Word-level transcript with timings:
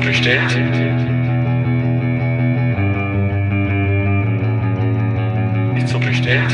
bestellt? 0.00 0.50
Ist 5.76 5.88
so 5.88 5.98
bestellt? 5.98 6.52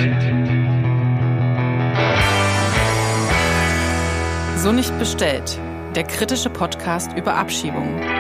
So 4.57 4.73
nicht 4.73 4.99
bestellt. 4.99 5.59
Der 5.95 6.05
kritische 6.05 6.51
Podcast 6.51 7.13
über 7.17 7.35
Abschiebungen. 7.35 8.16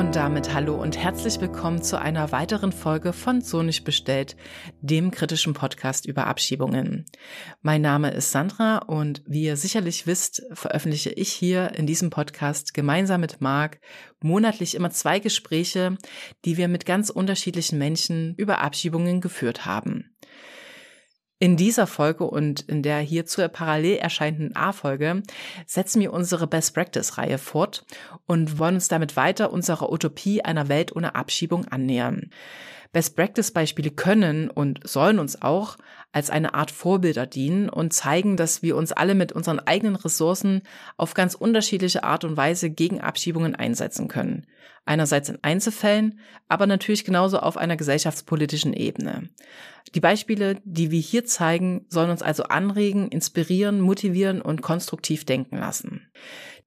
Und 0.00 0.16
damit 0.16 0.54
hallo 0.54 0.80
und 0.80 0.96
herzlich 0.96 1.42
willkommen 1.42 1.82
zu 1.82 2.00
einer 2.00 2.32
weiteren 2.32 2.72
Folge 2.72 3.12
von 3.12 3.42
So 3.42 3.62
nicht 3.62 3.84
bestellt, 3.84 4.34
dem 4.80 5.10
kritischen 5.10 5.52
Podcast 5.52 6.06
über 6.06 6.26
Abschiebungen. 6.26 7.04
Mein 7.60 7.82
Name 7.82 8.10
ist 8.10 8.32
Sandra 8.32 8.78
und 8.78 9.22
wie 9.26 9.42
ihr 9.42 9.58
sicherlich 9.58 10.06
wisst, 10.06 10.42
veröffentliche 10.54 11.10
ich 11.10 11.30
hier 11.30 11.74
in 11.74 11.86
diesem 11.86 12.08
Podcast 12.08 12.72
gemeinsam 12.72 13.20
mit 13.20 13.42
Marc 13.42 13.78
monatlich 14.22 14.74
immer 14.74 14.90
zwei 14.90 15.18
Gespräche, 15.18 15.98
die 16.46 16.56
wir 16.56 16.68
mit 16.68 16.86
ganz 16.86 17.10
unterschiedlichen 17.10 17.76
Menschen 17.76 18.34
über 18.36 18.62
Abschiebungen 18.62 19.20
geführt 19.20 19.66
haben. 19.66 20.16
In 21.42 21.56
dieser 21.56 21.86
Folge 21.86 22.24
und 22.24 22.60
in 22.60 22.82
der 22.82 22.98
hierzu 22.98 23.40
parallel 23.48 23.96
erscheinenden 23.96 24.54
A-Folge 24.54 25.22
setzen 25.64 26.02
wir 26.02 26.12
unsere 26.12 26.46
Best 26.46 26.74
Practice-Reihe 26.74 27.38
fort 27.38 27.86
und 28.26 28.58
wollen 28.58 28.74
uns 28.74 28.88
damit 28.88 29.16
weiter 29.16 29.50
unserer 29.50 29.90
Utopie 29.90 30.42
einer 30.42 30.68
Welt 30.68 30.94
ohne 30.94 31.14
Abschiebung 31.14 31.64
annähern. 31.64 32.28
Best 32.92 33.16
Practice 33.16 33.52
Beispiele 33.52 33.90
können 33.90 34.50
und 34.50 34.86
sollen 34.86 35.18
uns 35.18 35.40
auch 35.40 35.78
als 36.12 36.30
eine 36.30 36.54
Art 36.54 36.70
Vorbilder 36.70 37.26
dienen 37.26 37.68
und 37.68 37.92
zeigen, 37.92 38.36
dass 38.36 38.62
wir 38.62 38.76
uns 38.76 38.92
alle 38.92 39.14
mit 39.14 39.32
unseren 39.32 39.60
eigenen 39.60 39.96
Ressourcen 39.96 40.62
auf 40.96 41.14
ganz 41.14 41.34
unterschiedliche 41.34 42.02
Art 42.02 42.24
und 42.24 42.36
Weise 42.36 42.70
gegen 42.70 43.00
Abschiebungen 43.00 43.54
einsetzen 43.54 44.08
können. 44.08 44.46
Einerseits 44.86 45.28
in 45.28 45.38
Einzelfällen, 45.42 46.18
aber 46.48 46.66
natürlich 46.66 47.04
genauso 47.04 47.38
auf 47.38 47.56
einer 47.56 47.76
gesellschaftspolitischen 47.76 48.72
Ebene. 48.72 49.28
Die 49.94 50.00
Beispiele, 50.00 50.56
die 50.64 50.90
wir 50.90 51.00
hier 51.00 51.24
zeigen, 51.24 51.86
sollen 51.88 52.10
uns 52.10 52.22
also 52.22 52.44
anregen, 52.44 53.08
inspirieren, 53.08 53.80
motivieren 53.80 54.42
und 54.42 54.62
konstruktiv 54.62 55.24
denken 55.24 55.58
lassen. 55.58 56.10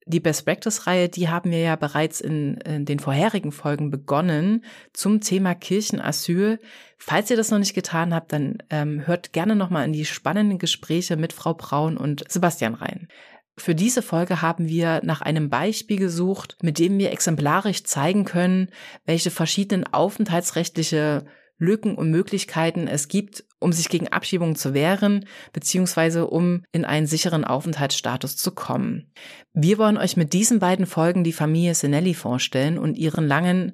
Die 0.06 0.20
Best 0.20 0.46
Practice-Reihe, 0.46 1.08
die 1.08 1.30
haben 1.30 1.52
wir 1.52 1.60
ja 1.60 1.76
bereits 1.76 2.20
in, 2.20 2.58
in, 2.58 2.86
den 2.86 3.00
vorherigen 3.00 3.54
Folgen 3.54 3.90
begonnen 3.90 4.66
zum 4.92 5.22
Thema 5.22 5.56
Kirchenasyl. 5.56 6.60
Falls 7.06 7.30
ihr 7.30 7.36
das 7.36 7.52
noch 7.52 7.60
nicht 7.60 7.74
getan 7.74 8.14
habt, 8.14 8.32
dann 8.32 8.60
ähm, 8.70 9.06
hört 9.06 9.34
gerne 9.34 9.58
nochmal 9.58 9.84
in 9.84 9.92
die 9.92 10.06
spannenden 10.06 10.58
Gespräche 10.58 11.18
mit 11.18 11.34
Frau 11.34 11.54
Braun 11.54 11.98
und 11.98 12.24
Sebastian 12.32 12.76
rein. 12.76 13.10
Für 13.58 13.76
diese 13.76 14.02
Folge 14.02 14.42
haben 14.42 14.70
wir 14.70 15.02
nach 15.04 15.20
einem 15.22 15.50
Beispiel 15.50 15.98
gesucht, 15.98 16.56
mit 16.64 16.80
dem 16.80 16.98
wir 17.00 17.12
exemplarisch 17.12 17.84
zeigen 17.84 18.24
können, 18.24 18.70
welche 19.06 19.32
verschiedenen 19.32 19.86
aufenthaltsrechtliche 19.86 21.26
Lücken 21.58 21.96
und 21.96 22.10
Möglichkeiten 22.10 22.88
es 22.88 23.10
gibt, 23.10 23.44
um 23.60 23.74
sich 23.74 23.90
gegen 23.90 24.08
Abschiebungen 24.08 24.56
zu 24.56 24.74
wehren, 24.74 25.26
beziehungsweise 25.52 26.28
um 26.28 26.64
in 26.72 26.86
einen 26.86 27.06
sicheren 27.06 27.44
Aufenthaltsstatus 27.44 28.38
zu 28.38 28.52
kommen. 28.52 29.12
Wir 29.54 29.78
wollen 29.78 29.98
euch 29.98 30.16
mit 30.16 30.32
diesen 30.32 30.60
beiden 30.60 30.86
Folgen 30.86 31.26
die 31.26 31.34
Familie 31.34 31.76
Sinelli 31.76 32.14
vorstellen 32.14 32.78
und 32.78 32.98
ihren 32.98 33.28
langen, 33.28 33.74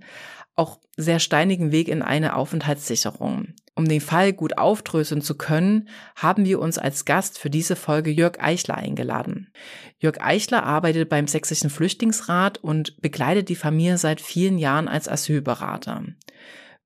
auch 0.60 0.80
sehr 0.98 1.20
steinigen 1.20 1.72
Weg 1.72 1.88
in 1.88 2.02
eine 2.02 2.36
Aufenthaltssicherung. 2.36 3.54
Um 3.76 3.88
den 3.88 4.02
Fall 4.02 4.34
gut 4.34 4.58
aufdröseln 4.58 5.22
zu 5.22 5.36
können, 5.36 5.88
haben 6.18 6.44
wir 6.44 6.60
uns 6.60 6.78
als 6.78 7.06
Gast 7.06 7.40
für 7.40 7.50
diese 7.50 7.78
Folge 7.78 8.12
Jörg 8.12 8.42
Eichler 8.42 8.76
eingeladen. 8.76 9.54
Jörg 10.00 10.20
Eichler 10.20 10.64
arbeitet 10.64 11.08
beim 11.08 11.28
Sächsischen 11.28 11.70
Flüchtlingsrat 11.70 12.58
und 12.58 13.02
begleitet 13.02 13.48
die 13.48 13.56
Familie 13.56 13.98
seit 13.98 14.20
vielen 14.20 14.58
Jahren 14.58 14.90
als 14.90 15.08
Asylberater. 15.08 16.04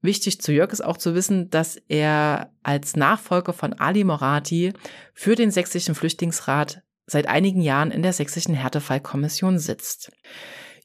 Wichtig 0.04 0.40
zu 0.40 0.52
Jörg 0.52 0.72
ist 0.72 0.84
auch 0.84 0.98
zu 0.98 1.16
wissen, 1.16 1.50
dass 1.50 1.78
er 1.88 2.52
als 2.62 2.96
Nachfolger 2.96 3.54
von 3.54 3.74
Ali 3.74 4.04
Morati 4.04 4.74
für 5.16 5.36
den 5.36 5.50
Sächsischen 5.50 5.96
Flüchtlingsrat 5.96 6.84
seit 7.08 7.28
einigen 7.28 7.62
Jahren 7.62 7.90
in 7.90 8.04
der 8.04 8.14
Sächsischen 8.14 8.54
Härtefallkommission 8.54 9.58
sitzt. 9.58 10.12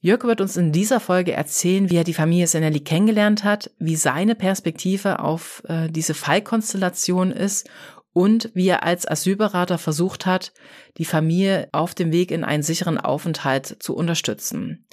Jörg 0.00 0.24
wird 0.24 0.40
uns 0.40 0.56
in 0.56 0.70
dieser 0.70 1.00
Folge 1.00 1.32
erzählen, 1.32 1.90
wie 1.90 1.96
er 1.96 2.04
die 2.04 2.14
Familie 2.14 2.46
Senelli 2.46 2.80
kennengelernt 2.80 3.42
hat, 3.42 3.70
wie 3.78 3.96
seine 3.96 4.36
Perspektive 4.36 5.18
auf 5.18 5.62
äh, 5.66 5.88
diese 5.88 6.14
Fallkonstellation 6.14 7.32
ist 7.32 7.68
und 8.12 8.50
wie 8.54 8.68
er 8.68 8.84
als 8.84 9.08
Asylberater 9.08 9.76
versucht 9.76 10.24
hat, 10.24 10.52
die 10.98 11.04
Familie 11.04 11.68
auf 11.72 11.94
dem 11.94 12.12
Weg 12.12 12.30
in 12.30 12.44
einen 12.44 12.62
sicheren 12.62 12.98
Aufenthalt 12.98 13.76
zu 13.80 13.94
unterstützen. 13.94 14.86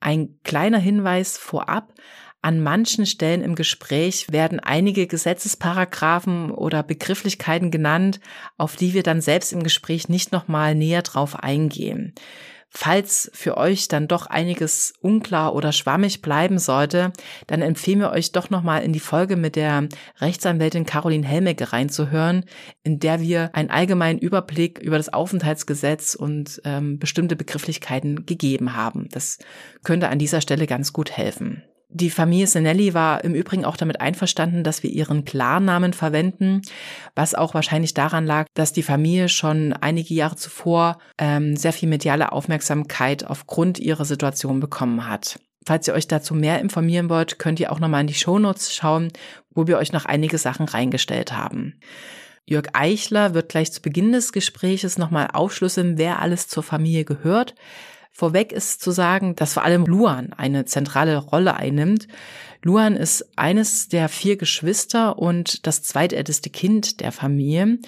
Ein 0.00 0.38
kleiner 0.44 0.78
Hinweis 0.78 1.36
vorab. 1.36 1.92
An 2.40 2.60
manchen 2.62 3.04
Stellen 3.04 3.42
im 3.42 3.56
Gespräch 3.56 4.30
werden 4.30 4.60
einige 4.60 5.08
Gesetzesparagraphen 5.08 6.52
oder 6.52 6.84
Begrifflichkeiten 6.84 7.72
genannt, 7.72 8.20
auf 8.56 8.76
die 8.76 8.94
wir 8.94 9.02
dann 9.02 9.20
selbst 9.20 9.52
im 9.52 9.64
Gespräch 9.64 10.08
nicht 10.08 10.30
nochmal 10.30 10.76
näher 10.76 11.02
drauf 11.02 11.34
eingehen. 11.34 12.14
Falls 12.70 13.30
für 13.32 13.56
euch 13.56 13.88
dann 13.88 14.08
doch 14.08 14.26
einiges 14.26 14.92
unklar 15.00 15.54
oder 15.54 15.72
schwammig 15.72 16.20
bleiben 16.20 16.58
sollte, 16.58 17.12
dann 17.46 17.62
empfehlen 17.62 18.00
wir 18.00 18.10
euch 18.10 18.32
doch 18.32 18.50
nochmal 18.50 18.82
in 18.82 18.92
die 18.92 19.00
Folge 19.00 19.36
mit 19.36 19.56
der 19.56 19.88
Rechtsanwältin 20.18 20.84
Caroline 20.84 21.26
Helmecke 21.26 21.72
reinzuhören, 21.72 22.44
in 22.82 23.00
der 23.00 23.20
wir 23.20 23.54
einen 23.54 23.70
allgemeinen 23.70 24.18
Überblick 24.18 24.78
über 24.80 24.98
das 24.98 25.12
Aufenthaltsgesetz 25.12 26.14
und 26.14 26.60
ähm, 26.64 26.98
bestimmte 26.98 27.36
Begrifflichkeiten 27.36 28.26
gegeben 28.26 28.76
haben. 28.76 29.08
Das 29.12 29.38
könnte 29.82 30.08
an 30.08 30.18
dieser 30.18 30.42
Stelle 30.42 30.66
ganz 30.66 30.92
gut 30.92 31.10
helfen. 31.10 31.62
Die 31.90 32.10
Familie 32.10 32.46
Senelli 32.46 32.92
war 32.92 33.24
im 33.24 33.34
Übrigen 33.34 33.64
auch 33.64 33.78
damit 33.78 34.02
einverstanden, 34.02 34.62
dass 34.62 34.82
wir 34.82 34.90
ihren 34.90 35.24
Klarnamen 35.24 35.94
verwenden, 35.94 36.60
was 37.14 37.34
auch 37.34 37.54
wahrscheinlich 37.54 37.94
daran 37.94 38.26
lag, 38.26 38.46
dass 38.52 38.74
die 38.74 38.82
Familie 38.82 39.30
schon 39.30 39.72
einige 39.72 40.12
Jahre 40.12 40.36
zuvor 40.36 40.98
ähm, 41.16 41.56
sehr 41.56 41.72
viel 41.72 41.88
mediale 41.88 42.32
Aufmerksamkeit 42.32 43.24
aufgrund 43.24 43.78
ihrer 43.78 44.04
Situation 44.04 44.60
bekommen 44.60 45.08
hat. 45.08 45.40
Falls 45.66 45.88
ihr 45.88 45.94
euch 45.94 46.06
dazu 46.06 46.34
mehr 46.34 46.60
informieren 46.60 47.08
wollt, 47.08 47.38
könnt 47.38 47.58
ihr 47.58 47.72
auch 47.72 47.80
nochmal 47.80 48.02
in 48.02 48.06
die 48.06 48.14
Shownotes 48.14 48.74
schauen, 48.74 49.08
wo 49.50 49.66
wir 49.66 49.78
euch 49.78 49.92
noch 49.92 50.04
einige 50.04 50.36
Sachen 50.36 50.66
reingestellt 50.66 51.32
haben. 51.32 51.80
Jörg 52.44 52.68
Eichler 52.74 53.34
wird 53.34 53.50
gleich 53.50 53.72
zu 53.72 53.82
Beginn 53.82 54.12
des 54.12 54.32
Gespräches 54.32 54.98
nochmal 54.98 55.28
aufschlüsseln, 55.32 55.98
wer 55.98 56.20
alles 56.20 56.48
zur 56.48 56.62
Familie 56.62 57.04
gehört. 57.04 57.54
Vorweg 58.18 58.50
ist 58.50 58.82
zu 58.82 58.90
sagen, 58.90 59.36
dass 59.36 59.52
vor 59.52 59.62
allem 59.62 59.84
Luan 59.84 60.32
eine 60.32 60.64
zentrale 60.64 61.18
Rolle 61.18 61.54
einnimmt. 61.54 62.08
Luan 62.64 62.96
ist 62.96 63.38
eines 63.38 63.86
der 63.86 64.08
vier 64.08 64.36
Geschwister 64.36 65.20
und 65.20 65.68
das 65.68 65.84
zweitälteste 65.84 66.50
Kind 66.50 66.98
der 66.98 67.12
Familie. 67.12 67.78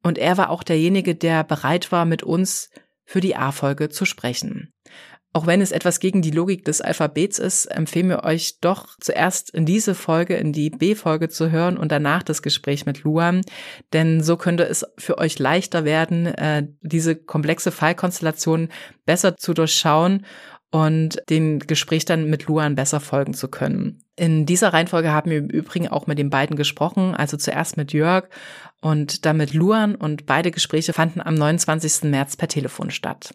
Und 0.00 0.18
er 0.18 0.36
war 0.38 0.50
auch 0.50 0.62
derjenige, 0.62 1.16
der 1.16 1.42
bereit 1.42 1.90
war, 1.90 2.04
mit 2.04 2.22
uns 2.22 2.70
für 3.04 3.20
die 3.20 3.34
A-Folge 3.34 3.88
zu 3.88 4.04
sprechen. 4.04 4.72
Auch 5.34 5.46
wenn 5.46 5.62
es 5.62 5.72
etwas 5.72 5.98
gegen 5.98 6.20
die 6.20 6.30
Logik 6.30 6.64
des 6.66 6.82
Alphabets 6.82 7.38
ist, 7.38 7.64
empfehlen 7.66 8.10
wir 8.10 8.22
euch 8.24 8.60
doch 8.60 8.96
zuerst 9.00 9.48
in 9.50 9.64
diese 9.64 9.94
Folge, 9.94 10.36
in 10.36 10.52
die 10.52 10.68
B-Folge 10.68 11.30
zu 11.30 11.50
hören 11.50 11.78
und 11.78 11.90
danach 11.90 12.22
das 12.22 12.42
Gespräch 12.42 12.84
mit 12.84 13.02
Luan. 13.02 13.40
Denn 13.94 14.22
so 14.22 14.36
könnte 14.36 14.64
es 14.64 14.84
für 14.98 15.16
euch 15.16 15.38
leichter 15.38 15.86
werden, 15.86 16.26
äh, 16.26 16.66
diese 16.82 17.16
komplexe 17.16 17.70
Fallkonstellation 17.70 18.68
besser 19.06 19.36
zu 19.38 19.54
durchschauen 19.54 20.26
und 20.70 21.22
den 21.30 21.60
Gespräch 21.60 22.04
dann 22.04 22.28
mit 22.28 22.46
Luan 22.46 22.74
besser 22.74 23.00
folgen 23.00 23.32
zu 23.32 23.48
können. 23.48 24.02
In 24.16 24.44
dieser 24.44 24.74
Reihenfolge 24.74 25.12
haben 25.12 25.30
wir 25.30 25.38
im 25.38 25.48
Übrigen 25.48 25.88
auch 25.88 26.06
mit 26.06 26.18
den 26.18 26.28
beiden 26.28 26.56
gesprochen, 26.56 27.14
also 27.14 27.38
zuerst 27.38 27.78
mit 27.78 27.94
Jörg 27.94 28.28
und 28.82 29.24
dann 29.24 29.38
mit 29.38 29.54
Luan 29.54 29.94
und 29.94 30.26
beide 30.26 30.50
Gespräche 30.50 30.92
fanden 30.92 31.22
am 31.22 31.34
29. 31.34 32.10
März 32.10 32.36
per 32.36 32.48
Telefon 32.48 32.90
statt. 32.90 33.34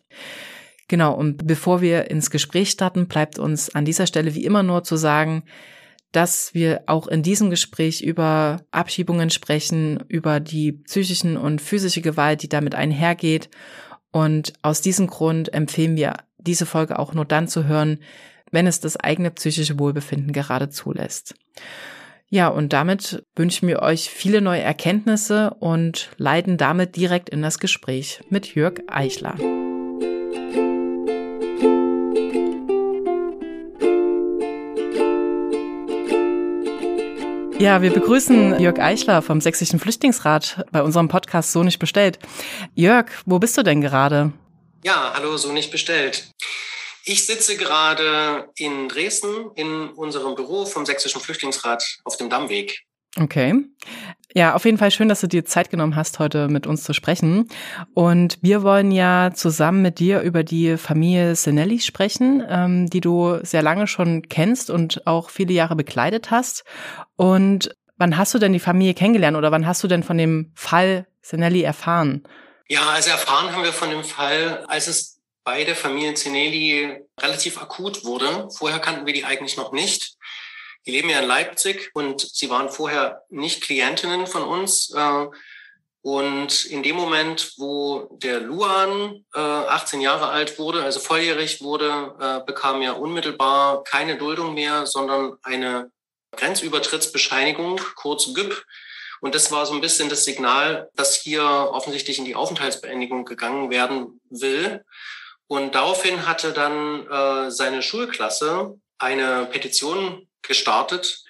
Genau, 0.88 1.14
und 1.14 1.46
bevor 1.46 1.82
wir 1.82 2.10
ins 2.10 2.30
Gespräch 2.30 2.70
starten, 2.70 3.08
bleibt 3.08 3.40
uns 3.40 3.74
an 3.74 3.86
dieser 3.86 4.08
Stelle 4.08 4.36
wie 4.36 4.46
immer 4.46 4.64
nur 4.64 4.84
zu 4.84 4.96
sagen, 4.96 5.44
dass 6.14 6.54
wir 6.54 6.84
auch 6.86 7.08
in 7.08 7.24
diesem 7.24 7.50
Gespräch 7.50 8.02
über 8.02 8.62
Abschiebungen 8.72 9.30
sprechen, 9.30 10.04
über 10.08 10.40
die 10.40 10.72
psychischen 10.72 11.36
und 11.36 11.62
physische 11.62 12.02
Gewalt, 12.02 12.42
die 12.42 12.50
damit 12.50 12.76
einhergeht. 12.76 13.50
Und 14.12 14.54
aus 14.62 14.82
diesem 14.82 15.08
Grund 15.08 15.54
empfehlen 15.54 15.98
wir, 15.98 16.16
diese 16.38 16.66
Folge 16.66 16.98
auch 16.98 17.14
nur 17.14 17.26
dann 17.26 17.50
zu 17.50 17.66
hören, 17.66 18.00
wenn 18.52 18.68
es 18.68 18.80
das 18.80 18.96
eigene 18.96 19.32
psychische 19.32 19.78
Wohlbefinden 19.78 20.32
gerade 20.32 20.70
zulässt. 20.70 21.36
Ja, 22.30 22.48
und 22.48 22.72
damit 22.72 23.24
wünschen 23.36 23.68
wir 23.68 23.82
euch 23.82 24.10
viele 24.10 24.42
neue 24.42 24.62
Erkenntnisse 24.62 25.52
und 25.60 26.10
leiten 26.18 26.58
damit 26.58 26.96
direkt 26.96 27.30
in 27.30 27.42
das 27.42 27.60
Gespräch 27.60 28.22
mit 28.30 28.56
Jörg 28.56 28.82
Eichler. 28.88 29.36
Ja, 37.60 37.82
wir 37.82 37.92
begrüßen 37.92 38.60
Jörg 38.60 38.80
Eichler 38.80 39.24
vom 39.24 39.42
Sächsischen 39.42 39.80
Flüchtlingsrat 39.80 40.64
bei 40.72 40.84
unserem 40.84 41.08
Podcast 41.08 41.52
So 41.52 41.64
nicht 41.64 41.80
bestellt. 41.80 42.20
Jörg, 42.76 43.08
wo 43.26 43.40
bist 43.40 43.58
du 43.58 43.64
denn 43.64 43.82
gerade? 43.82 44.32
Ja, 44.84 45.12
hallo, 45.16 45.38
so 45.38 45.52
nicht 45.52 45.72
bestellt. 45.72 46.32
Ich 47.04 47.26
sitze 47.26 47.58
gerade 47.58 48.50
in 48.58 48.88
Dresden 48.88 49.50
in 49.56 49.90
unserem 49.90 50.36
Büro 50.36 50.66
vom 50.66 50.86
Sächsischen 50.86 51.20
Flüchtlingsrat 51.20 51.84
auf 52.04 52.18
dem 52.18 52.30
Dammweg. 52.30 52.84
Okay. 53.20 53.56
Ja, 54.38 54.54
auf 54.54 54.66
jeden 54.66 54.78
Fall 54.78 54.92
schön, 54.92 55.10
dass 55.10 55.22
du 55.22 55.26
dir 55.26 55.46
Zeit 55.46 55.72
genommen 55.72 55.96
hast, 55.96 56.20
heute 56.20 56.48
mit 56.48 56.68
uns 56.68 56.84
zu 56.84 56.94
sprechen. 56.94 57.50
Und 57.96 58.38
wir 58.44 58.62
wollen 58.62 58.92
ja 58.92 59.32
zusammen 59.34 59.82
mit 59.82 59.98
dir 59.98 60.22
über 60.22 60.44
die 60.44 60.78
Familie 60.78 61.36
Senelli 61.36 61.80
sprechen, 61.80 62.46
ähm, 62.48 62.88
die 62.88 63.02
du 63.02 63.40
sehr 63.42 63.64
lange 63.64 63.88
schon 63.88 64.30
kennst 64.30 64.70
und 64.70 65.08
auch 65.08 65.32
viele 65.32 65.54
Jahre 65.54 65.76
bekleidet 65.76 66.30
hast. 66.30 66.66
Und 67.16 67.76
wann 67.96 68.16
hast 68.16 68.36
du 68.36 68.38
denn 68.38 68.54
die 68.54 68.60
Familie 68.60 68.94
kennengelernt 68.94 69.38
oder 69.38 69.52
wann 69.52 69.66
hast 69.66 69.84
du 69.84 69.88
denn 69.88 70.04
von 70.04 70.20
dem 70.20 70.52
Fall 70.54 71.08
Senelli 71.24 71.64
erfahren? 71.64 72.22
Ja, 72.68 72.90
also 72.90 73.10
erfahren 73.10 73.52
haben 73.52 73.64
wir 73.64 73.74
von 73.74 73.90
dem 73.90 74.04
Fall, 74.04 74.64
als 74.68 74.86
es 74.86 75.20
bei 75.46 75.64
der 75.64 75.76
Familie 75.76 76.14
Zinelli 76.14 77.00
relativ 77.20 77.60
akut 77.60 78.06
wurde. 78.06 78.50
Vorher 78.56 78.78
kannten 78.78 79.08
wir 79.08 79.14
die 79.14 79.26
eigentlich 79.26 79.58
noch 79.58 79.72
nicht. 79.72 80.17
Die 80.88 80.92
leben 80.92 81.10
ja 81.10 81.20
in 81.20 81.28
Leipzig 81.28 81.92
und 81.94 82.22
sie 82.22 82.50
waren 82.50 82.70
vorher 82.70 83.24
nicht 83.30 83.62
Klientinnen 83.62 84.26
von 84.26 84.44
uns. 84.44 84.90
Äh, 84.96 85.28
und 86.02 86.64
in 86.64 86.84
dem 86.84 86.96
Moment, 86.96 87.56
wo 87.58 88.18
der 88.22 88.40
Luan 88.40 89.26
18 89.34 90.00
äh, 90.00 90.04
Jahre 90.04 90.30
alt 90.30 90.58
wurde, 90.58 90.82
also 90.84 91.02
volljährig 91.02 91.62
wurde, 91.62 92.16
äh, 92.22 92.46
bekam 92.46 92.82
er 92.82 93.00
unmittelbar 93.00 93.84
keine 93.84 94.18
Duldung 94.18 94.54
mehr, 94.54 94.86
sondern 94.86 95.38
eine 95.44 95.92
Grenzübertrittsbescheinigung, 96.38 97.82
kurz 97.96 98.34
GÜP. 98.34 98.64
Und 99.20 99.36
das 99.36 99.52
war 99.52 99.66
so 99.66 99.74
ein 99.74 99.82
bisschen 99.82 100.08
das 100.08 100.24
Signal, 100.24 100.90
dass 100.96 101.16
hier 101.16 101.44
offensichtlich 101.44 102.20
in 102.20 102.26
die 102.26 102.36
Aufenthaltsbeendigung 102.36 103.26
gegangen 103.26 103.70
werden 103.70 104.22
will. 104.30 104.86
Und 105.48 105.76
daraufhin 105.76 106.26
hatte 106.26 106.54
dann 106.54 107.06
äh, 107.08 107.52
seine 107.52 107.82
Schulklasse 107.82 108.80
eine 108.98 109.46
Petition 109.52 110.27
gestartet, 110.42 111.24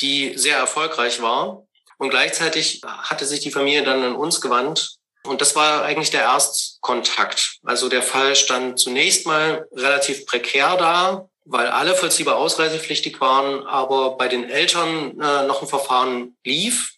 die 0.00 0.36
sehr 0.36 0.56
erfolgreich 0.56 1.22
war. 1.22 1.66
Und 1.98 2.10
gleichzeitig 2.10 2.82
hatte 2.84 3.24
sich 3.26 3.40
die 3.40 3.50
Familie 3.50 3.84
dann 3.84 4.02
an 4.02 4.16
uns 4.16 4.40
gewandt. 4.40 4.96
Und 5.24 5.40
das 5.40 5.54
war 5.54 5.84
eigentlich 5.84 6.10
der 6.10 6.22
Erstkontakt. 6.22 7.58
Also 7.64 7.88
der 7.88 8.02
Fall 8.02 8.34
stand 8.34 8.80
zunächst 8.80 9.26
mal 9.26 9.68
relativ 9.72 10.26
prekär 10.26 10.76
da, 10.76 11.28
weil 11.44 11.68
alle 11.68 11.94
vollziehbar 11.94 12.36
ausreisepflichtig 12.36 13.20
waren, 13.20 13.64
aber 13.66 14.16
bei 14.16 14.28
den 14.28 14.48
Eltern 14.48 15.20
äh, 15.20 15.46
noch 15.46 15.62
ein 15.62 15.68
Verfahren 15.68 16.36
lief. 16.44 16.92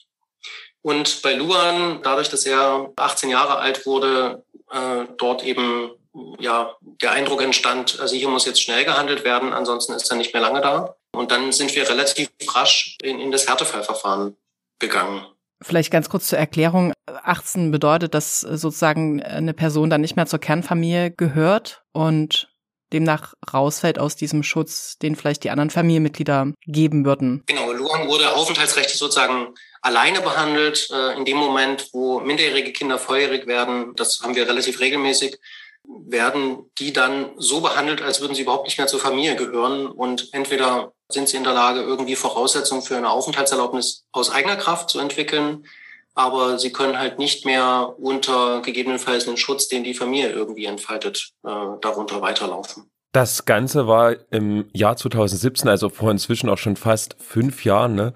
Und 0.80 1.22
bei 1.22 1.34
Luan, 1.34 2.00
dadurch, 2.02 2.28
dass 2.28 2.44
er 2.46 2.92
18 2.96 3.30
Jahre 3.30 3.56
alt 3.56 3.86
wurde, 3.86 4.44
äh, 4.70 5.04
dort 5.18 5.42
eben 5.44 5.90
ja, 6.38 6.76
der 6.82 7.12
Eindruck 7.12 7.42
entstand, 7.42 8.00
also 8.00 8.14
hier 8.14 8.28
muss 8.28 8.46
jetzt 8.46 8.62
schnell 8.62 8.84
gehandelt 8.84 9.24
werden, 9.24 9.52
ansonsten 9.52 9.92
ist 9.94 10.10
er 10.10 10.16
nicht 10.16 10.32
mehr 10.32 10.42
lange 10.42 10.60
da. 10.60 10.96
Und 11.14 11.30
dann 11.30 11.52
sind 11.52 11.74
wir 11.74 11.88
relativ 11.88 12.30
rasch 12.54 12.96
in, 13.02 13.20
in 13.20 13.30
das 13.30 13.48
Härtefallverfahren 13.48 14.36
gegangen. 14.78 15.24
Vielleicht 15.62 15.90
ganz 15.90 16.08
kurz 16.08 16.26
zur 16.26 16.38
Erklärung. 16.38 16.92
18 17.06 17.70
bedeutet, 17.70 18.14
dass 18.14 18.40
sozusagen 18.40 19.22
eine 19.22 19.54
Person 19.54 19.88
dann 19.88 20.02
nicht 20.02 20.16
mehr 20.16 20.26
zur 20.26 20.38
Kernfamilie 20.38 21.10
gehört 21.10 21.84
und 21.92 22.48
demnach 22.92 23.34
rausfällt 23.52 23.98
aus 23.98 24.14
diesem 24.14 24.42
Schutz, 24.42 24.98
den 24.98 25.16
vielleicht 25.16 25.44
die 25.44 25.50
anderen 25.50 25.70
Familienmitglieder 25.70 26.52
geben 26.66 27.04
würden. 27.04 27.42
Genau, 27.46 27.72
Luan 27.72 28.08
wurde 28.08 28.32
aufenthaltsrechtlich 28.34 28.98
sozusagen 28.98 29.54
alleine 29.82 30.20
behandelt. 30.20 30.88
Äh, 30.92 31.16
in 31.16 31.24
dem 31.24 31.36
Moment, 31.36 31.88
wo 31.92 32.20
minderjährige 32.20 32.72
Kinder 32.72 32.98
volljährig 32.98 33.46
werden, 33.46 33.94
das 33.96 34.20
haben 34.22 34.36
wir 34.36 34.48
relativ 34.48 34.80
regelmäßig, 34.80 35.38
werden 35.86 36.70
die 36.78 36.92
dann 36.92 37.30
so 37.36 37.60
behandelt, 37.60 38.02
als 38.02 38.20
würden 38.20 38.34
sie 38.34 38.42
überhaupt 38.42 38.64
nicht 38.64 38.78
mehr 38.78 38.86
zur 38.86 39.00
Familie 39.00 39.36
gehören. 39.36 39.86
Und 39.86 40.32
entweder 40.32 40.92
sind 41.08 41.28
sie 41.28 41.36
in 41.36 41.44
der 41.44 41.52
Lage, 41.52 41.80
irgendwie 41.80 42.16
Voraussetzungen 42.16 42.82
für 42.82 42.96
eine 42.96 43.10
Aufenthaltserlaubnis 43.10 44.04
aus 44.12 44.30
eigener 44.30 44.56
Kraft 44.56 44.90
zu 44.90 44.98
entwickeln, 44.98 45.66
aber 46.14 46.58
sie 46.58 46.72
können 46.72 46.98
halt 46.98 47.18
nicht 47.18 47.44
mehr 47.44 47.94
unter 47.98 48.62
gegebenenfalls 48.62 49.26
einen 49.26 49.36
Schutz, 49.36 49.68
den 49.68 49.84
die 49.84 49.94
Familie 49.94 50.30
irgendwie 50.30 50.64
entfaltet, 50.64 51.32
äh, 51.44 51.50
darunter 51.80 52.22
weiterlaufen. 52.22 52.90
Das 53.12 53.44
Ganze 53.44 53.86
war 53.86 54.16
im 54.32 54.68
Jahr 54.72 54.96
2017, 54.96 55.68
also 55.68 55.88
vor 55.88 56.10
inzwischen 56.10 56.48
auch 56.48 56.58
schon 56.58 56.74
fast 56.74 57.16
fünf 57.20 57.64
Jahren. 57.64 57.94
Ne? 57.94 58.12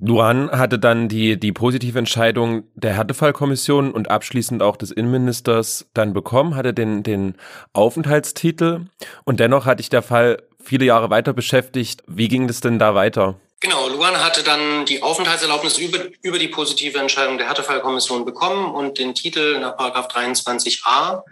Luan 0.00 0.50
hatte 0.50 0.78
dann 0.78 1.08
die, 1.08 1.38
die 1.38 1.52
positive 1.52 1.98
Entscheidung 1.98 2.64
der 2.74 2.94
Härtefallkommission 2.94 3.92
und 3.92 4.10
abschließend 4.10 4.62
auch 4.62 4.76
des 4.76 4.90
Innenministers 4.90 5.86
dann 5.94 6.12
bekommen, 6.12 6.56
hatte 6.56 6.72
den, 6.72 7.02
den 7.02 7.34
Aufenthaltstitel 7.72 8.86
und 9.24 9.40
dennoch 9.40 9.66
hatte 9.66 9.80
ich 9.80 9.88
der 9.88 10.02
Fall 10.02 10.42
viele 10.62 10.84
Jahre 10.84 11.10
weiter 11.10 11.32
beschäftigt. 11.32 12.02
Wie 12.06 12.28
ging 12.28 12.46
das 12.46 12.60
denn 12.60 12.78
da 12.78 12.94
weiter? 12.94 13.36
Genau, 13.60 13.88
Luan 13.88 14.22
hatte 14.22 14.42
dann 14.42 14.84
die 14.84 15.02
Aufenthaltserlaubnis 15.02 15.78
über, 15.78 15.98
über 16.22 16.38
die 16.38 16.48
positive 16.48 16.98
Entscheidung 16.98 17.38
der 17.38 17.48
Härtefallkommission 17.48 18.24
bekommen 18.24 18.74
und 18.74 18.98
den 18.98 19.14
Titel 19.14 19.58
nach 19.58 19.76
23a 19.76 21.22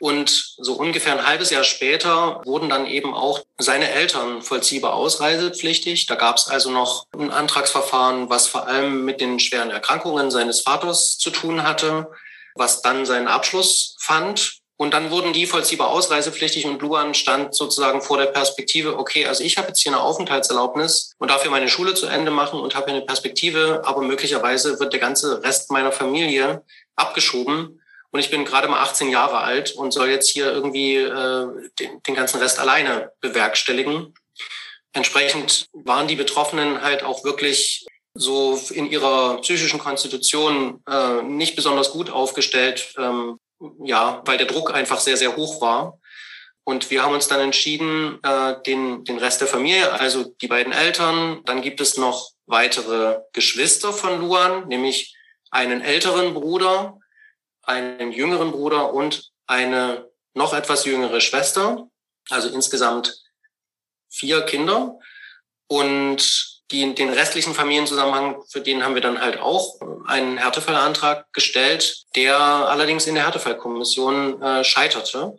und 0.00 0.54
so 0.56 0.74
ungefähr 0.74 1.12
ein 1.12 1.26
halbes 1.26 1.50
Jahr 1.50 1.62
später 1.62 2.40
wurden 2.46 2.70
dann 2.70 2.86
eben 2.86 3.14
auch 3.14 3.42
seine 3.58 3.90
Eltern 3.90 4.40
vollziehbar 4.40 4.94
ausreisepflichtig. 4.94 6.06
Da 6.06 6.14
gab 6.14 6.38
es 6.38 6.48
also 6.48 6.70
noch 6.70 7.06
ein 7.12 7.30
Antragsverfahren, 7.30 8.30
was 8.30 8.46
vor 8.46 8.66
allem 8.66 9.04
mit 9.04 9.20
den 9.20 9.38
schweren 9.38 9.70
Erkrankungen 9.70 10.30
seines 10.30 10.62
Vaters 10.62 11.18
zu 11.18 11.28
tun 11.28 11.64
hatte, 11.64 12.10
was 12.54 12.80
dann 12.80 13.04
seinen 13.04 13.28
Abschluss 13.28 13.96
fand. 14.00 14.60
Und 14.78 14.94
dann 14.94 15.10
wurden 15.10 15.34
die 15.34 15.44
vollziehbar 15.44 15.88
ausreisepflichtig 15.88 16.64
und 16.64 16.80
Luan 16.80 17.12
stand 17.12 17.54
sozusagen 17.54 18.00
vor 18.00 18.16
der 18.16 18.24
Perspektive, 18.24 18.96
okay, 18.96 19.26
also 19.26 19.44
ich 19.44 19.58
habe 19.58 19.68
jetzt 19.68 19.82
hier 19.82 19.92
eine 19.92 20.00
Aufenthaltserlaubnis 20.00 21.12
und 21.18 21.30
darf 21.30 21.42
hier 21.42 21.50
meine 21.50 21.68
Schule 21.68 21.92
zu 21.92 22.06
Ende 22.06 22.30
machen 22.30 22.58
und 22.58 22.74
habe 22.74 22.86
hier 22.86 22.94
eine 22.94 23.04
Perspektive, 23.04 23.82
aber 23.84 24.00
möglicherweise 24.00 24.80
wird 24.80 24.94
der 24.94 25.00
ganze 25.00 25.42
Rest 25.42 25.70
meiner 25.70 25.92
Familie 25.92 26.62
abgeschoben 26.96 27.79
und 28.12 28.20
ich 28.20 28.30
bin 28.30 28.44
gerade 28.44 28.68
mal 28.68 28.80
18 28.80 29.08
Jahre 29.08 29.38
alt 29.38 29.72
und 29.72 29.92
soll 29.92 30.08
jetzt 30.08 30.30
hier 30.30 30.52
irgendwie 30.52 30.96
äh, 30.96 31.46
den, 31.78 32.02
den 32.02 32.14
ganzen 32.14 32.40
Rest 32.40 32.58
alleine 32.58 33.12
bewerkstelligen. 33.20 34.14
Entsprechend 34.92 35.66
waren 35.72 36.08
die 36.08 36.16
Betroffenen 36.16 36.82
halt 36.82 37.04
auch 37.04 37.22
wirklich 37.22 37.86
so 38.14 38.60
in 38.70 38.86
ihrer 38.90 39.40
psychischen 39.40 39.78
Konstitution 39.78 40.82
äh, 40.88 41.22
nicht 41.22 41.54
besonders 41.54 41.92
gut 41.92 42.10
aufgestellt, 42.10 42.94
ähm, 42.98 43.38
ja, 43.84 44.22
weil 44.24 44.38
der 44.38 44.48
Druck 44.48 44.74
einfach 44.74 44.98
sehr, 44.98 45.16
sehr 45.16 45.36
hoch 45.36 45.60
war. 45.60 45.98
Und 46.64 46.90
wir 46.90 47.02
haben 47.02 47.14
uns 47.14 47.28
dann 47.28 47.40
entschieden, 47.40 48.18
äh, 48.22 48.54
den, 48.66 49.04
den 49.04 49.18
Rest 49.18 49.40
der 49.40 49.48
Familie, 49.48 49.92
also 49.92 50.24
die 50.24 50.48
beiden 50.48 50.72
Eltern, 50.72 51.40
dann 51.44 51.62
gibt 51.62 51.80
es 51.80 51.96
noch 51.96 52.30
weitere 52.46 53.20
Geschwister 53.32 53.92
von 53.92 54.20
Luan, 54.20 54.66
nämlich 54.68 55.16
einen 55.50 55.80
älteren 55.80 56.34
Bruder, 56.34 56.99
einen 57.70 58.12
jüngeren 58.12 58.50
Bruder 58.52 58.92
und 58.92 59.30
eine 59.46 60.08
noch 60.34 60.52
etwas 60.52 60.84
jüngere 60.84 61.20
Schwester. 61.20 61.88
Also 62.28 62.48
insgesamt 62.48 63.22
vier 64.08 64.42
Kinder. 64.42 64.98
Und 65.66 66.62
die, 66.70 66.94
den 66.94 67.10
restlichen 67.10 67.54
Familienzusammenhang, 67.54 68.42
für 68.48 68.60
den 68.60 68.84
haben 68.84 68.94
wir 68.94 69.02
dann 69.02 69.20
halt 69.20 69.38
auch 69.38 69.80
einen 70.06 70.38
Härtefallantrag 70.38 71.32
gestellt, 71.32 72.04
der 72.14 72.36
allerdings 72.38 73.06
in 73.06 73.14
der 73.14 73.24
Härtefallkommission 73.24 74.42
äh, 74.42 74.64
scheiterte. 74.64 75.36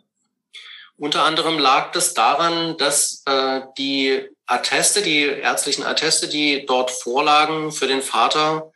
Unter 0.98 1.24
anderem 1.24 1.58
lag 1.58 1.92
das 1.92 2.14
daran, 2.14 2.76
dass 2.76 3.22
äh, 3.26 3.62
die 3.78 4.28
Atteste, 4.46 5.02
die 5.02 5.22
ärztlichen 5.22 5.84
Atteste, 5.84 6.28
die 6.28 6.66
dort 6.66 6.90
vorlagen 6.90 7.72
für 7.72 7.86
den 7.86 8.02
Vater, 8.02 8.72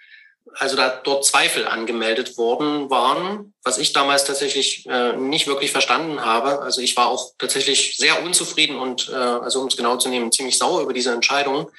also 0.58 0.76
da 0.76 0.88
dort 0.88 1.24
Zweifel 1.24 1.66
angemeldet 1.66 2.36
worden 2.38 2.90
waren, 2.90 3.54
was 3.62 3.78
ich 3.78 3.92
damals 3.92 4.24
tatsächlich 4.24 4.86
äh, 4.86 5.12
nicht 5.14 5.46
wirklich 5.46 5.72
verstanden 5.72 6.24
habe. 6.24 6.62
Also 6.62 6.80
ich 6.80 6.96
war 6.96 7.08
auch 7.08 7.32
tatsächlich 7.38 7.96
sehr 7.96 8.22
unzufrieden 8.22 8.78
und, 8.78 9.08
äh, 9.10 9.14
also 9.14 9.60
um 9.60 9.68
es 9.68 9.76
genau 9.76 9.96
zu 9.96 10.08
nehmen, 10.08 10.32
ziemlich 10.32 10.58
sauer 10.58 10.82
über 10.82 10.92
diese 10.92 11.12
Entscheidung. 11.12 11.70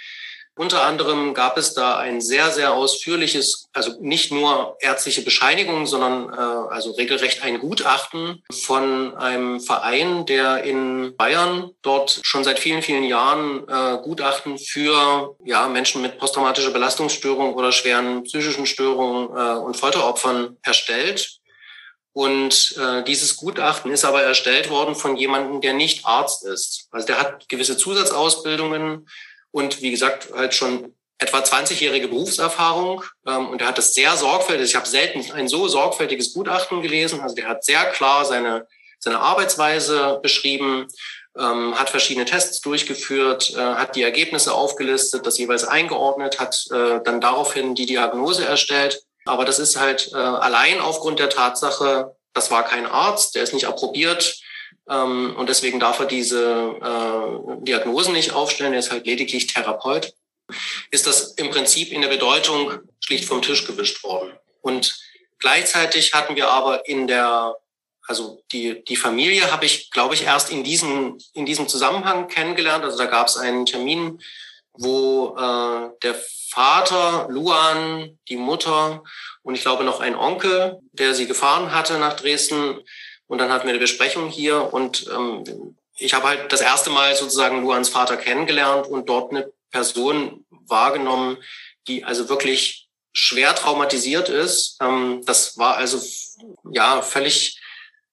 Unter 0.57 0.83
anderem 0.83 1.35
gab 1.35 1.55
es 1.57 1.75
da 1.75 1.97
ein 1.97 2.19
sehr, 2.19 2.49
sehr 2.49 2.73
ausführliches, 2.73 3.69
also 3.73 3.93
nicht 4.01 4.31
nur 4.31 4.75
ärztliche 4.79 5.21
Bescheinigung, 5.21 5.85
sondern 5.85 6.33
äh, 6.33 6.73
also 6.73 6.91
regelrecht 6.91 7.43
ein 7.43 7.59
Gutachten 7.59 8.43
von 8.51 9.15
einem 9.15 9.59
Verein, 9.59 10.25
der 10.25 10.63
in 10.63 11.15
Bayern 11.15 11.69
dort 11.83 12.21
schon 12.23 12.43
seit 12.43 12.57
vielen, 12.57 12.81
vielen 12.81 13.03
Jahren 13.03 13.67
äh, 13.67 14.01
Gutachten 14.01 14.57
für 14.57 15.35
ja, 15.45 15.67
Menschen 15.67 16.01
mit 16.01 16.17
posttraumatischer 16.17 16.71
Belastungsstörung 16.71 17.53
oder 17.53 17.71
schweren 17.71 18.23
psychischen 18.23 18.65
Störungen 18.65 19.29
äh, 19.29 19.59
und 19.59 19.77
Folteropfern 19.77 20.57
erstellt. 20.63 21.37
Und 22.13 22.75
äh, 22.79 23.03
dieses 23.03 23.37
Gutachten 23.37 23.91
ist 23.91 24.03
aber 24.03 24.23
erstellt 24.23 24.71
worden 24.71 24.95
von 24.95 25.17
jemandem, 25.17 25.61
der 25.61 25.73
nicht 25.73 26.03
Arzt 26.03 26.43
ist. 26.43 26.87
Also 26.89 27.05
der 27.05 27.19
hat 27.19 27.47
gewisse 27.47 27.77
Zusatzausbildungen, 27.77 29.07
und 29.51 29.81
wie 29.81 29.91
gesagt 29.91 30.29
halt 30.33 30.53
schon 30.53 30.93
etwa 31.19 31.39
20-jährige 31.39 32.07
Berufserfahrung. 32.07 33.03
Ähm, 33.25 33.49
und 33.49 33.61
er 33.61 33.67
hat 33.67 33.77
das 33.77 33.93
sehr 33.93 34.15
sorgfältig, 34.15 34.69
ich 34.69 34.75
habe 34.75 34.87
selten 34.87 35.31
ein 35.31 35.47
so 35.47 35.67
sorgfältiges 35.67 36.33
Gutachten 36.33 36.81
gelesen, 36.81 37.21
also 37.21 37.35
der 37.35 37.47
hat 37.47 37.63
sehr 37.63 37.85
klar 37.91 38.25
seine, 38.25 38.67
seine 38.99 39.19
Arbeitsweise 39.19 40.19
beschrieben, 40.21 40.87
ähm, 41.37 41.77
hat 41.77 41.89
verschiedene 41.89 42.25
Tests 42.25 42.61
durchgeführt, 42.61 43.53
äh, 43.55 43.59
hat 43.59 43.95
die 43.95 44.03
Ergebnisse 44.03 44.53
aufgelistet, 44.53 45.25
das 45.25 45.37
jeweils 45.37 45.63
eingeordnet, 45.63 46.39
hat 46.39 46.65
äh, 46.71 46.99
dann 47.03 47.21
daraufhin 47.21 47.75
die 47.75 47.85
Diagnose 47.85 48.45
erstellt. 48.45 49.03
Aber 49.25 49.45
das 49.45 49.59
ist 49.59 49.77
halt 49.79 50.11
äh, 50.13 50.17
allein 50.17 50.79
aufgrund 50.79 51.19
der 51.19 51.29
Tatsache, 51.29 52.15
das 52.33 52.49
war 52.49 52.63
kein 52.63 52.85
Arzt, 52.85 53.35
der 53.35 53.43
ist 53.43 53.53
nicht 53.53 53.67
approbiert 53.67 54.39
ähm, 54.89 55.35
und 55.35 55.49
deswegen 55.49 55.79
darf 55.79 55.99
er 55.99 56.05
diese 56.05 56.75
äh, 56.81 57.63
Diagnosen 57.63 58.13
nicht 58.13 58.33
aufstellen, 58.33 58.73
er 58.73 58.79
ist 58.79 58.91
halt 58.91 59.05
lediglich 59.05 59.47
Therapeut, 59.47 60.13
ist 60.91 61.07
das 61.07 61.33
im 61.33 61.49
Prinzip 61.49 61.91
in 61.91 62.01
der 62.01 62.09
Bedeutung 62.09 62.79
schlicht 62.99 63.25
vom 63.25 63.41
Tisch 63.41 63.65
gewischt 63.65 64.03
worden. 64.03 64.31
Und 64.61 64.97
gleichzeitig 65.39 66.13
hatten 66.13 66.35
wir 66.35 66.49
aber 66.49 66.87
in 66.87 67.07
der 67.07 67.55
also 68.07 68.41
die, 68.53 68.83
die 68.85 68.95
Familie 68.95 69.51
habe 69.51 69.65
ich, 69.65 69.91
glaube 69.91 70.15
ich, 70.15 70.23
erst 70.23 70.49
in 70.49 70.63
diesem, 70.63 71.17
in 71.33 71.45
diesem 71.45 71.67
Zusammenhang 71.67 72.29
kennengelernt. 72.29 72.85
Also 72.85 72.97
da 72.97 73.05
gab 73.05 73.27
es 73.27 73.35
einen 73.35 73.65
Termin, 73.65 74.21
wo 74.71 75.35
äh, 75.37 75.89
der 76.01 76.15
Vater, 76.49 77.27
Luan, 77.29 78.17
die 78.29 78.37
Mutter 78.37 79.03
und 79.43 79.55
ich 79.55 79.61
glaube 79.61 79.83
noch 79.83 79.99
ein 79.99 80.15
Onkel, 80.15 80.79
der 80.93 81.13
sie 81.13 81.27
gefahren 81.27 81.73
hatte 81.73 81.99
nach 81.99 82.15
Dresden. 82.15 82.79
Und 83.27 83.39
dann 83.39 83.51
hatten 83.51 83.65
wir 83.65 83.71
eine 83.71 83.79
Besprechung 83.79 84.29
hier 84.29 84.73
und 84.73 85.07
ähm, 85.13 85.75
ich 85.97 86.13
habe 86.13 86.27
halt 86.27 86.51
das 86.53 86.61
erste 86.61 86.89
Mal 86.89 87.15
sozusagen 87.15 87.61
Luans 87.61 87.89
Vater 87.89 88.17
kennengelernt 88.17 88.87
und 88.87 89.09
dort 89.09 89.31
eine 89.31 89.51
Person 89.71 90.45
wahrgenommen, 90.49 91.37
die 91.87 92.03
also 92.03 92.29
wirklich 92.29 92.87
schwer 93.13 93.55
traumatisiert 93.55 94.29
ist. 94.29 94.77
Ähm, 94.81 95.23
das 95.25 95.57
war 95.57 95.75
also 95.75 95.99
ja 96.71 97.01
völlig 97.01 97.59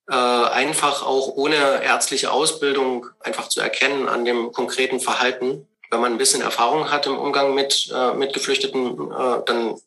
äh, 0.08 0.14
einfach 0.14 1.02
auch 1.02 1.28
ohne 1.28 1.82
ärztliche 1.82 2.32
Ausbildung 2.32 3.06
einfach 3.20 3.48
zu 3.48 3.60
erkennen 3.60 4.08
an 4.08 4.24
dem 4.24 4.52
konkreten 4.52 5.00
Verhalten. 5.00 5.68
Wenn 5.90 6.00
man 6.00 6.12
ein 6.12 6.18
bisschen 6.18 6.42
Erfahrung 6.42 6.90
hat 6.90 7.06
im 7.06 7.18
Umgang 7.18 7.54
mit, 7.54 7.90
äh, 7.94 8.14
mit 8.14 8.32
Geflüchteten, 8.32 9.12
äh, 9.12 9.42
dann 9.46 9.78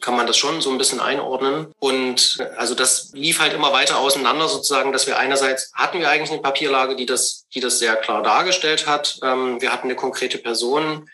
kann 0.00 0.16
man 0.16 0.26
das 0.26 0.36
schon 0.36 0.60
so 0.60 0.70
ein 0.70 0.78
bisschen 0.78 1.00
einordnen. 1.00 1.72
Und 1.78 2.38
also 2.56 2.74
das 2.74 3.10
lief 3.12 3.40
halt 3.40 3.52
immer 3.52 3.72
weiter 3.72 3.98
auseinander 3.98 4.48
sozusagen, 4.48 4.92
dass 4.92 5.06
wir 5.06 5.18
einerseits 5.18 5.70
hatten 5.74 6.00
wir 6.00 6.10
eigentlich 6.10 6.30
eine 6.30 6.42
Papierlage, 6.42 6.96
die 6.96 7.06
das, 7.06 7.46
die 7.54 7.60
das 7.60 7.78
sehr 7.78 7.96
klar 7.96 8.22
dargestellt 8.22 8.86
hat. 8.86 9.18
Ähm, 9.22 9.60
wir 9.60 9.72
hatten 9.72 9.86
eine 9.86 9.96
konkrete 9.96 10.38
Person, 10.38 11.08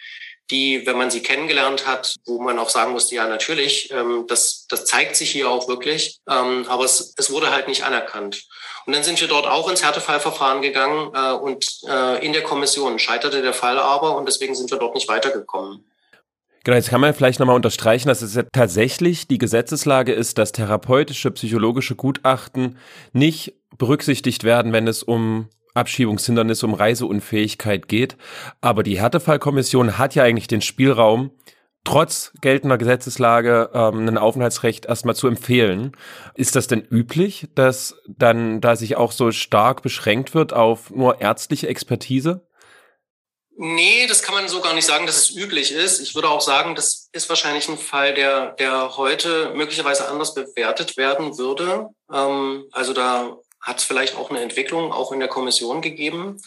die, 0.51 0.87
wenn 0.87 0.99
man 0.99 1.11
sie 1.11 1.23
kennengelernt 1.23 1.87
hat, 1.87 2.15
wo 2.27 2.41
man 2.41 2.59
auch 2.59 2.69
sagen 2.69 2.93
musste, 2.93 3.15
ja, 3.15 3.27
natürlich, 3.27 3.91
ähm, 3.91 4.27
das, 4.29 4.67
das 4.69 4.85
zeigt 4.85 5.17
sich 5.17 5.31
hier 5.31 5.51
auch 5.51 5.67
wirklich, 5.67 6.21
ähm, 6.29 6.67
aber 6.69 6.85
es, 6.85 7.15
es 7.17 7.31
wurde 7.31 7.51
halt 7.51 7.69
nicht 7.69 7.85
anerkannt. 7.85 8.45
Und 8.85 8.95
dann 8.95 9.03
sind 9.03 9.21
wir 9.21 9.29
dort 9.29 9.47
auch 9.47 9.69
ins 9.71 9.83
Härtefallverfahren 9.83 10.61
gegangen 10.61 11.13
äh, 11.15 11.33
und 11.33 11.81
äh, 11.89 12.25
in 12.25 12.33
der 12.33 12.43
Kommission 12.43 12.99
scheiterte 12.99 13.43
der 13.43 13.55
Fall 13.55 13.79
aber 13.79 14.17
und 14.17 14.27
deswegen 14.27 14.55
sind 14.55 14.71
wir 14.71 14.79
dort 14.79 14.95
nicht 14.95 15.09
weitergekommen. 15.09 15.85
Genau, 16.65 16.77
jetzt 16.77 16.91
kann 16.91 17.01
man 17.01 17.13
vielleicht 17.13 17.41
nochmal 17.41 17.57
unterstreichen, 17.57 18.09
dass 18.09 18.23
es 18.23 18.35
ja 18.37 18.45
tatsächlich 18.53 19.27
die 19.27 19.39
Gesetzeslage 19.39 20.13
ist, 20.13 20.39
dass 20.39 20.53
therapeutische, 20.53 21.33
psychologische 21.33 21.97
Gutachten 21.97 22.77
nicht 23.13 23.55
berücksichtigt 23.79 24.45
werden, 24.45 24.73
wenn 24.73 24.87
es 24.87 25.03
um 25.03 25.49
Abschiebungshindernis, 25.75 26.63
um 26.63 26.75
Reiseunfähigkeit 26.75 27.89
geht. 27.89 28.17
Aber 28.61 28.83
die 28.83 29.01
Härtefallkommission 29.01 29.99
hat 29.99 30.15
ja 30.15 30.23
eigentlich 30.23 30.47
den 30.47 30.61
Spielraum, 30.61 31.33
trotz 31.85 32.33
geltender 32.41 32.79
Gesetzeslage 32.79 33.71
ähm, 33.75 34.07
ein 34.07 34.19
Aufenthaltsrecht 34.19 34.87
erstmal 34.87 35.17
zu 35.17 35.27
empfehlen. 35.27 35.93
Ist 36.35 36.55
das 36.55 36.69
denn 36.69 36.81
üblich, 36.81 37.49
dass 37.57 37.97
dann 38.07 38.61
da 38.61 38.77
sich 38.77 38.97
auch 38.97 39.11
so 39.11 39.33
stark 39.33 39.83
beschränkt 39.83 40.35
wird 40.35 40.53
auf 40.53 40.91
nur 40.91 41.21
ärztliche 41.21 41.69
Expertise? 41.69 42.47
Nee, 43.57 44.07
das 44.07 44.23
kann 44.23 44.35
man 44.35 44.49
so 44.49 44.61
gar 44.61 44.75
nicht 44.75 44.87
sagen, 44.87 45.07
dass 45.07 45.19
es 45.19 45.37
üblich 45.37 45.73
ist. 45.73 46.01
Ich 46.01 46.15
würde 46.15 46.31
auch 46.31 46.41
sagen, 46.41 46.75
das 46.75 47.09
ist 47.13 47.29
wahrscheinlich 47.29 47.69
ein 47.69 47.79
Fall, 47.79 48.15
der, 48.15 48.53
der 48.53 48.97
heute 48.97 49.53
möglicherweise 49.55 50.09
anders 50.09 50.35
bewertet 50.35 50.97
werden 50.97 51.37
würde. 51.37 51.89
Ähm, 52.13 52.65
also 52.73 52.93
da 52.93 53.37
hat 53.61 53.79
es 53.79 53.85
vielleicht 53.85 54.17
auch 54.17 54.31
eine 54.31 54.41
Entwicklung 54.41 54.93
auch 54.93 55.13
in 55.13 55.21
der 55.21 55.29
Kommission 55.29 55.83
gegeben. 55.83 56.41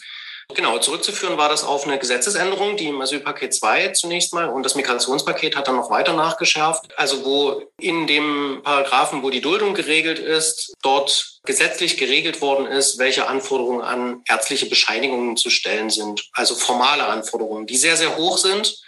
Genau, 0.54 0.78
zurückzuführen 0.78 1.36
war 1.36 1.48
das 1.48 1.64
auf 1.64 1.86
eine 1.86 1.98
Gesetzesänderung, 1.98 2.76
die 2.76 2.86
im 2.86 3.00
Asylpaket 3.00 3.52
2 3.52 3.88
zunächst 3.88 4.32
mal 4.32 4.48
und 4.48 4.62
das 4.62 4.76
Migrationspaket 4.76 5.56
hat 5.56 5.66
dann 5.66 5.76
noch 5.76 5.90
weiter 5.90 6.12
nachgeschärft. 6.12 6.86
Also 6.96 7.24
wo 7.24 7.62
in 7.78 8.06
dem 8.06 8.60
Paragraphen, 8.62 9.22
wo 9.22 9.30
die 9.30 9.40
Duldung 9.40 9.74
geregelt 9.74 10.20
ist, 10.20 10.72
dort 10.82 11.40
gesetzlich 11.44 11.96
geregelt 11.96 12.40
worden 12.40 12.66
ist, 12.66 12.98
welche 12.98 13.26
Anforderungen 13.26 13.82
an 13.82 14.22
ärztliche 14.28 14.66
Bescheinigungen 14.66 15.36
zu 15.36 15.50
stellen 15.50 15.90
sind. 15.90 16.28
Also 16.32 16.54
formale 16.54 17.06
Anforderungen, 17.06 17.66
die 17.66 17.76
sehr, 17.76 17.96
sehr 17.96 18.16
hoch 18.16 18.38
sind. 18.38 18.80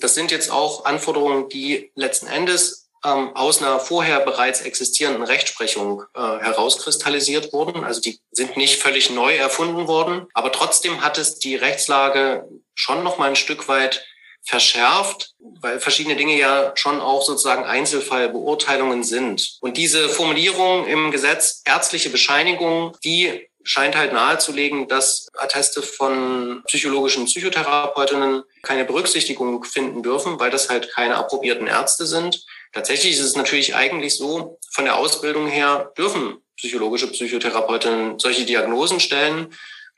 Das 0.00 0.14
sind 0.14 0.30
jetzt 0.30 0.52
auch 0.52 0.84
Anforderungen, 0.84 1.48
die 1.48 1.90
letzten 1.94 2.26
Endes 2.26 2.79
ähm, 3.04 3.34
aus 3.34 3.62
einer 3.62 3.80
vorher 3.80 4.20
bereits 4.20 4.60
existierenden 4.60 5.22
Rechtsprechung 5.22 6.04
äh, 6.14 6.20
herauskristallisiert 6.20 7.52
wurden. 7.52 7.84
Also 7.84 8.00
die 8.00 8.20
sind 8.30 8.56
nicht 8.56 8.80
völlig 8.82 9.10
neu 9.10 9.34
erfunden 9.36 9.86
worden, 9.88 10.26
aber 10.34 10.52
trotzdem 10.52 11.02
hat 11.02 11.18
es 11.18 11.38
die 11.38 11.56
Rechtslage 11.56 12.48
schon 12.74 13.02
noch 13.02 13.18
mal 13.18 13.30
ein 13.30 13.36
Stück 13.36 13.68
weit 13.68 14.04
verschärft, 14.42 15.34
weil 15.38 15.80
verschiedene 15.80 16.16
Dinge 16.16 16.38
ja 16.38 16.72
schon 16.74 17.00
auch 17.00 17.22
sozusagen 17.22 17.64
Einzelfallbeurteilungen 17.64 19.04
sind. 19.04 19.58
Und 19.60 19.76
diese 19.76 20.08
Formulierung 20.08 20.86
im 20.86 21.10
Gesetz 21.10 21.62
ärztliche 21.66 22.10
Bescheinigung, 22.10 22.96
die 23.04 23.48
scheint 23.62 23.96
halt 23.96 24.12
nahezulegen, 24.12 24.88
dass 24.88 25.28
Atteste 25.36 25.82
von 25.82 26.62
psychologischen 26.66 27.26
Psychotherapeutinnen 27.26 28.42
keine 28.62 28.84
Berücksichtigung 28.84 29.62
finden 29.64 30.02
dürfen, 30.02 30.40
weil 30.40 30.50
das 30.50 30.70
halt 30.70 30.90
keine 30.92 31.16
approbierten 31.16 31.66
Ärzte 31.66 32.06
sind. 32.06 32.44
Tatsächlich 32.72 33.14
ist 33.14 33.20
es 33.20 33.36
natürlich 33.36 33.74
eigentlich 33.74 34.16
so, 34.16 34.58
von 34.72 34.84
der 34.84 34.96
Ausbildung 34.96 35.48
her 35.48 35.92
dürfen 35.96 36.36
psychologische 36.56 37.08
Psychotherapeutinnen 37.08 38.18
solche 38.18 38.44
Diagnosen 38.44 39.00
stellen. 39.00 39.52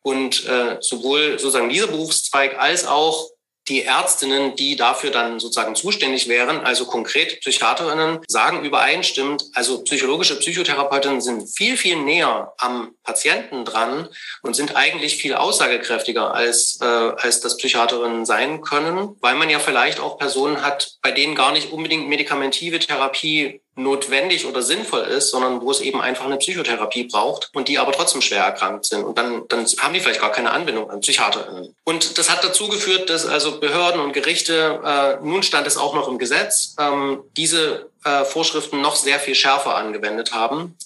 Und 0.05 0.47
äh, 0.47 0.79
sowohl 0.81 1.39
sozusagen 1.39 1.69
dieser 1.69 1.87
Berufszweig 1.87 2.59
als 2.59 2.87
auch 2.87 3.31
die 3.69 3.85
Ärztinnen, 3.85 4.57
die 4.57 4.77
dafür 4.77 5.11
dann 5.11 5.39
sozusagen 5.39 5.77
zuständig 5.77 6.29
wären, 6.29 6.61
also 6.61 6.85
konkret 6.85 7.41
Psychiaterinnen, 7.41 8.21
sagen 8.27 8.65
übereinstimmend, 8.65 9.45
also 9.55 9.83
psychologische 9.85 10.39
Psychotherapeutinnen 10.39 11.21
sind 11.21 11.49
viel, 11.49 11.77
viel 11.77 11.97
näher 11.97 12.53
am 12.59 12.95
Patienten 13.05 13.65
dran 13.65 14.09
und 14.43 14.57
sind 14.57 14.75
eigentlich 14.75 15.17
viel 15.17 15.35
aussagekräftiger, 15.35 16.35
als, 16.35 16.79
äh, 16.81 16.85
als 16.85 17.41
das 17.41 17.57
Psychiaterinnen 17.57 18.27
sein 18.27 18.63
können, 18.63 19.17
weil 19.21 19.37
man 19.37 19.51
ja 19.51 19.61
vielleicht 19.61 20.01
auch 20.01 20.19
Personen 20.19 20.63
hat, 20.63 20.97
bei 21.01 21.13
denen 21.13 21.35
gar 21.35 21.53
nicht 21.53 21.73
unbedingt 21.73 22.09
medikamentive 22.09 22.81
Therapie 22.81 23.61
notwendig 23.75 24.47
oder 24.47 24.61
sinnvoll 24.61 25.03
ist, 25.03 25.31
sondern 25.31 25.63
wo 25.63 25.71
es 25.71 25.81
eben 25.81 26.01
einfach 26.01 26.27
eine 26.27 26.37
Psychotherapie 26.37 27.05
braucht 27.05 27.51
und 27.55 27.69
die 27.69 27.79
aber 27.79 27.93
trotzdem 27.93 28.21
schwer 28.21 28.45
erkrankt 28.45 28.85
sind. 28.85 29.03
Und 29.03 29.17
dann, 29.17 29.49
dann 29.49 29.67
haben 29.79 29.95
die 29.95 30.01
vielleicht 30.01 30.21
gar 30.21 30.33
keine 30.33 30.51
Anbindung 30.51 30.91
an 30.91 31.01
PsychiaterInnen. 31.01 31.75
Und 31.85 32.19
das 32.19 32.31
hat 32.31 32.45
dazu 32.45 32.69
geführt, 32.69 33.09
dass 33.09 33.27
also 33.27 33.61
Behörden 33.61 34.01
und 34.01 34.13
Gerichte, 34.13 34.81
äh, 34.85 35.25
nun 35.25 35.43
stand 35.43 35.67
es 35.67 35.79
auch 35.79 35.95
noch 35.95 36.09
im 36.09 36.19
Gesetz, 36.19 36.77
ähm, 36.79 37.23
diese 37.37 37.91
äh, 38.05 38.25
Vorschriften 38.25 38.83
noch 38.83 38.97
sehr 38.97 39.19
viel 39.19 39.35
schärfer 39.35 39.75
angewendet 39.75 40.33
haben. 40.33 40.77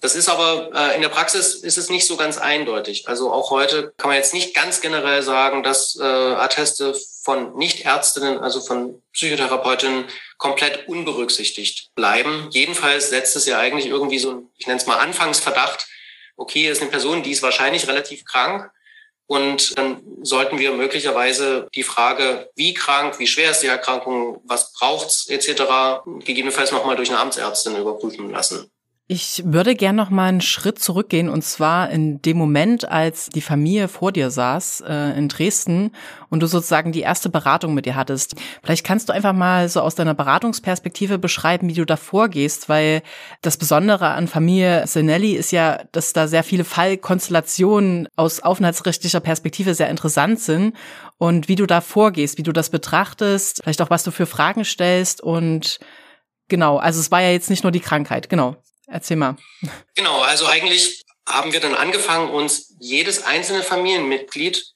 Das 0.00 0.14
ist 0.14 0.28
aber 0.28 0.70
äh, 0.74 0.94
in 0.94 1.02
der 1.02 1.08
Praxis 1.08 1.54
ist 1.54 1.78
es 1.78 1.88
nicht 1.88 2.06
so 2.06 2.16
ganz 2.16 2.38
eindeutig. 2.38 3.08
Also 3.08 3.32
auch 3.32 3.50
heute 3.50 3.94
kann 3.96 4.10
man 4.10 4.18
jetzt 4.18 4.34
nicht 4.34 4.54
ganz 4.54 4.80
generell 4.80 5.22
sagen, 5.22 5.62
dass 5.62 5.98
äh, 5.98 6.04
Atteste 6.04 6.94
von 7.22 7.56
Nichtärztinnen, 7.56 8.38
also 8.38 8.60
von 8.60 9.02
Psychotherapeutinnen, 9.14 10.04
komplett 10.38 10.88
unberücksichtigt 10.88 11.90
bleiben. 11.94 12.48
Jedenfalls 12.52 13.10
setzt 13.10 13.36
es 13.36 13.46
ja 13.46 13.58
eigentlich 13.58 13.86
irgendwie 13.86 14.18
so, 14.18 14.50
ich 14.56 14.66
nenne 14.66 14.78
es 14.78 14.86
mal 14.86 14.98
Anfangsverdacht. 14.98 15.86
Okay, 16.36 16.68
ist 16.68 16.82
eine 16.82 16.90
Person, 16.90 17.22
die 17.22 17.32
ist 17.32 17.42
wahrscheinlich 17.42 17.88
relativ 17.88 18.24
krank. 18.24 18.70
Und 19.28 19.76
dann 19.76 20.02
sollten 20.22 20.58
wir 20.58 20.72
möglicherweise 20.72 21.68
die 21.74 21.82
Frage, 21.82 22.48
wie 22.54 22.74
krank, 22.74 23.18
wie 23.18 23.26
schwer 23.26 23.50
ist 23.50 23.60
die 23.60 23.66
Erkrankung, 23.66 24.40
was 24.44 24.72
braucht's 24.72 25.28
etc., 25.28 25.64
gegebenenfalls 26.24 26.70
nochmal 26.70 26.94
durch 26.94 27.08
eine 27.08 27.18
Amtsärztin 27.18 27.76
überprüfen 27.76 28.30
lassen. 28.30 28.70
Ich 29.08 29.42
würde 29.44 29.76
gern 29.76 29.94
noch 29.94 30.10
mal 30.10 30.26
einen 30.26 30.40
Schritt 30.40 30.80
zurückgehen 30.80 31.28
und 31.28 31.42
zwar 31.42 31.90
in 31.90 32.20
dem 32.22 32.36
Moment, 32.36 32.88
als 32.88 33.28
die 33.28 33.40
Familie 33.40 33.86
vor 33.86 34.10
dir 34.10 34.32
saß 34.32 34.82
äh, 34.84 35.16
in 35.16 35.28
Dresden 35.28 35.92
und 36.28 36.42
du 36.42 36.48
sozusagen 36.48 36.90
die 36.90 37.02
erste 37.02 37.28
Beratung 37.28 37.72
mit 37.72 37.86
ihr 37.86 37.94
hattest. 37.94 38.34
Vielleicht 38.64 38.84
kannst 38.84 39.08
du 39.08 39.12
einfach 39.12 39.32
mal 39.32 39.68
so 39.68 39.80
aus 39.80 39.94
deiner 39.94 40.14
Beratungsperspektive 40.14 41.18
beschreiben, 41.18 41.68
wie 41.68 41.74
du 41.74 41.86
da 41.86 41.96
vorgehst, 41.96 42.68
weil 42.68 43.02
das 43.42 43.56
Besondere 43.58 44.08
an 44.08 44.26
Familie 44.26 44.88
Sinelli 44.88 45.34
ist 45.34 45.52
ja, 45.52 45.84
dass 45.92 46.12
da 46.12 46.26
sehr 46.26 46.42
viele 46.42 46.64
Fallkonstellationen 46.64 48.08
aus 48.16 48.40
aufenthaltsrechtlicher 48.40 49.20
Perspektive 49.20 49.76
sehr 49.76 49.88
interessant 49.88 50.40
sind 50.40 50.74
und 51.16 51.46
wie 51.46 51.54
du 51.54 51.66
da 51.66 51.80
vorgehst, 51.80 52.38
wie 52.38 52.42
du 52.42 52.52
das 52.52 52.70
betrachtest, 52.70 53.60
vielleicht 53.62 53.82
auch 53.82 53.90
was 53.90 54.02
du 54.02 54.10
für 54.10 54.26
Fragen 54.26 54.64
stellst 54.64 55.20
und 55.20 55.78
Genau, 56.48 56.76
also 56.76 57.00
es 57.00 57.10
war 57.10 57.20
ja 57.20 57.30
jetzt 57.30 57.50
nicht 57.50 57.64
nur 57.64 57.72
die 57.72 57.80
Krankheit, 57.80 58.28
genau. 58.28 58.56
Erzähl 58.86 59.16
mal. 59.16 59.36
Genau, 59.94 60.20
also 60.20 60.46
eigentlich 60.46 61.04
haben 61.28 61.52
wir 61.52 61.60
dann 61.60 61.74
angefangen, 61.74 62.30
uns 62.30 62.74
jedes 62.78 63.24
einzelne 63.24 63.62
Familienmitglied 63.62 64.72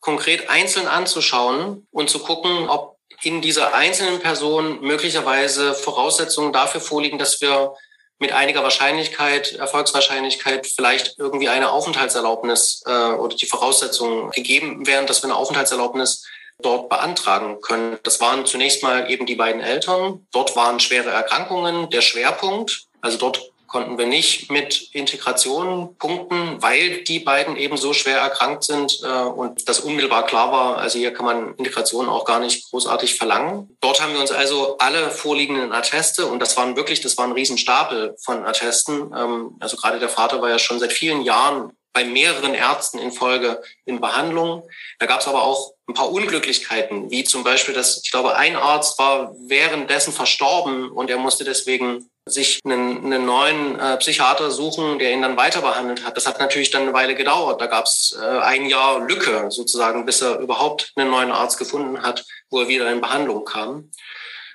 konkret 0.00 0.50
einzeln 0.50 0.86
anzuschauen 0.86 1.86
und 1.90 2.10
zu 2.10 2.18
gucken, 2.18 2.68
ob 2.68 2.98
in 3.22 3.40
dieser 3.40 3.74
einzelnen 3.74 4.20
Person 4.20 4.80
möglicherweise 4.80 5.74
Voraussetzungen 5.74 6.52
dafür 6.52 6.80
vorliegen, 6.80 7.18
dass 7.18 7.40
wir 7.40 7.74
mit 8.18 8.32
einiger 8.32 8.62
Wahrscheinlichkeit, 8.62 9.52
Erfolgswahrscheinlichkeit 9.52 10.66
vielleicht 10.66 11.18
irgendwie 11.18 11.48
eine 11.48 11.70
Aufenthaltserlaubnis 11.70 12.82
äh, 12.86 12.90
oder 12.90 13.36
die 13.36 13.46
Voraussetzungen 13.46 14.30
gegeben 14.30 14.86
wären, 14.86 15.06
dass 15.06 15.22
wir 15.22 15.30
eine 15.30 15.36
Aufenthaltserlaubnis 15.36 16.24
dort 16.60 16.88
beantragen 16.88 17.60
können. 17.60 17.98
Das 18.02 18.20
waren 18.20 18.46
zunächst 18.46 18.82
mal 18.82 19.10
eben 19.10 19.26
die 19.26 19.34
beiden 19.34 19.60
Eltern. 19.60 20.26
Dort 20.32 20.54
waren 20.54 20.80
schwere 20.80 21.10
Erkrankungen 21.10 21.90
der 21.90 22.00
Schwerpunkt. 22.00 22.86
Also 23.04 23.18
dort 23.18 23.52
konnten 23.66 23.98
wir 23.98 24.06
nicht 24.06 24.50
mit 24.50 24.90
Integration 24.92 25.96
punkten, 25.98 26.62
weil 26.62 27.02
die 27.02 27.18
beiden 27.18 27.56
eben 27.56 27.76
so 27.76 27.92
schwer 27.92 28.18
erkrankt 28.18 28.64
sind 28.64 29.00
äh, 29.02 29.06
und 29.06 29.68
das 29.68 29.80
unmittelbar 29.80 30.24
klar 30.24 30.52
war. 30.52 30.78
Also 30.78 30.98
hier 30.98 31.12
kann 31.12 31.26
man 31.26 31.54
Integration 31.56 32.08
auch 32.08 32.24
gar 32.24 32.38
nicht 32.38 32.70
großartig 32.70 33.16
verlangen. 33.16 33.76
Dort 33.80 34.00
haben 34.00 34.14
wir 34.14 34.20
uns 34.20 34.30
also 34.30 34.78
alle 34.78 35.10
vorliegenden 35.10 35.72
Atteste 35.72 36.26
und 36.26 36.38
das 36.38 36.56
waren 36.56 36.76
wirklich, 36.76 37.02
das 37.02 37.18
war 37.18 37.26
ein 37.26 37.32
Riesenstapel 37.32 38.16
von 38.22 38.46
Attesten. 38.46 39.12
Ähm, 39.14 39.56
also 39.60 39.76
gerade 39.76 39.98
der 39.98 40.08
Vater 40.08 40.40
war 40.40 40.48
ja 40.48 40.58
schon 40.58 40.78
seit 40.78 40.92
vielen 40.92 41.20
Jahren 41.20 41.72
bei 41.92 42.04
mehreren 42.04 42.54
Ärzten 42.54 42.98
in 42.98 43.12
Folge 43.12 43.60
in 43.84 44.00
Behandlung. 44.00 44.66
Da 44.98 45.06
gab 45.06 45.20
es 45.20 45.28
aber 45.28 45.42
auch 45.42 45.73
ein 45.86 45.94
paar 45.94 46.10
Unglücklichkeiten, 46.10 47.10
wie 47.10 47.24
zum 47.24 47.44
Beispiel, 47.44 47.74
dass 47.74 48.00
ich 48.02 48.10
glaube, 48.10 48.36
ein 48.36 48.56
Arzt 48.56 48.98
war 48.98 49.34
währenddessen 49.46 50.12
verstorben 50.12 50.90
und 50.90 51.10
er 51.10 51.18
musste 51.18 51.44
deswegen 51.44 52.08
sich 52.26 52.60
einen, 52.64 53.04
einen 53.04 53.26
neuen 53.26 53.78
äh, 53.78 53.98
Psychiater 53.98 54.50
suchen, 54.50 54.98
der 54.98 55.12
ihn 55.12 55.20
dann 55.20 55.36
weiter 55.36 55.60
behandelt 55.60 56.06
hat. 56.06 56.16
Das 56.16 56.26
hat 56.26 56.40
natürlich 56.40 56.70
dann 56.70 56.82
eine 56.82 56.94
Weile 56.94 57.14
gedauert. 57.14 57.60
Da 57.60 57.66
gab 57.66 57.84
es 57.84 58.16
äh, 58.18 58.24
ein 58.24 58.66
Jahr 58.66 59.06
Lücke 59.06 59.50
sozusagen, 59.50 60.06
bis 60.06 60.22
er 60.22 60.38
überhaupt 60.38 60.92
einen 60.96 61.10
neuen 61.10 61.30
Arzt 61.30 61.58
gefunden 61.58 62.02
hat, 62.02 62.24
wo 62.48 62.60
er 62.60 62.68
wieder 62.68 62.90
in 62.90 63.02
Behandlung 63.02 63.44
kam. 63.44 63.90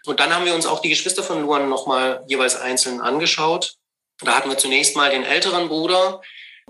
Und 0.07 0.19
dann 0.19 0.33
haben 0.33 0.45
wir 0.45 0.55
uns 0.55 0.65
auch 0.65 0.79
die 0.79 0.89
Geschwister 0.89 1.21
von 1.21 1.41
Luan 1.43 1.69
nochmal 1.69 2.23
jeweils 2.27 2.55
einzeln 2.55 3.01
angeschaut. 3.01 3.75
Da 4.21 4.35
hatten 4.35 4.49
wir 4.49 4.57
zunächst 4.57 4.95
mal 4.95 5.11
den 5.11 5.23
älteren 5.23 5.67
Bruder, 5.67 6.21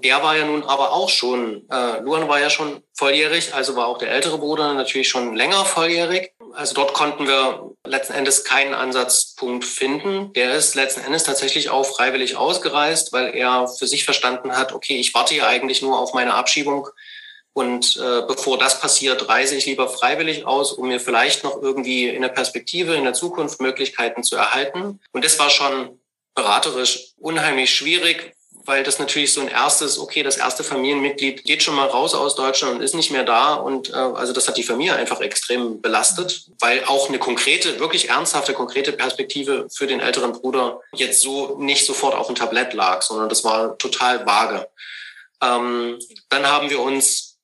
der 0.04 0.24
war 0.24 0.38
ja 0.38 0.46
nun 0.46 0.64
aber 0.64 0.92
auch 0.92 1.10
schon, 1.10 1.68
äh, 1.70 2.00
Luan 2.00 2.28
war 2.28 2.40
ja 2.40 2.50
schon 2.50 2.84
volljährig, 2.94 3.54
also 3.54 3.76
war 3.76 3.88
auch 3.88 3.98
der 3.98 4.12
ältere 4.12 4.38
Bruder 4.38 4.74
natürlich 4.74 5.10
schon 5.10 5.36
länger 5.36 5.66
volljährig. 5.66 6.34
Also 6.54 6.74
dort 6.74 6.94
konnten 6.94 7.28
wir 7.28 7.72
letzten 7.86 8.14
Endes 8.14 8.44
keinen 8.44 8.74
Ansatzpunkt 8.74 9.66
finden. 9.66 10.34
Der 10.34 10.54
ist 10.54 10.76
letzten 10.76 11.02
Endes 11.02 11.24
tatsächlich 11.24 11.70
auch 11.70 11.86
freiwillig 11.86 12.36
ausgereist, 12.36 13.14
weil 13.14 13.36
er 13.36 13.68
für 13.68 13.88
sich 13.88 14.06
verstanden 14.06 14.58
hat, 14.58 14.74
okay, 14.74 14.98
ich 14.98 15.14
warte 15.14 15.36
ja 15.36 15.48
eigentlich 15.48 15.82
nur 15.82 16.00
auf 16.00 16.14
meine 16.14 16.34
Abschiebung 16.34 16.88
und 17.54 17.98
äh, 17.98 18.22
bevor 18.28 18.58
das 18.58 18.80
passiert, 18.80 19.28
reise 19.28 19.56
ich 19.56 19.66
lieber 19.66 19.90
freiwillig 19.90 20.46
aus, 20.46 20.72
um 20.72 20.88
mir 20.88 21.00
vielleicht 21.00 21.44
noch 21.44 21.62
irgendwie 21.62 22.08
in 22.08 22.22
der 22.22 22.30
Perspektive, 22.30 22.96
in 22.96 23.04
der 23.04 23.14
Zukunft 23.14 23.60
Möglichkeiten 23.60 24.24
zu 24.24 24.38
erhalten. 24.38 25.00
Und 25.12 25.26
das 25.26 25.40
war 25.40 25.50
schon 25.50 26.00
beraterisch 26.36 27.14
unheimlich 27.18 27.74
schwierig, 27.76 28.34
weil 28.66 28.84
das 28.84 29.00
natürlich 29.00 29.34
so 29.34 29.42
ein 29.42 29.48
erstes, 29.48 30.00
okay, 30.00 30.24
das 30.24 30.38
erste 30.38 30.64
Familienmitglied 30.64 31.44
geht 31.44 31.64
schon 31.64 31.76
mal 31.76 31.88
raus 31.88 32.14
aus 32.14 32.36
Deutschland 32.36 32.76
und 32.76 32.82
ist 32.82 32.96
nicht 32.96 33.12
mehr 33.12 33.24
da. 33.24 33.56
Und 33.56 33.90
äh, 33.90 33.94
also 33.94 34.34
das 34.34 34.48
hat 34.48 34.58
die 34.58 34.64
Familie 34.64 34.96
einfach 34.96 35.22
extrem 35.22 35.82
belastet, 35.82 36.46
weil 36.60 36.84
auch 36.86 37.10
eine 37.10 37.20
konkrete, 37.20 37.80
wirklich 37.80 38.10
ernsthafte, 38.10 38.54
konkrete 38.54 38.92
Perspektive 38.94 39.68
für 39.72 39.88
den 39.88 40.00
älteren 40.00 40.34
Bruder 40.34 40.82
jetzt 40.94 41.22
so 41.22 41.58
nicht 41.60 41.86
sofort 41.86 42.16
auf 42.16 42.28
dem 42.28 42.36
Tablett 42.36 42.74
lag, 42.74 43.02
sondern 43.02 43.30
das 43.30 43.44
war 43.44 43.78
total 43.78 44.26
vage. 44.26 44.68
Ähm, 45.42 46.00
dann 46.30 46.48
haben 46.48 46.70
wir 46.70 46.80
uns 46.80 47.38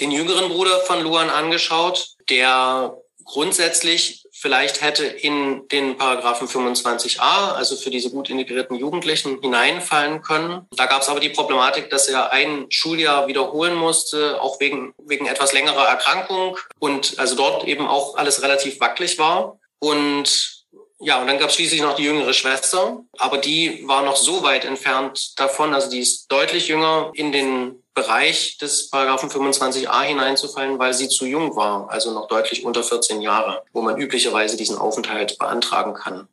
den 0.00 0.10
jüngeren 0.10 0.48
Bruder 0.48 0.80
von 0.80 1.02
Luan 1.02 1.30
angeschaut, 1.30 2.08
der 2.28 2.96
grundsätzlich 3.24 4.21
vielleicht 4.42 4.82
hätte 4.82 5.04
in 5.04 5.68
den 5.68 5.96
Paragraphen 5.96 6.48
25a, 6.48 7.52
also 7.52 7.76
für 7.76 7.90
diese 7.90 8.10
gut 8.10 8.28
integrierten 8.28 8.76
Jugendlichen, 8.76 9.40
hineinfallen 9.40 10.20
können. 10.20 10.66
Da 10.72 10.86
gab 10.86 11.02
es 11.02 11.08
aber 11.08 11.20
die 11.20 11.28
Problematik, 11.28 11.90
dass 11.90 12.08
er 12.08 12.32
ein 12.32 12.66
Schuljahr 12.68 13.28
wiederholen 13.28 13.76
musste, 13.76 14.42
auch 14.42 14.58
wegen, 14.58 14.94
wegen 14.98 15.26
etwas 15.26 15.52
längerer 15.52 15.86
Erkrankung 15.86 16.58
und 16.80 17.14
also 17.18 17.36
dort 17.36 17.68
eben 17.68 17.86
auch 17.86 18.16
alles 18.16 18.42
relativ 18.42 18.80
wackelig 18.80 19.16
war. 19.18 19.60
Und 19.78 20.64
ja, 20.98 21.20
und 21.20 21.28
dann 21.28 21.38
gab 21.38 21.48
es 21.50 21.54
schließlich 21.54 21.80
noch 21.80 21.94
die 21.94 22.04
jüngere 22.04 22.32
Schwester, 22.32 23.00
aber 23.18 23.38
die 23.38 23.86
war 23.86 24.02
noch 24.02 24.16
so 24.16 24.42
weit 24.42 24.64
entfernt 24.64 25.38
davon, 25.38 25.74
also 25.74 25.88
die 25.90 26.00
ist 26.00 26.26
deutlich 26.30 26.68
jünger 26.68 27.12
in 27.14 27.32
den 27.32 27.81
Bereich 27.94 28.56
des 28.56 28.88
Paragraphen 28.88 29.28
25a 29.28 30.02
hineinzufallen, 30.02 30.78
weil 30.78 30.94
sie 30.94 31.08
zu 31.08 31.26
jung 31.26 31.56
war, 31.56 31.90
also 31.90 32.12
noch 32.12 32.26
deutlich 32.26 32.64
unter 32.64 32.82
14 32.82 33.20
Jahre, 33.20 33.64
wo 33.72 33.82
man 33.82 33.98
üblicherweise 33.98 34.56
diesen 34.56 34.78
Aufenthalt 34.78 35.38
beantragen 35.38 35.92
kann. 35.92 36.28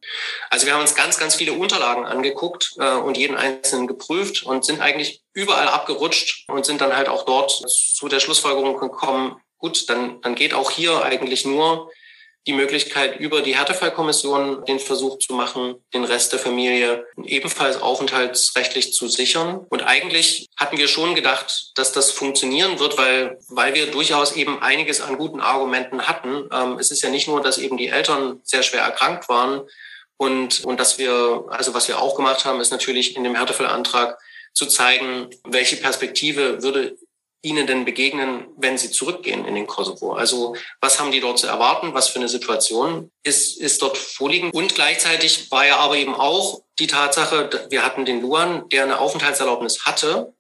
Also 0.50 0.66
wir 0.66 0.74
haben 0.74 0.82
uns 0.82 0.96
ganz, 0.96 1.20
ganz 1.20 1.36
viele 1.36 1.54
Unterlagen 1.54 2.06
angeguckt 2.06 2.76
äh, 2.80 2.96
und 2.96 3.18
jeden 3.18 3.36
einzelnen 3.36 3.88
geprüft 3.88 4.44
und 4.44 4.64
sind 4.64 4.80
eigentlich 4.80 5.22
überall 5.34 5.68
abgerutscht 5.68 6.48
und 6.48 6.66
sind 6.66 6.80
dann 6.80 6.96
halt 6.96 7.10
auch 7.10 7.26
dort 7.26 7.52
zu 7.52 8.08
der 8.08 8.22
Schlussfolgerung 8.22 8.80
gekommen, 8.80 9.42
gut, 9.58 9.90
dann, 9.90 10.22
dann 10.22 10.36
geht 10.36 10.54
auch 10.54 10.72
hier 10.72 11.04
eigentlich 11.04 11.46
nur 11.46 11.92
die 12.48 12.54
Möglichkeit, 12.54 13.20
über 13.20 13.42
die 13.42 13.56
Härtefallkommission 13.56 14.66
den 14.66 14.80
Versuch 14.80 15.20
zu 15.20 15.34
machen, 15.34 15.76
den 15.94 16.04
Rest 16.04 16.32
der 16.32 16.40
Familie 16.40 17.06
ebenfalls 17.24 17.82
aufenthaltsrechtlich 17.82 18.94
zu 18.94 19.08
sichern. 19.08 19.66
Und 19.70 19.84
eigentlich 19.84 20.48
hatten 20.58 20.78
wir 20.78 20.88
schon 20.88 21.16
gedacht, 21.16 21.72
dass 21.76 21.92
das 21.92 22.12
funktionieren 22.12 22.80
wird, 22.80 22.98
weil, 22.98 23.40
weil 23.50 23.74
wir 23.74 23.92
durchaus 23.92 24.36
eben 24.36 24.62
einiges 24.62 25.02
an 25.02 25.18
guten 25.18 25.42
Argumenten 25.42 26.08
hatten. 26.08 26.50
Ähm, 26.52 26.80
es 26.80 26.92
ist 26.92 27.02
ja 27.02 27.10
nicht 27.10 27.28
nur, 27.28 27.42
dass 27.42 27.58
eben 27.58 27.78
die 27.78 27.90
Eltern 27.90 28.40
sehr 28.44 28.64
schwer 28.64 28.82
erkrankt 28.82 29.30
waren 29.30 29.62
und, 30.18 30.66
und 30.66 30.80
dass 30.80 30.98
wir, 30.98 31.46
also 31.50 31.74
was 31.74 31.88
wir 31.88 32.00
auch 32.00 32.16
gemacht 32.16 32.46
haben, 32.46 32.60
ist 32.60 32.72
natürlich 32.72 33.16
in 33.16 33.24
dem 33.24 33.36
Härtefallantrag 33.36 34.18
zu 34.54 34.66
zeigen, 34.66 35.30
welche 35.46 35.78
Perspektive 35.78 36.62
würde 36.62 36.98
ihnen 37.42 37.68
denn 37.68 37.86
begegnen, 37.86 38.48
wenn 38.58 38.78
sie 38.78 38.92
zurückgehen 38.92 39.46
in 39.46 39.56
den 39.56 39.68
Kosovo? 39.68 40.14
Also 40.14 40.56
was 40.82 41.00
haben 41.00 41.12
die 41.12 41.22
dort 41.22 41.40
zu 41.40 41.48
erwarten? 41.48 41.94
Was 41.94 42.10
für 42.10 42.20
eine 42.20 42.30
Situation 42.30 43.12
ist, 43.24 43.58
ist 43.58 43.82
dort 43.82 43.98
vorliegend? 43.98 44.54
Und 44.54 44.76
gleichzeitig 44.76 45.50
war 45.52 45.66
ja 45.66 45.78
aber 45.78 45.98
eben 45.98 46.16
auch 46.16 46.62
die 46.80 46.88
Tatsache, 46.88 47.68
wir 47.70 47.86
hatten 47.86 48.06
den 48.06 48.22
Luan, 48.22 48.68
der 48.70 48.84
eine 48.84 49.00
Aufenthaltserlaubnis 49.00 49.86
hatte, 49.86 50.34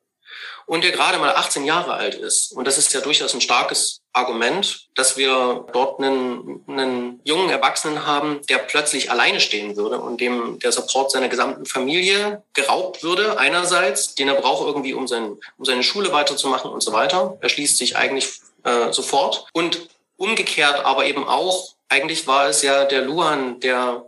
und 0.69 0.83
der 0.83 0.91
gerade 0.91 1.17
mal 1.17 1.31
18 1.35 1.65
Jahre 1.65 1.95
alt 1.95 2.13
ist. 2.13 2.51
Und 2.51 2.67
das 2.67 2.77
ist 2.77 2.93
ja 2.93 3.01
durchaus 3.01 3.33
ein 3.33 3.41
starkes 3.41 4.01
Argument, 4.13 4.87
dass 4.93 5.17
wir 5.17 5.65
dort 5.73 5.99
einen, 5.99 6.63
einen 6.67 7.19
jungen 7.23 7.49
Erwachsenen 7.49 8.05
haben, 8.05 8.41
der 8.49 8.59
plötzlich 8.59 9.09
alleine 9.09 9.39
stehen 9.39 9.75
würde 9.75 9.97
und 9.97 10.21
dem 10.21 10.59
der 10.59 10.71
Support 10.71 11.09
seiner 11.09 11.27
gesamten 11.27 11.65
Familie 11.65 12.43
geraubt 12.53 13.01
würde, 13.01 13.39
einerseits, 13.39 14.13
den 14.13 14.27
er 14.27 14.35
braucht 14.35 14.67
irgendwie, 14.67 14.93
um, 14.93 15.07
sein, 15.07 15.39
um 15.57 15.65
seine 15.65 15.81
Schule 15.81 16.11
weiterzumachen 16.11 16.69
und 16.69 16.83
so 16.83 16.93
weiter. 16.93 17.35
Er 17.41 17.49
schließt 17.49 17.79
sich 17.79 17.97
eigentlich 17.97 18.39
äh, 18.63 18.93
sofort. 18.93 19.47
Und 19.53 19.89
umgekehrt 20.17 20.85
aber 20.85 21.05
eben 21.05 21.27
auch, 21.27 21.73
eigentlich 21.87 22.27
war 22.27 22.47
es 22.47 22.61
ja 22.61 22.85
der 22.85 23.01
Luan, 23.01 23.59
der 23.59 24.05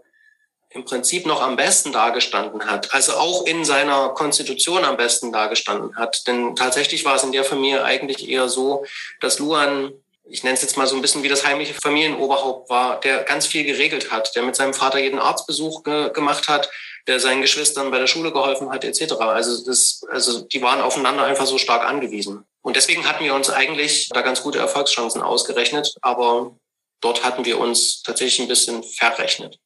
im 0.74 0.86
Prinzip 0.86 1.26
noch 1.26 1.42
am 1.42 1.58
besten 1.58 1.92
dargestanden 1.92 2.66
hat, 2.66 2.94
also 2.94 3.14
auch 3.14 3.46
in 3.46 3.66
seiner 3.66 4.10
Konstitution 4.10 4.86
am 4.86 4.98
besten 4.98 5.32
dargestanden 5.32 5.96
hat. 5.98 6.26
Denn 6.28 6.56
tatsächlich 6.56 7.04
war 7.04 7.16
es 7.16 7.24
in 7.24 7.34
der 7.34 7.44
Familie 7.44 7.84
eigentlich 7.84 8.28
eher 8.28 8.48
so, 8.48 8.86
dass 9.20 9.40
Luan, 9.40 9.92
ich 10.24 10.44
nenne 10.44 10.56
es 10.56 10.62
jetzt 10.62 10.78
mal 10.78 10.88
so 10.88 10.96
ein 10.96 11.02
bisschen 11.02 11.24
wie 11.24 11.30
das 11.30 11.46
heimliche 11.46 11.74
Familienoberhaupt 11.74 12.70
war, 12.70 13.02
der 13.02 13.24
ganz 13.24 13.48
viel 13.48 13.66
geregelt 13.66 14.12
hat, 14.12 14.34
der 14.36 14.44
mit 14.44 14.56
seinem 14.56 14.74
Vater 14.74 15.00
jeden 15.00 15.20
Arztbesuch 15.20 15.84
ge 15.84 16.12
gemacht 16.14 16.48
hat, 16.48 16.70
der 17.08 17.20
seinen 17.20 17.42
Geschwistern 17.42 17.92
bei 17.92 18.00
der 18.00 18.08
Schule 18.08 18.32
geholfen 18.32 18.70
hat, 18.72 18.86
etc. 18.86 19.14
Also, 19.14 19.66
das, 19.66 20.04
also 20.10 20.42
die 20.42 20.62
waren 20.62 20.82
aufeinander 20.82 21.26
einfach 21.26 21.48
so 21.48 21.58
stark 21.58 21.84
angewiesen. 21.84 22.46
Und 22.62 22.78
deswegen 22.78 23.08
hatten 23.08 23.26
wir 23.26 23.34
uns 23.34 23.50
eigentlich 23.50 24.08
da 24.10 24.22
ganz 24.22 24.42
gute 24.42 24.60
Erfolgschancen 24.60 25.22
ausgerechnet, 25.22 25.96
aber 26.02 26.56
dort 27.02 27.24
hatten 27.26 27.44
wir 27.44 27.60
uns 27.60 28.04
tatsächlich 28.04 28.40
ein 28.40 28.48
bisschen 28.48 28.84
verrechnet. 28.84 29.58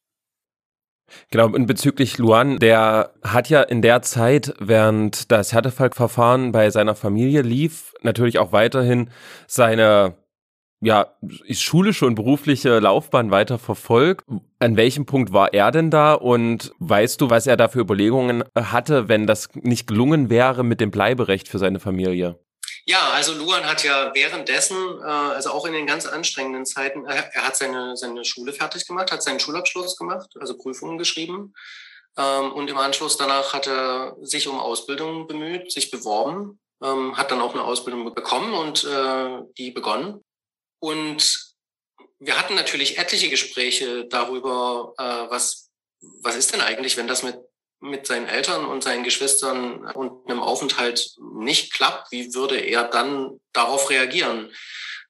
Genau, 1.30 1.46
und 1.46 1.66
bezüglich 1.66 2.18
Luan, 2.18 2.58
der 2.58 3.12
hat 3.22 3.48
ja 3.48 3.62
in 3.62 3.82
der 3.82 4.02
Zeit, 4.02 4.54
während 4.58 5.30
das 5.30 5.52
Härtefallverfahren 5.52 6.52
bei 6.52 6.70
seiner 6.70 6.94
Familie 6.94 7.42
lief, 7.42 7.94
natürlich 8.02 8.38
auch 8.38 8.52
weiterhin 8.52 9.10
seine 9.46 10.14
ja, 10.80 11.06
schulische 11.50 12.06
und 12.06 12.16
berufliche 12.16 12.78
Laufbahn 12.78 13.30
weiter 13.30 13.58
verfolgt. 13.58 14.24
An 14.58 14.76
welchem 14.76 15.06
Punkt 15.06 15.32
war 15.32 15.54
er 15.54 15.70
denn 15.70 15.90
da 15.90 16.14
und 16.14 16.72
weißt 16.78 17.20
du, 17.20 17.30
was 17.30 17.46
er 17.46 17.56
da 17.56 17.68
für 17.68 17.80
Überlegungen 17.80 18.44
hatte, 18.54 19.08
wenn 19.08 19.26
das 19.26 19.48
nicht 19.54 19.86
gelungen 19.86 20.28
wäre 20.28 20.64
mit 20.64 20.80
dem 20.80 20.90
Bleiberecht 20.90 21.48
für 21.48 21.58
seine 21.58 21.80
Familie? 21.80 22.38
Ja, 22.88 23.10
also 23.10 23.34
Luan 23.34 23.66
hat 23.66 23.82
ja 23.82 24.14
währenddessen, 24.14 24.76
äh, 25.00 25.04
also 25.04 25.50
auch 25.50 25.66
in 25.66 25.72
den 25.72 25.86
ganz 25.86 26.06
anstrengenden 26.06 26.64
Zeiten, 26.64 27.04
er, 27.04 27.34
er 27.34 27.46
hat 27.46 27.56
seine, 27.56 27.96
seine 27.96 28.24
Schule 28.24 28.52
fertig 28.52 28.86
gemacht, 28.86 29.10
hat 29.10 29.22
seinen 29.22 29.40
Schulabschluss 29.40 29.96
gemacht, 29.96 30.30
also 30.40 30.56
Prüfungen 30.56 30.98
geschrieben, 30.98 31.52
Ähm, 32.18 32.52
und 32.52 32.70
im 32.70 32.78
Anschluss 32.78 33.16
danach 33.18 33.52
hat 33.52 33.66
er 33.66 34.16
sich 34.22 34.48
um 34.48 34.58
Ausbildung 34.58 35.26
bemüht, 35.26 35.70
sich 35.70 35.90
beworben, 35.90 36.58
ähm, 36.82 37.16
hat 37.16 37.30
dann 37.30 37.42
auch 37.42 37.52
eine 37.52 37.64
Ausbildung 37.64 38.14
bekommen 38.14 38.54
und 38.54 38.84
äh, 38.84 39.42
die 39.58 39.70
begonnen. 39.70 40.24
Und 40.80 41.54
wir 42.18 42.38
hatten 42.38 42.54
natürlich 42.54 42.96
etliche 42.98 43.28
Gespräche 43.28 44.06
darüber, 44.06 44.94
äh, 44.98 45.30
was, 45.30 45.70
was 46.22 46.36
ist 46.36 46.52
denn 46.54 46.62
eigentlich, 46.62 46.96
wenn 46.96 47.06
das 47.08 47.22
mit, 47.22 47.36
mit 47.80 48.06
seinen 48.06 48.26
Eltern 48.26 48.64
und 48.64 48.82
seinen 48.82 49.04
Geschwistern 49.04 49.86
und 49.92 50.28
einem 50.28 50.40
Aufenthalt 50.40 51.14
nicht 51.34 51.72
klappt, 51.72 52.10
wie 52.10 52.34
würde 52.34 52.58
er 52.58 52.84
dann 52.84 53.40
darauf 53.52 53.90
reagieren? 53.90 54.52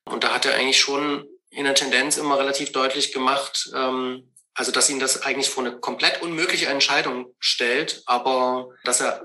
Und 0.04 0.24
da 0.24 0.34
hat 0.34 0.46
er 0.46 0.54
eigentlich 0.54 0.80
schon 0.80 1.26
in 1.50 1.64
der 1.64 1.74
Tendenz 1.74 2.16
immer 2.16 2.38
relativ 2.38 2.72
deutlich 2.72 3.12
gemacht, 3.12 3.70
ähm, 3.74 4.32
also 4.54 4.72
dass 4.72 4.90
ihn 4.90 4.98
das 4.98 5.22
eigentlich 5.22 5.50
vor 5.50 5.64
eine 5.64 5.78
komplett 5.78 6.22
unmögliche 6.22 6.66
Entscheidung 6.66 7.34
stellt, 7.38 8.02
aber 8.06 8.68
dass 8.84 9.00
er, 9.00 9.24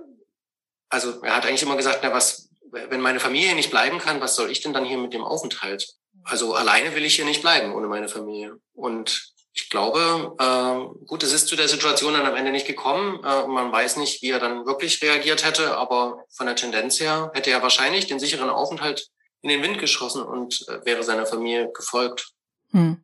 also 0.89 1.21
er 1.21 1.35
hat 1.35 1.45
eigentlich 1.45 1.63
immer 1.63 1.77
gesagt, 1.77 1.99
na 2.03 2.13
was, 2.13 2.49
wenn 2.69 3.01
meine 3.01 3.19
Familie 3.19 3.55
nicht 3.55 3.71
bleiben 3.71 3.99
kann, 3.99 4.21
was 4.21 4.35
soll 4.35 4.51
ich 4.51 4.61
denn 4.61 4.73
dann 4.73 4.85
hier 4.85 4.97
mit 4.97 5.13
dem 5.13 5.23
Aufenthalt? 5.23 5.95
Also 6.23 6.53
alleine 6.53 6.95
will 6.95 7.05
ich 7.05 7.15
hier 7.15 7.25
nicht 7.25 7.41
bleiben 7.41 7.73
ohne 7.73 7.87
meine 7.87 8.07
Familie. 8.07 8.57
Und 8.73 9.30
ich 9.53 9.69
glaube, 9.69 10.35
äh, 10.39 11.05
gut, 11.05 11.23
es 11.23 11.33
ist 11.33 11.47
zu 11.47 11.55
der 11.55 11.67
Situation 11.67 12.13
dann 12.13 12.25
am 12.25 12.35
Ende 12.35 12.51
nicht 12.51 12.67
gekommen. 12.67 13.21
Äh, 13.23 13.47
man 13.47 13.71
weiß 13.71 13.97
nicht, 13.97 14.21
wie 14.21 14.31
er 14.31 14.39
dann 14.39 14.65
wirklich 14.65 15.01
reagiert 15.01 15.45
hätte, 15.45 15.77
aber 15.77 16.23
von 16.29 16.45
der 16.45 16.55
Tendenz 16.55 16.99
her 16.99 17.31
hätte 17.33 17.51
er 17.51 17.61
wahrscheinlich 17.61 18.07
den 18.07 18.19
sicheren 18.19 18.49
Aufenthalt 18.49 19.09
in 19.41 19.49
den 19.49 19.61
Wind 19.61 19.77
geschossen 19.79 20.23
und 20.23 20.65
äh, 20.69 20.85
wäre 20.85 21.03
seiner 21.03 21.25
Familie 21.25 21.69
gefolgt. 21.73 22.29
Hm. 22.71 23.03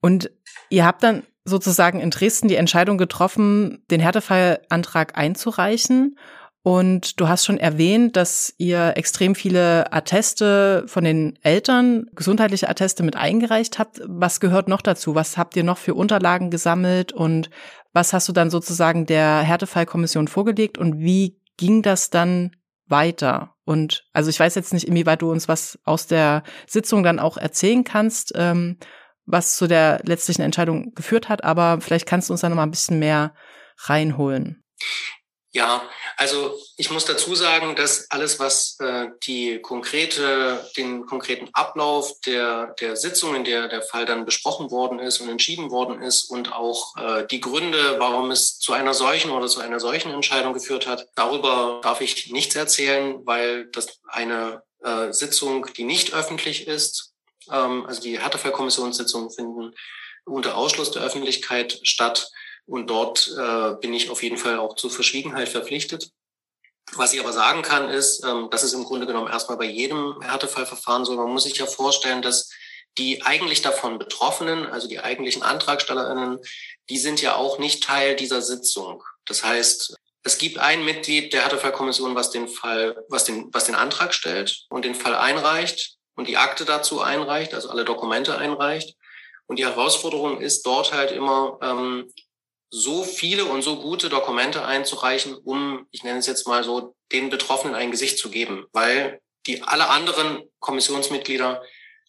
Und 0.00 0.30
ihr 0.68 0.84
habt 0.84 1.02
dann 1.02 1.26
sozusagen 1.44 2.00
in 2.00 2.10
Dresden 2.10 2.48
die 2.48 2.56
Entscheidung 2.56 2.98
getroffen, 2.98 3.84
den 3.90 4.00
Härtefallantrag 4.00 5.16
einzureichen. 5.16 6.18
Und 6.66 7.20
du 7.20 7.28
hast 7.28 7.44
schon 7.44 7.58
erwähnt, 7.58 8.16
dass 8.16 8.52
ihr 8.58 8.94
extrem 8.96 9.36
viele 9.36 9.92
Atteste 9.92 10.82
von 10.88 11.04
den 11.04 11.38
Eltern, 11.42 12.06
gesundheitliche 12.12 12.68
Atteste 12.68 13.04
mit 13.04 13.14
eingereicht 13.14 13.78
habt. 13.78 14.00
Was 14.04 14.40
gehört 14.40 14.66
noch 14.66 14.82
dazu? 14.82 15.14
Was 15.14 15.38
habt 15.38 15.54
ihr 15.54 15.62
noch 15.62 15.78
für 15.78 15.94
Unterlagen 15.94 16.50
gesammelt 16.50 17.12
und 17.12 17.50
was 17.92 18.12
hast 18.12 18.28
du 18.28 18.32
dann 18.32 18.50
sozusagen 18.50 19.06
der 19.06 19.42
Härtefallkommission 19.42 20.26
vorgelegt 20.26 20.76
und 20.76 20.98
wie 20.98 21.40
ging 21.56 21.82
das 21.82 22.10
dann 22.10 22.50
weiter? 22.88 23.54
Und 23.64 24.04
also 24.12 24.28
ich 24.28 24.40
weiß 24.40 24.56
jetzt 24.56 24.72
nicht, 24.72 24.88
inwieweit 24.88 25.22
du 25.22 25.30
uns 25.30 25.46
was 25.46 25.78
aus 25.84 26.08
der 26.08 26.42
Sitzung 26.66 27.04
dann 27.04 27.20
auch 27.20 27.36
erzählen 27.36 27.84
kannst, 27.84 28.32
ähm, 28.34 28.78
was 29.24 29.54
zu 29.54 29.68
der 29.68 30.00
letztlichen 30.02 30.42
Entscheidung 30.42 30.94
geführt 30.96 31.28
hat, 31.28 31.44
aber 31.44 31.80
vielleicht 31.80 32.06
kannst 32.06 32.28
du 32.28 32.32
uns 32.32 32.40
da 32.40 32.48
noch 32.48 32.56
mal 32.56 32.64
ein 32.64 32.72
bisschen 32.72 32.98
mehr 32.98 33.34
reinholen. 33.84 34.64
Ja, 35.56 35.88
also 36.18 36.58
ich 36.76 36.90
muss 36.90 37.06
dazu 37.06 37.34
sagen, 37.34 37.76
dass 37.76 38.10
alles, 38.10 38.38
was 38.38 38.76
äh, 38.78 39.06
die 39.22 39.58
konkrete, 39.62 40.68
den 40.76 41.06
konkreten 41.06 41.48
Ablauf 41.54 42.20
der, 42.26 42.74
der 42.78 42.94
Sitzung, 42.94 43.34
in 43.34 43.44
der 43.44 43.66
der 43.68 43.80
Fall 43.80 44.04
dann 44.04 44.26
besprochen 44.26 44.70
worden 44.70 44.98
ist 44.98 45.18
und 45.22 45.30
entschieden 45.30 45.70
worden 45.70 46.02
ist 46.02 46.24
und 46.24 46.52
auch 46.52 46.94
äh, 46.98 47.26
die 47.30 47.40
Gründe, 47.40 47.96
warum 47.98 48.30
es 48.30 48.58
zu 48.58 48.74
einer 48.74 48.92
solchen 48.92 49.30
oder 49.30 49.46
zu 49.46 49.60
einer 49.60 49.80
solchen 49.80 50.12
Entscheidung 50.12 50.52
geführt 50.52 50.86
hat, 50.86 51.08
darüber 51.14 51.80
darf 51.82 52.02
ich 52.02 52.30
nichts 52.30 52.54
erzählen, 52.54 53.24
weil 53.24 53.68
das 53.68 53.98
eine 54.08 54.62
äh, 54.84 55.10
Sitzung, 55.10 55.68
die 55.74 55.84
nicht 55.84 56.12
öffentlich 56.12 56.68
ist, 56.68 57.14
ähm, 57.50 57.86
also 57.86 58.02
die 58.02 58.20
Härtefallkommissionssitzungen 58.20 59.30
finden 59.30 59.72
unter 60.26 60.58
Ausschluss 60.58 60.90
der 60.90 61.02
Öffentlichkeit 61.02 61.80
statt. 61.82 62.30
Und 62.66 62.88
dort 62.90 63.32
äh, 63.38 63.74
bin 63.80 63.94
ich 63.94 64.10
auf 64.10 64.22
jeden 64.22 64.36
Fall 64.36 64.58
auch 64.58 64.74
zur 64.74 64.90
Verschwiegenheit 64.90 65.48
verpflichtet. 65.48 66.10
Was 66.94 67.12
ich 67.12 67.20
aber 67.20 67.32
sagen 67.32 67.62
kann, 67.62 67.88
ist, 67.88 68.24
ähm, 68.24 68.48
das 68.50 68.62
ist 68.62 68.72
im 68.72 68.84
Grunde 68.84 69.06
genommen 69.06 69.28
erstmal 69.30 69.58
bei 69.58 69.64
jedem 69.64 70.20
Härtefallverfahren 70.20 71.04
so. 71.04 71.14
Man 71.14 71.32
muss 71.32 71.44
sich 71.44 71.56
ja 71.56 71.66
vorstellen, 71.66 72.22
dass 72.22 72.50
die 72.98 73.22
eigentlich 73.22 73.62
davon 73.62 73.98
Betroffenen, 73.98 74.66
also 74.66 74.88
die 74.88 75.00
eigentlichen 75.00 75.42
AntragstellerInnen, 75.42 76.38
die 76.88 76.98
sind 76.98 77.20
ja 77.20 77.34
auch 77.36 77.58
nicht 77.58 77.84
Teil 77.84 78.16
dieser 78.16 78.42
Sitzung. 78.42 79.02
Das 79.26 79.44
heißt, 79.44 79.96
es 80.22 80.38
gibt 80.38 80.58
ein 80.58 80.84
Mitglied 80.84 81.32
der 81.32 81.42
Härtefallkommission, 81.42 82.14
was 82.14 82.30
den 82.30 82.48
Fall, 82.48 83.04
was 83.08 83.24
den, 83.24 83.48
was 83.52 83.66
den 83.66 83.74
Antrag 83.74 84.14
stellt 84.14 84.64
und 84.70 84.84
den 84.84 84.94
Fall 84.94 85.14
einreicht 85.14 85.96
und 86.16 86.26
die 86.26 86.36
Akte 86.36 86.64
dazu 86.64 87.00
einreicht, 87.00 87.54
also 87.54 87.68
alle 87.68 87.84
Dokumente 87.84 88.36
einreicht. 88.36 88.96
Und 89.46 89.58
die 89.58 89.66
Herausforderung 89.66 90.40
ist 90.40 90.66
dort 90.66 90.92
halt 90.92 91.12
immer, 91.12 91.58
ähm, 91.62 92.12
so 92.70 93.04
viele 93.04 93.44
und 93.44 93.62
so 93.62 93.80
gute 93.80 94.08
Dokumente 94.08 94.64
einzureichen, 94.64 95.34
um, 95.34 95.86
ich 95.90 96.02
nenne 96.02 96.18
es 96.18 96.26
jetzt 96.26 96.46
mal 96.46 96.64
so, 96.64 96.94
den 97.12 97.30
Betroffenen 97.30 97.74
ein 97.74 97.90
Gesicht 97.90 98.18
zu 98.18 98.30
geben, 98.30 98.66
weil 98.72 99.20
die 99.46 99.62
alle 99.62 99.88
anderen 99.88 100.42
Kommissionsmitglieder 100.58 101.62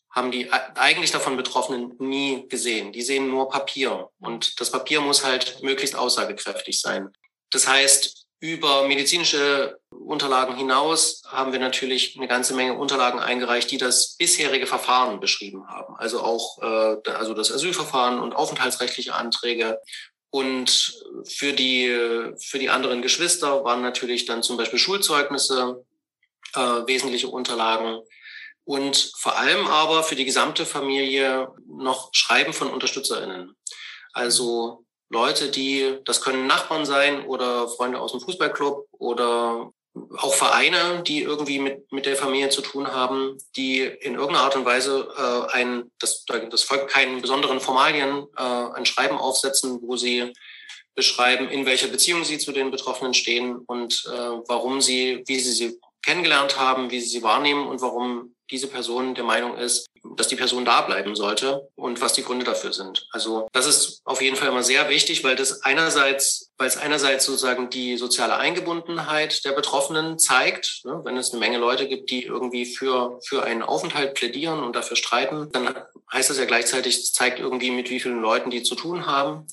haben 0.10 0.32
die 0.32 0.52
eigentlich 0.52 1.12
davon 1.12 1.38
Betroffenen 1.38 1.94
nie 2.00 2.48
gesehen. 2.48 2.92
Die 2.92 3.04
sehen 3.04 3.30
nur 3.30 3.50
Papier 3.50 4.10
und 4.20 4.60
das 4.60 4.72
Papier 4.72 5.00
muss 5.02 5.24
halt 5.24 5.62
möglichst 5.62 5.96
aussagekräftig 5.96 6.82
sein. 6.82 7.10
Das 7.52 7.68
heißt, 7.68 8.26
über 8.40 8.88
medizinische 8.88 9.80
Unterlagen 9.90 10.56
hinaus 10.56 11.24
haben 11.28 11.52
wir 11.52 11.60
natürlich 11.60 12.16
eine 12.18 12.28
ganze 12.28 12.54
Menge 12.54 12.74
Unterlagen 12.78 13.20
eingereicht, 13.20 13.70
die 13.72 13.78
das 13.78 14.16
bisherige 14.18 14.68
Verfahren 14.68 15.20
beschrieben 15.20 15.68
haben. 15.68 15.96
Also 15.98 16.22
auch 16.22 16.62
äh, 16.62 17.12
also 17.12 17.34
das 17.34 17.52
Asylverfahren 17.52 18.20
und 18.20 18.36
aufenthaltsrechtliche 18.36 19.16
Anträge 19.16 19.80
und 20.30 21.02
für 21.24 21.54
die, 21.54 21.88
für 22.38 22.60
die 22.60 22.70
anderen 22.70 23.02
Geschwister 23.02 23.64
waren 23.64 23.82
natürlich 23.82 24.26
dann 24.26 24.44
zum 24.44 24.58
Beispiel 24.58 24.80
Schulzeugnisse 24.80 25.86
äh, 26.54 26.60
wesentliche 26.60 27.30
Unterlagen. 27.30 28.02
Und 28.66 29.14
vor 29.18 29.38
allem 29.38 29.68
aber 29.68 30.04
für 30.04 30.16
die 30.16 30.26
gesamte 30.26 30.66
Familie 30.66 31.48
noch 31.68 32.10
Schreiben 32.12 32.52
von 32.52 32.70
UnterstützerInnen. 32.70 33.56
Also 34.12 34.84
Leute, 35.10 35.50
die, 35.50 36.00
das 36.04 36.20
können 36.22 36.48
Nachbarn 36.48 36.86
sein 36.86 37.26
oder 37.26 37.70
Freunde 37.70 38.00
aus 38.00 38.12
dem 38.12 38.20
Fußballclub 38.20 38.88
oder 38.92 39.72
auch 40.18 40.34
Vereine, 40.34 41.04
die 41.04 41.22
irgendwie 41.22 41.60
mit, 41.60 41.92
mit 41.92 42.06
der 42.06 42.16
Familie 42.16 42.50
zu 42.50 42.62
tun 42.62 42.88
haben, 42.88 43.38
die 43.56 43.82
in 43.82 44.16
irgendeiner 44.16 44.46
Art 44.46 44.56
und 44.56 44.66
Weise 44.66 45.08
äh, 45.18 45.56
ein, 45.56 45.92
das, 46.00 46.26
das 46.26 46.64
folgt 46.64 46.90
keinen 46.90 47.22
besonderen 47.22 47.60
Formalien, 47.60 48.28
äh, 48.38 48.42
ein 48.42 48.86
Schreiben 48.86 49.18
aufsetzen, 49.18 49.80
wo 49.82 49.98
sie 49.98 50.34
beschreiben, 50.96 51.50
in 51.50 51.66
welcher 51.66 51.88
Beziehung 51.88 52.24
sie 52.24 52.40
zu 52.40 52.52
den 52.52 52.72
Betroffenen 52.72 53.14
stehen 53.14 53.56
und 53.56 54.04
äh, 54.08 54.18
warum 54.48 54.82
sie, 54.82 55.24
wie 55.28 55.40
sie 55.40 55.52
sie 55.52 55.80
kennengelernt 56.02 56.58
haben, 56.58 56.90
wie 56.90 57.00
sie 57.00 57.10
sie 57.10 57.24
wahrnehmen 57.24 57.68
und 57.68 57.82
warum 57.82 58.36
diese 58.50 58.68
Person 58.68 59.16
der 59.16 59.24
Meinung 59.24 59.58
ist, 59.58 59.90
dass 60.16 60.28
die 60.28 60.36
Person 60.36 60.66
da 60.66 60.82
bleiben 60.82 61.16
sollte 61.16 61.68
und 61.76 62.02
was 62.02 62.14
die 62.14 62.24
Gründe 62.24 62.46
dafür 62.46 62.74
sind. 62.74 63.08
Also 63.12 63.48
das 63.52 63.66
ist 63.66 64.02
auf 64.06 64.22
jeden 64.22 64.36
Fall 64.36 64.50
immer 64.50 64.64
sehr 64.64 64.90
wichtig, 64.90 65.24
weil 65.24 65.36
das 65.36 65.64
einerseits, 65.64 66.52
weil 66.58 66.68
es 66.68 66.78
einerseits 66.78 67.26
sozusagen 67.26 67.70
die 67.70 67.98
soziale 67.98 68.38
Eingebundenheit 68.38 69.44
der 69.46 69.52
Betroffenen 69.52 70.18
zeigt. 70.18 70.82
Ne? 70.86 71.02
Wenn 71.04 71.18
es 71.18 71.32
eine 71.32 71.40
Menge 71.40 71.58
Leute 71.58 71.88
gibt, 71.88 72.10
die 72.10 72.24
irgendwie 72.24 72.66
für, 72.66 73.20
für 73.26 73.44
einen 73.44 73.64
Aufenthalt 73.64 74.14
plädieren 74.14 74.64
und 74.64 74.76
dafür 74.76 74.98
streiten, 74.98 75.52
dann 75.52 75.76
heißt 76.12 76.30
das 76.30 76.38
ja 76.38 76.46
gleichzeitig, 76.46 76.96
es 76.96 77.14
zeigt 77.14 77.40
irgendwie, 77.40 77.72
mit 77.72 77.90
wie 77.90 78.00
vielen 78.00 78.22
Leuten 78.22 78.50
die 78.50 78.64
zu 78.64 78.76
tun 78.76 79.06
haben 79.06 79.48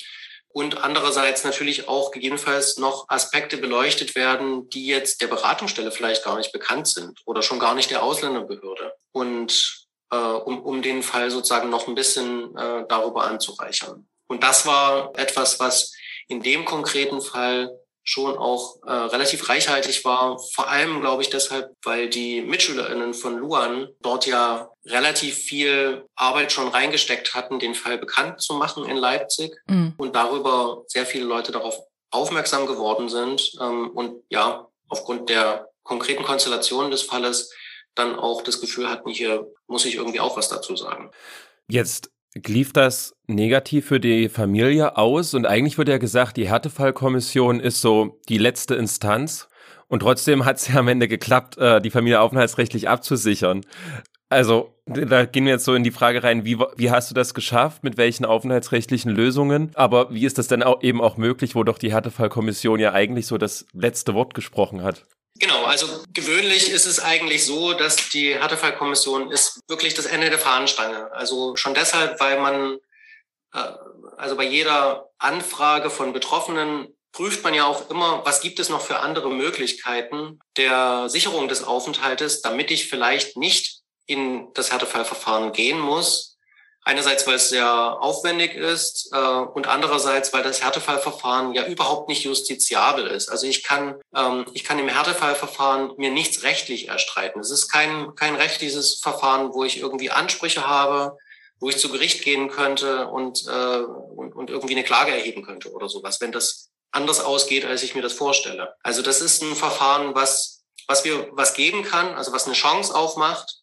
und 0.55 0.85
andererseits 0.85 1.43
natürlich 1.43 1.89
auch 1.89 2.13
gegebenenfalls 2.13 2.79
noch 2.79 3.09
Aspekte 3.09 3.57
beleuchtet 3.57 4.15
werden, 4.15 4.69
die 4.69 4.87
jetzt 4.87 5.21
der 5.21 5.27
Beratungsstelle 5.27 5.91
vielleicht 5.91 6.25
gar 6.25 6.37
nicht 6.37 6.53
bekannt 6.53 6.87
sind 6.87 7.21
oder 7.27 7.43
schon 7.43 7.59
gar 7.59 7.75
nicht 7.75 7.91
der 7.91 8.05
Ausländerbehörde. 8.05 8.95
Und 9.11 9.89
äh, 10.13 10.17
um, 10.17 10.63
um 10.63 10.81
den 10.81 11.03
Fall 11.03 11.33
sozusagen 11.33 11.71
noch 11.71 11.89
ein 11.89 11.97
bisschen 11.97 12.57
äh, 12.57 12.85
darüber 12.89 13.25
anzureichern. 13.25 14.07
Und 14.29 14.45
das 14.45 14.65
war 14.65 15.11
etwas, 15.19 15.59
was 15.59 15.93
in 16.29 16.41
dem 16.41 16.65
konkreten 16.65 17.21
Fall 17.21 17.77
schon 18.05 18.37
auch 18.37 18.77
äh, 18.87 18.93
relativ 18.93 19.49
reichhaltig 19.49 20.05
war. 20.05 20.39
Vor 20.39 20.69
allem, 20.69 21.01
glaube 21.01 21.23
ich, 21.23 21.31
deshalb, 21.31 21.73
weil 21.83 22.09
die 22.09 22.43
MitschülerInnen 22.43 23.15
von 23.15 23.39
Luan 23.39 23.89
dort 24.03 24.27
ja 24.27 24.71
relativ 24.85 25.37
viel 25.37 26.05
Arbeit 26.15 26.53
schon 26.53 26.69
reingesteckt 26.69 27.35
hatten, 27.35 27.59
den 27.59 27.75
Fall 27.75 27.97
bekannt 27.97 28.43
zu 28.43 28.55
machen 28.55 28.85
in 28.85 28.99
Leipzig 28.99 29.57
mhm. 29.67 29.95
und 29.97 30.15
darüber 30.15 30.85
sehr 30.87 31.07
viele 31.07 31.25
Leute 31.25 31.51
darauf 31.51 31.79
aufmerksam 32.11 32.67
geworden 32.67 33.09
sind 33.09 33.53
ähm, 33.61 33.91
und 33.91 34.23
ja, 34.29 34.69
aufgrund 34.89 35.31
der 35.31 35.69
konkreten 35.83 36.23
Konstellation 36.23 36.91
des 36.91 37.03
Falles 37.03 37.53
dann 37.95 38.17
auch 38.19 38.43
das 38.43 38.61
Gefühl 38.61 38.89
hatten, 38.91 39.11
hier 39.11 39.47
muss 39.67 39.85
ich 39.87 39.95
irgendwie 39.95 40.21
auch 40.21 40.37
was 40.37 40.49
dazu 40.49 40.77
sagen. 40.77 41.11
Jetzt 41.69 42.11
lief 42.35 42.73
das 42.73 43.15
negativ 43.27 43.87
für 43.87 44.01
die 44.01 44.29
Familie 44.29 44.97
aus 44.97 45.35
und 45.35 45.47
eigentlich 45.47 45.79
wird 45.79 45.89
ja 45.89 45.99
gesagt, 45.99 46.37
die 46.37 46.49
Härtefallkommission 46.49 47.61
ist 47.61 47.81
so 47.81 48.19
die 48.29 48.39
letzte 48.39 48.75
Instanz 48.75 49.49
und 49.89 50.01
trotzdem 50.01 50.45
hat 50.45 50.57
es 50.57 50.69
ja 50.69 50.77
am 50.77 50.89
Ende 50.89 51.09
geklappt, 51.09 51.59
äh, 51.59 51.81
die 51.81 51.91
Familie 51.91 52.21
aufenthaltsrechtlich 52.21 52.89
abzusichern. 52.89 53.63
Also, 54.31 54.75
da 54.87 55.27
gehen 55.27 55.45
wir 55.45 55.53
jetzt 55.53 55.65
so 55.65 55.75
in 55.75 55.85
die 55.85 55.93
Frage 55.93 56.25
rein, 56.25 56.45
wie, 56.45 56.59
wie 56.77 56.91
hast 56.91 57.11
du 57.11 57.15
das 57.15 57.35
geschafft, 57.35 57.85
mit 57.85 57.97
welchen 57.97 58.25
aufenthaltsrechtlichen 58.25 59.13
Lösungen? 59.13 59.71
Aber 59.75 60.13
wie 60.13 60.25
ist 60.25 60.39
das 60.39 60.49
denn 60.49 60.65
auch 60.65 60.83
eben 60.83 61.01
auch 61.01 61.17
möglich, 61.17 61.55
wo 61.55 61.63
doch 61.63 61.79
die 61.79 61.93
Härtefallkommission 61.93 62.81
ja 62.81 62.93
eigentlich 62.93 63.27
so 63.27 63.39
das 63.39 63.67
letzte 63.73 64.15
Wort 64.15 64.35
gesprochen 64.35 64.83
hat? 64.83 65.05
Genau, 65.41 65.65
also 65.65 66.05
gewöhnlich 66.13 66.71
ist 66.71 66.87
es 66.87 67.01
eigentlich 67.01 67.45
so, 67.45 67.75
dass 67.75 68.09
die 68.11 68.35
Härtefallkommission 68.35 69.33
ist 69.33 69.61
wirklich 69.69 69.95
das 69.95 70.07
Ende 70.07 70.31
der 70.31 70.39
Fahnenstange. 70.39 71.11
Also 71.13 71.57
schon 71.57 71.75
deshalb, 71.75 72.21
weil 72.21 72.41
man 72.41 72.79
äh, 73.53 73.73
also 74.17 74.37
bei 74.37 74.45
jeder 74.45 75.11
Anfrage 75.19 75.91
von 75.91 76.13
Betroffenen 76.13 76.89
prüft 77.13 77.45
man 77.45 77.55
ja 77.55 77.65
auch 77.67 77.91
immer, 77.91 78.25
was 78.25 78.41
gibt 78.41 78.59
es 78.59 78.69
noch 78.69 78.81
für 78.81 78.99
andere 78.99 79.31
Möglichkeiten 79.31 80.41
der 80.57 81.09
Sicherung 81.09 81.49
des 81.49 81.63
Aufenthaltes, 81.63 82.43
damit 82.43 82.71
ich 82.71 82.89
vielleicht 82.89 83.37
nicht 83.37 83.83
in 84.07 84.53
das 84.55 84.73
Härtefallverfahren 84.73 85.53
gehen 85.53 85.79
muss. 85.79 86.34
Einerseits, 86.87 87.27
weil 87.27 87.37
es 87.37 87.49
sehr 87.49 87.67
aufwendig 87.67 88.55
ist 88.55 89.09
äh, 89.13 89.17
und 89.17 89.67
andererseits, 89.69 90.35
weil 90.35 90.43
das 90.43 90.63
Härtefallverfahren 90.63 91.55
ja 91.55 91.67
überhaupt 91.67 92.09
nicht 92.09 92.25
justiziabel 92.25 93.07
ist. 93.07 93.31
Also 93.31 93.47
ich 93.47 93.63
kann, 93.63 93.95
ähm, 94.15 94.45
ich 94.53 94.65
kann 94.65 94.79
im 94.79 94.89
Härtefallverfahren 94.89 95.93
mir 95.97 96.11
nichts 96.11 96.43
rechtlich 96.43 96.89
erstreiten. 96.89 97.41
Es 97.41 97.51
ist 97.51 97.69
kein, 97.69 98.15
kein 98.17 98.35
rechtliches 98.35 99.01
Verfahren, 99.01 99.55
wo 99.55 99.65
ich 99.65 99.79
irgendwie 99.79 100.11
Ansprüche 100.11 100.67
habe, 100.67 101.17
wo 101.59 101.71
ich 101.71 101.79
zu 101.79 101.89
Gericht 101.89 102.23
gehen 102.23 102.51
könnte 102.51 103.07
und, 103.09 103.47
äh, 103.47 103.79
und, 103.79 104.35
und 104.35 104.51
irgendwie 104.51 104.75
eine 104.75 104.85
Klage 104.85 105.13
erheben 105.13 105.43
könnte 105.43 105.73
oder 105.73 105.89
sowas, 105.89 106.21
wenn 106.21 106.33
das 106.33 106.71
anders 106.91 107.21
ausgeht, 107.21 107.65
als 107.65 107.83
ich 107.83 107.95
mir 107.95 108.03
das 108.03 108.13
vorstelle. 108.13 108.75
Also 108.83 109.01
das 109.01 109.23
ist 109.23 109.43
ein 109.43 109.57
Verfahren, 109.57 110.15
was, 110.15 110.65
was 110.87 111.05
wir, 111.05 111.29
was 111.33 111.55
geben 111.55 111.83
kann, 111.83 112.15
also 112.15 112.33
was 112.33 112.45
eine 112.45 112.55
Chance 112.55 112.95
aufmacht, 112.95 113.63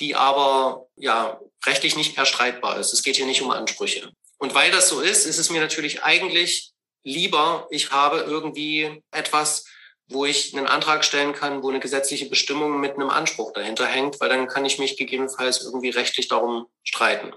die 0.00 0.14
aber 0.14 0.86
ja 0.96 1.40
rechtlich 1.64 1.96
nicht 1.96 2.16
erstreitbar 2.16 2.78
ist. 2.78 2.92
Es 2.92 3.02
geht 3.02 3.16
hier 3.16 3.26
nicht 3.26 3.42
um 3.42 3.50
Ansprüche. 3.50 4.10
Und 4.38 4.54
weil 4.54 4.70
das 4.70 4.88
so 4.88 5.00
ist, 5.00 5.26
ist 5.26 5.38
es 5.38 5.50
mir 5.50 5.60
natürlich 5.60 6.02
eigentlich 6.02 6.72
lieber, 7.04 7.66
ich 7.70 7.90
habe 7.90 8.18
irgendwie 8.20 9.02
etwas, 9.10 9.64
wo 10.08 10.24
ich 10.24 10.56
einen 10.56 10.66
Antrag 10.66 11.04
stellen 11.04 11.32
kann, 11.32 11.62
wo 11.62 11.70
eine 11.70 11.80
gesetzliche 11.80 12.26
Bestimmung 12.26 12.80
mit 12.80 12.94
einem 12.94 13.10
Anspruch 13.10 13.52
dahinter 13.52 13.86
hängt, 13.86 14.20
weil 14.20 14.28
dann 14.28 14.48
kann 14.48 14.64
ich 14.64 14.78
mich 14.78 14.96
gegebenenfalls 14.96 15.62
irgendwie 15.62 15.90
rechtlich 15.90 16.28
darum 16.28 16.66
streiten. 16.82 17.32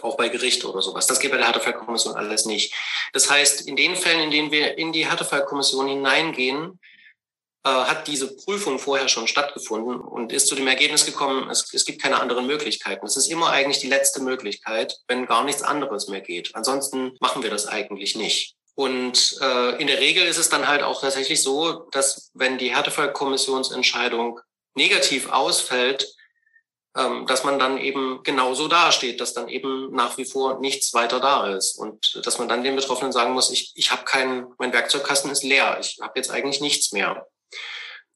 Auch 0.00 0.16
bei 0.16 0.28
Gericht 0.28 0.64
oder 0.64 0.80
sowas. 0.80 1.06
Das 1.06 1.20
geht 1.20 1.30
bei 1.30 1.36
der 1.36 1.46
Härtefallkommission 1.46 2.14
alles 2.14 2.46
nicht. 2.46 2.74
Das 3.12 3.30
heißt, 3.30 3.68
in 3.68 3.76
den 3.76 3.94
Fällen, 3.94 4.20
in 4.20 4.30
denen 4.30 4.50
wir 4.50 4.78
in 4.78 4.92
die 4.92 5.06
Härtefallkommission 5.06 5.86
hineingehen, 5.86 6.80
äh, 7.64 7.70
hat 7.70 8.08
diese 8.08 8.34
Prüfung 8.34 8.78
vorher 8.78 9.08
schon 9.08 9.28
stattgefunden 9.28 10.00
und 10.00 10.32
ist 10.32 10.48
zu 10.48 10.54
dem 10.54 10.66
Ergebnis 10.66 11.06
gekommen, 11.06 11.48
es, 11.48 11.72
es 11.72 11.84
gibt 11.84 12.02
keine 12.02 12.20
anderen 12.20 12.46
Möglichkeiten. 12.46 13.06
Es 13.06 13.16
ist 13.16 13.28
immer 13.28 13.50
eigentlich 13.50 13.78
die 13.78 13.88
letzte 13.88 14.20
Möglichkeit, 14.20 14.98
wenn 15.06 15.26
gar 15.26 15.44
nichts 15.44 15.62
anderes 15.62 16.08
mehr 16.08 16.20
geht. 16.20 16.54
Ansonsten 16.54 17.16
machen 17.20 17.42
wir 17.42 17.50
das 17.50 17.66
eigentlich 17.66 18.16
nicht. 18.16 18.56
Und 18.74 19.38
äh, 19.40 19.80
in 19.80 19.86
der 19.86 20.00
Regel 20.00 20.26
ist 20.26 20.38
es 20.38 20.48
dann 20.48 20.66
halt 20.66 20.82
auch 20.82 21.00
tatsächlich 21.00 21.42
so, 21.42 21.88
dass 21.92 22.30
wenn 22.34 22.58
die 22.58 22.74
Härtefallkommissionsentscheidung 22.74 24.40
negativ 24.74 25.30
ausfällt, 25.30 26.16
ähm, 26.96 27.26
dass 27.26 27.44
man 27.44 27.58
dann 27.58 27.78
eben 27.78 28.22
genauso 28.22 28.68
dasteht, 28.68 29.20
dass 29.20 29.34
dann 29.34 29.48
eben 29.48 29.92
nach 29.92 30.18
wie 30.18 30.24
vor 30.24 30.58
nichts 30.60 30.92
weiter 30.94 31.20
da 31.20 31.54
ist 31.54 31.78
und 31.78 32.20
dass 32.24 32.38
man 32.38 32.48
dann 32.48 32.64
den 32.64 32.76
Betroffenen 32.76 33.12
sagen 33.12 33.32
muss, 33.32 33.50
ich, 33.50 33.72
ich 33.76 33.90
habe 33.90 34.04
keinen, 34.04 34.46
mein 34.58 34.72
Werkzeugkasten 34.72 35.30
ist 35.30 35.42
leer, 35.42 35.78
ich 35.80 35.98
habe 36.00 36.12
jetzt 36.16 36.30
eigentlich 36.30 36.60
nichts 36.60 36.92
mehr. 36.92 37.26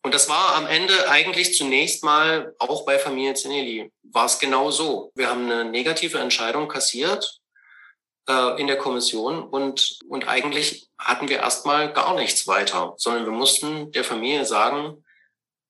Und 0.03 0.15
das 0.15 0.29
war 0.29 0.55
am 0.55 0.67
Ende 0.67 1.09
eigentlich 1.09 1.57
zunächst 1.57 2.05
mal 2.05 2.55
auch 2.61 2.87
bei 2.87 2.99
Familie 2.99 3.35
Zinelli 3.35 3.91
war 4.05 4.27
es 4.27 4.39
genau 4.39 4.71
so. 4.71 5.11
Wir 5.17 5.29
haben 5.29 5.51
eine 5.51 5.65
negative 5.65 6.19
Entscheidung 6.19 6.69
kassiert 6.69 7.41
äh, 8.29 8.61
in 8.61 8.69
der 8.69 8.79
Kommission 8.79 9.43
und, 9.49 9.99
und 10.09 10.29
eigentlich 10.29 10.89
hatten 10.97 11.29
wir 11.29 11.39
erstmal 11.39 11.93
gar 11.93 12.15
nichts 12.15 12.47
weiter, 12.47 12.95
sondern 12.99 13.25
wir 13.25 13.33
mussten 13.33 13.91
der 13.93 14.05
Familie 14.05 14.45
sagen, 14.45 15.05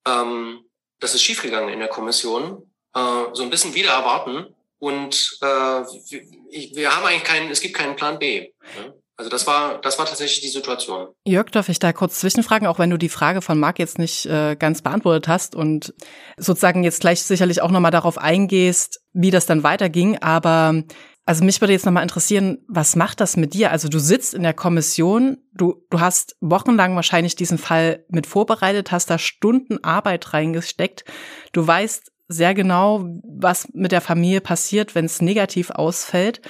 ähm, 0.07 0.69
das 1.01 1.15
ist 1.15 1.23
schiefgegangen 1.23 1.73
in 1.73 1.81
der 1.81 1.89
Kommission, 1.89 2.71
äh, 2.95 3.25
so 3.33 3.43
ein 3.43 3.51
bisschen 3.51 3.75
wieder 3.75 3.93
erwarten 3.93 4.55
und 4.79 5.39
äh, 5.41 5.47
wir, 5.47 6.23
wir 6.51 6.95
haben 6.95 7.07
eigentlich 7.07 7.25
keinen, 7.25 7.51
es 7.51 7.61
gibt 7.61 7.75
keinen 7.75 7.97
Plan 7.97 8.19
B. 8.19 8.53
Ne? 8.77 8.95
Also 9.19 9.31
das 9.31 9.47
war, 9.47 9.81
das 9.81 9.99
war 9.99 10.05
tatsächlich 10.05 10.43
die 10.43 10.49
Situation. 10.49 11.09
Jörg, 11.25 11.51
darf 11.51 11.71
ich 11.71 11.79
da 11.79 11.95
kurz 11.95 12.21
zwischenfragen, 12.21 12.69
auch 12.69 12.79
wenn 12.79 12.91
du 12.91 12.99
die 12.99 13.09
Frage 13.09 13.41
von 13.41 13.59
Marc 13.59 13.79
jetzt 13.79 13.99
nicht 13.99 14.27
äh, 14.27 14.57
ganz 14.57 14.83
beantwortet 14.83 15.27
hast 15.27 15.55
und 15.55 15.95
sozusagen 16.37 16.85
jetzt 16.85 17.01
gleich 17.01 17.23
sicherlich 17.23 17.63
auch 17.63 17.71
nochmal 17.71 17.91
darauf 17.91 18.19
eingehst, 18.19 19.01
wie 19.15 19.31
das 19.31 19.47
dann 19.47 19.63
weiterging. 19.63 20.19
Aber 20.19 20.83
also 21.25 21.45
mich 21.45 21.63
würde 21.63 21.73
jetzt 21.73 21.87
nochmal 21.87 22.03
interessieren, 22.03 22.59
was 22.69 22.95
macht 22.95 23.21
das 23.21 23.39
mit 23.39 23.55
dir? 23.55 23.73
Also 23.73 23.89
du 23.89 23.99
sitzt 23.99 24.35
in 24.35 24.43
der 24.43 24.55
Kommission, 24.55 25.39
du, 25.55 25.83
du 25.89 26.01
hast 26.01 26.37
wochenlang 26.43 26.95
wahrscheinlich 26.95 27.37
diesen 27.37 27.59
Fall 27.59 28.05
mit 28.09 28.27
vorbereitet, 28.27 28.93
hast 28.93 29.09
da 29.09 29.19
Stunden 29.19 29.83
Arbeit 29.83 30.35
reingesteckt. 30.35 31.05
Du 31.53 31.67
weißt 31.67 32.13
sehr 32.29 32.55
genau, 32.55 33.07
was 33.25 33.69
mit 33.73 33.93
der 33.93 34.03
Familie 34.03 34.43
passiert, 34.43 34.95
wenn 34.95 35.07
es 35.07 35.23
negativ 35.23 35.71
ausfällt 35.71 36.43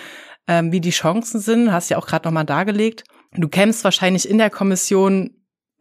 ähm, 0.49 0.73
wie 0.73 0.81
die 0.81 0.91
Chancen 0.91 1.41
sind, 1.41 1.73
hast 1.73 1.91
ja 1.91 1.99
auch 1.99 2.07
gerade 2.07 2.27
nochmal 2.27 2.45
dargelegt. 2.45 3.05
Du 3.33 3.49
kämpfst 3.49 3.85
wahrscheinlich 3.85 4.29
in 4.29 4.39
der 4.39 4.51
Kommission 4.51 5.31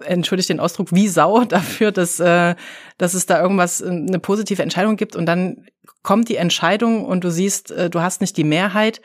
entschuldigt 0.03 0.49
den 0.49 0.59
Ausdruck, 0.59 0.91
wie 0.91 1.07
Sau 1.07 1.43
dafür, 1.45 1.91
dass, 1.91 2.19
äh, 2.19 2.55
dass 2.97 3.13
es 3.13 3.25
da 3.25 3.41
irgendwas, 3.41 3.81
äh, 3.81 3.89
eine 3.89 4.19
positive 4.19 4.61
Entscheidung 4.61 4.97
gibt 4.97 5.15
und 5.15 5.25
dann 5.25 5.65
kommt 6.03 6.29
die 6.29 6.35
Entscheidung 6.35 7.05
und 7.05 7.23
du 7.23 7.31
siehst, 7.31 7.71
äh, 7.71 7.89
du 7.89 8.01
hast 8.01 8.21
nicht 8.21 8.37
die 8.37 8.43
Mehrheit 8.43 9.01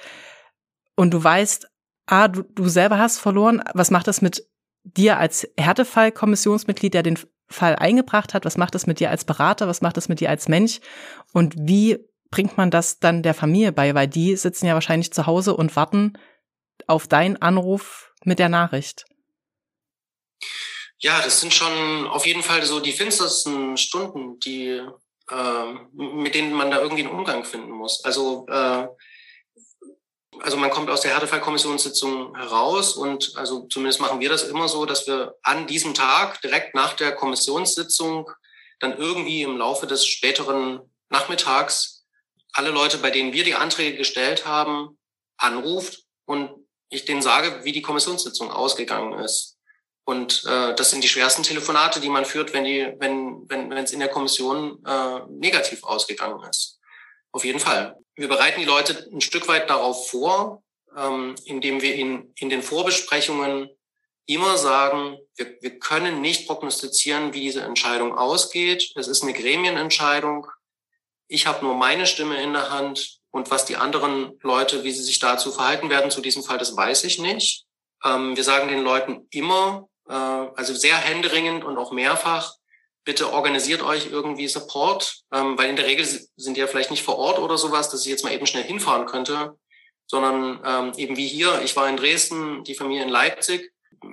und 0.97 1.15
du 1.15 1.23
weißt, 1.23 1.69
ah, 2.07 2.29
du, 2.29 2.43
du 2.43 2.69
selber 2.69 2.99
hast 2.99 3.19
verloren. 3.19 3.63
Was 3.75 3.91
macht 3.91 4.09
das 4.09 4.21
mit 4.21 4.47
dir 4.85 5.19
als 5.19 5.49
Härtefall-Kommissionsmitglied, 5.57 6.95
der 6.95 7.03
den 7.03 7.19
Fall 7.49 7.77
eingebracht 7.77 8.35
hat? 8.35 8.45
Was 8.45 8.57
macht 8.57 8.75
das 8.75 8.87
mit 8.87 9.01
dir 9.01 9.11
als 9.11 9.25
Berater? 9.25 9.69
Was 9.69 9.81
macht 9.81 9.97
das 9.97 10.09
mit 10.09 10.21
dir 10.21 10.31
als 10.31 10.49
Mensch? 10.49 10.81
Und 11.33 11.55
wie 11.57 11.99
bringt 12.31 12.57
man 12.57 12.71
das 12.71 12.99
dann 12.99 13.23
der 13.23 13.35
Familie 13.35 13.73
bei? 13.73 13.95
Weil 13.95 14.09
die 14.09 14.37
sitzen 14.37 14.67
ja 14.67 14.75
wahrscheinlich 14.75 15.13
zu 15.13 15.27
Hause 15.27 15.57
und 15.57 15.77
warten 15.77 16.19
auf 16.87 17.07
deinen 17.07 17.41
Anruf 17.41 18.13
mit 18.25 18.39
der 18.39 18.49
Nachricht. 18.49 19.05
Ja, 20.99 21.21
das 21.23 21.41
sind 21.41 21.55
schon 21.55 22.07
auf 22.07 22.27
jeden 22.27 22.43
Fall 22.43 22.63
so 22.65 22.81
die 22.81 22.93
finstersten 22.93 23.77
Stunden, 23.77 24.39
die 24.41 24.83
äh, 25.31 25.65
mit 25.93 26.35
denen 26.35 26.53
man 26.53 26.71
da 26.71 26.81
irgendwie 26.81 27.05
einen 27.05 27.15
Umgang 27.15 27.45
finden 27.45 27.71
muss. 27.71 28.05
Also 28.05 28.47
äh, 28.49 28.87
also 30.43 30.57
man 30.57 30.71
kommt 30.71 30.91
aus 30.91 31.03
der 31.03 31.13
Härtefallkommissionssitzung 31.13 32.35
heraus 32.37 32.95
und 32.95 33.33
also 33.37 33.67
zumindest 33.69 34.01
machen 34.01 34.21
wir 34.21 34.29
das 34.29 34.45
immer 34.45 34.69
so, 34.69 34.87
dass 34.87 35.07
wir 35.07 35.35
an 35.43 35.67
diesem 35.67 35.95
Tag 35.95 36.41
direkt 36.41 36.75
nach 36.75 36.95
der 36.95 37.13
Kommissionssitzung 37.13 38.31
dann 38.79 38.97
irgendwie 38.97 39.43
im 39.43 39.59
Laufe 39.59 39.87
des 39.87 40.07
späteren 40.07 40.81
Nachmittags 41.11 42.00
alle 42.53 42.71
Leute, 42.71 42.99
bei 42.99 43.11
denen 43.11 43.33
wir 43.33 43.45
die 43.45 43.55
Anträge 43.55 43.97
gestellt 43.97 44.47
haben, 44.47 44.99
anruft 45.37 46.05
und 46.27 46.51
ich 46.89 47.05
denen 47.05 47.23
sage, 47.23 47.65
wie 47.65 47.73
die 47.73 47.83
Kommissionssitzung 47.83 48.51
ausgegangen 48.51 49.19
ist. 49.21 49.57
Und 50.05 50.45
äh, 50.47 50.75
das 50.75 50.91
sind 50.91 51.05
die 51.05 51.09
schwersten 51.09 51.43
Telefonate, 51.43 52.01
die 52.01 52.09
man 52.09 52.25
führt, 52.25 52.53
wenn 52.53 52.65
die, 52.65 52.95
wenn 52.99 53.49
wenn 53.49 53.71
wenn 53.71 53.85
es 53.85 53.93
in 53.93 54.01
der 54.01 54.09
Kommission 54.09 54.85
äh, 54.85 55.21
negativ 55.29 55.85
ausgegangen 55.85 56.43
ist. 56.49 56.81
Auf 57.33 57.45
jeden 57.45 57.61
Fall. 57.61 57.97
Wir 58.17 58.29
bereiten 58.29 58.61
die 58.61 58.67
Leute 58.67 59.09
ein 59.13 59.21
Stück 59.21 59.47
weit 59.47 59.71
darauf 59.71 60.11
vor, 60.11 60.65
ähm, 60.97 61.37
indem 61.45 61.81
wir 61.81 61.95
in, 61.95 62.33
in 62.37 62.51
den 62.51 62.63
Vorbesprechungen 62.63 63.71
immer 64.27 64.59
sagen, 64.59 65.19
wir, 65.37 65.57
wir 65.61 65.79
können 65.79 66.21
nicht 66.21 66.47
prognostizieren, 66.47 67.33
wie 67.33 67.41
diese 67.41 67.63
Entscheidung 67.63 68.17
ausgeht. 68.17 68.93
Es 68.97 69.09
ist 69.09 69.23
eine 69.23 69.33
Gremienentscheidung 69.33 70.47
ich 71.31 71.47
habe 71.47 71.65
nur 71.65 71.75
meine 71.75 72.07
Stimme 72.07 72.43
in 72.43 72.53
der 72.53 72.71
Hand 72.71 73.21
und 73.31 73.51
was 73.53 73.65
die 73.65 73.77
anderen 73.77 74.37
Leute, 74.43 74.83
wie 74.83 74.91
sie 74.91 75.05
sich 75.05 75.21
dazu 75.21 75.53
verhalten 75.53 75.89
werden 75.89 76.11
zu 76.11 76.21
diesem 76.21 76.43
Fall, 76.43 76.59
das 76.59 76.77
weiß 76.77 77.05
ich 77.05 77.21
nicht. 77.21 77.67
Ähm, 78.05 78.37
wir 78.37 78.43
sagen 78.43 78.69
den 78.69 78.83
Leuten 78.83 79.29
immer, 79.31 79.89
äh, 80.09 80.13
also 80.13 80.75
sehr 80.75 80.97
händeringend 80.97 81.65
und 81.65 81.79
auch 81.79 81.93
mehrfach, 81.93 82.55
bitte 83.05 83.33
organisiert 83.33 83.83
euch 83.83 84.11
irgendwie 84.11 84.49
Support, 84.49 85.23
ähm, 85.33 85.57
weil 85.57 85.71
in 85.71 85.77
der 85.77 85.87
Regel 85.87 86.05
sind 86.05 86.57
die 86.57 86.61
ja 86.61 86.67
vielleicht 86.67 86.91
nicht 86.91 87.05
vor 87.05 87.17
Ort 87.17 87.39
oder 87.39 87.57
sowas, 87.57 87.91
dass 87.91 88.05
ich 88.05 88.11
jetzt 88.11 88.25
mal 88.25 88.33
eben 88.33 88.47
schnell 88.47 88.65
hinfahren 88.65 89.07
könnte, 89.07 89.57
sondern 90.09 90.61
ähm, 90.65 90.93
eben 90.97 91.17
wie 91.17 91.29
hier, 91.29 91.63
ich 91.63 91.77
war 91.77 91.89
in 91.89 91.97
Dresden, 91.97 92.65
die 92.65 92.75
Familie 92.75 93.05
in 93.05 93.09
Leipzig. 93.09 93.73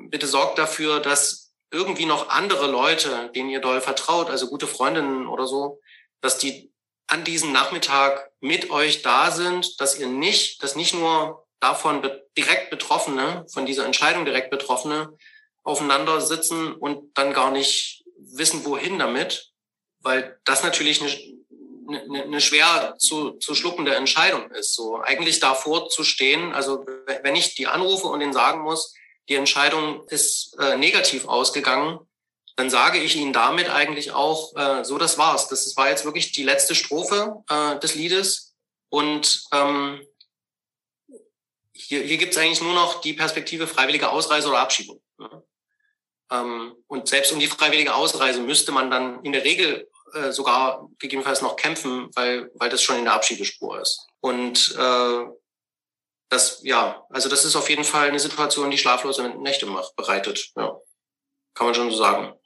Bitte 0.10 0.27
sorgt 0.27 0.60
dafür, 0.60 0.99
dass 0.99 1.51
irgendwie 1.71 2.06
noch 2.06 2.30
andere 2.30 2.67
Leute, 2.67 3.32
denen 3.34 3.49
ihr 3.49 3.60
doll 3.60 3.82
vertraut, 3.82 4.30
also 4.30 4.47
gute 4.47 4.67
Freundinnen 4.67 5.25
oder 5.25 5.47
so, 5.47 5.82
dass 6.21 6.38
die 6.38 6.71
an 7.08 7.24
diesem 7.24 7.52
Nachmittag 7.52 8.32
mit 8.41 8.70
euch 8.70 9.02
da 9.02 9.32
sind, 9.32 9.80
dass 9.80 9.98
ihr 9.98 10.08
nicht, 10.08 10.62
dass 10.62 10.76
nicht 10.76 10.93
nur 10.93 11.48
davon 11.60 12.08
direkt 12.38 12.70
Betroffene, 12.70 13.46
von 13.52 13.65
dieser 13.65 13.86
Entscheidung 13.86 14.26
direkt 14.26 14.52
Betroffene 14.52 15.17
aufeinander 15.63 16.22
sitzen 16.22 16.74
und 16.74 17.17
dann 17.17 17.34
gar 17.34 17.52
nicht 17.52 18.04
wissen, 18.17 18.63
wohin 18.65 19.00
damit, 19.00 19.52
weil 20.02 20.39
das 20.46 20.63
natürlich 20.63 21.02
eine, 21.02 22.04
eine, 22.08 22.24
eine 22.24 22.41
schwer 22.41 22.96
zu, 23.00 23.32
zu 23.32 23.56
schluckende 23.56 23.96
Entscheidung 23.96 24.52
ist. 24.52 24.76
So 24.76 25.02
eigentlich 25.02 25.39
davor 25.39 25.89
zu 25.89 26.04
stehen, 26.04 26.54
also 26.54 26.86
wenn 27.24 27.36
ich 27.36 27.56
die 27.56 27.67
anrufe 27.67 28.08
und 28.08 28.22
ihnen 28.22 28.34
sagen 28.34 28.62
muss, 28.62 28.93
die 29.30 29.36
Entscheidung 29.36 30.08
ist 30.08 30.56
äh, 30.60 30.78
negativ 30.78 31.28
ausgegangen, 31.28 32.00
dann 32.58 32.70
sage 32.72 32.98
ich 32.98 33.15
ihnen 33.15 33.34
damit 33.34 33.70
eigentlich 33.70 34.12
auch, 34.12 34.56
äh, 34.56 34.84
so 34.84 34.98
das 34.98 35.17
war's. 35.17 35.48
Das 35.48 35.78
war 35.78 35.89
jetzt 35.89 36.06
wirklich 36.06 36.32
die 36.32 36.43
letzte 36.43 36.74
Strophe 36.74 37.43
äh, 37.50 37.80
des 37.80 37.93
Liedes 37.93 38.56
und 38.89 39.46
ähm, 39.54 40.02
hier, 41.72 42.02
hier 42.02 42.17
gibt 42.17 42.34
es 42.34 42.39
eigentlich 42.39 42.62
nur 42.62 42.74
noch 42.74 43.02
die 43.02 43.13
Perspektive 43.13 43.67
freiwillige 43.67 44.10
Ausreise 44.10 44.50
oder 44.50 44.60
Abschiebung. 44.60 45.00
Ne? 45.20 45.43
Ähm, 46.32 46.76
und 46.88 47.08
selbst 47.08 47.32
um 47.32 47.39
die 47.39 47.48
freiwillige 47.48 47.93
Ausreise 47.93 48.41
müsste 48.41 48.72
man 48.72 48.89
dann 48.89 49.24
in 49.24 49.34
der 49.34 49.43
Regel 49.43 49.88
äh, 50.13 50.32
sogar 50.32 50.89
gegebenenfalls 50.98 51.43
noch 51.43 51.58
kämpfen, 51.58 52.10
weil, 52.15 52.50
weil 52.56 52.70
das 52.70 52.82
schon 52.82 52.98
in 52.98 53.06
der 53.06 53.13
Abschiebespur 53.13 53.80
ist. 53.80 54.08
Und 54.20 54.76
äh, 54.76 55.26
das, 56.30 56.62
ja, 56.63 57.06
also 57.12 57.30
das 57.30 57.46
ist 57.46 57.56
auf 57.56 57.70
jeden 57.70 57.84
Fall 57.84 58.08
eine 58.08 58.20
Situation, 58.20 58.72
die 58.72 58.80
schlaflose 58.80 59.30
Nächte 59.30 59.67
macht, 59.67 59.96
bereitet. 59.96 60.52
Ja. 60.56 60.76
Kann 61.54 61.67
man 61.67 61.76
schon 61.76 61.91
so 61.91 61.98
sagen. 61.98 62.37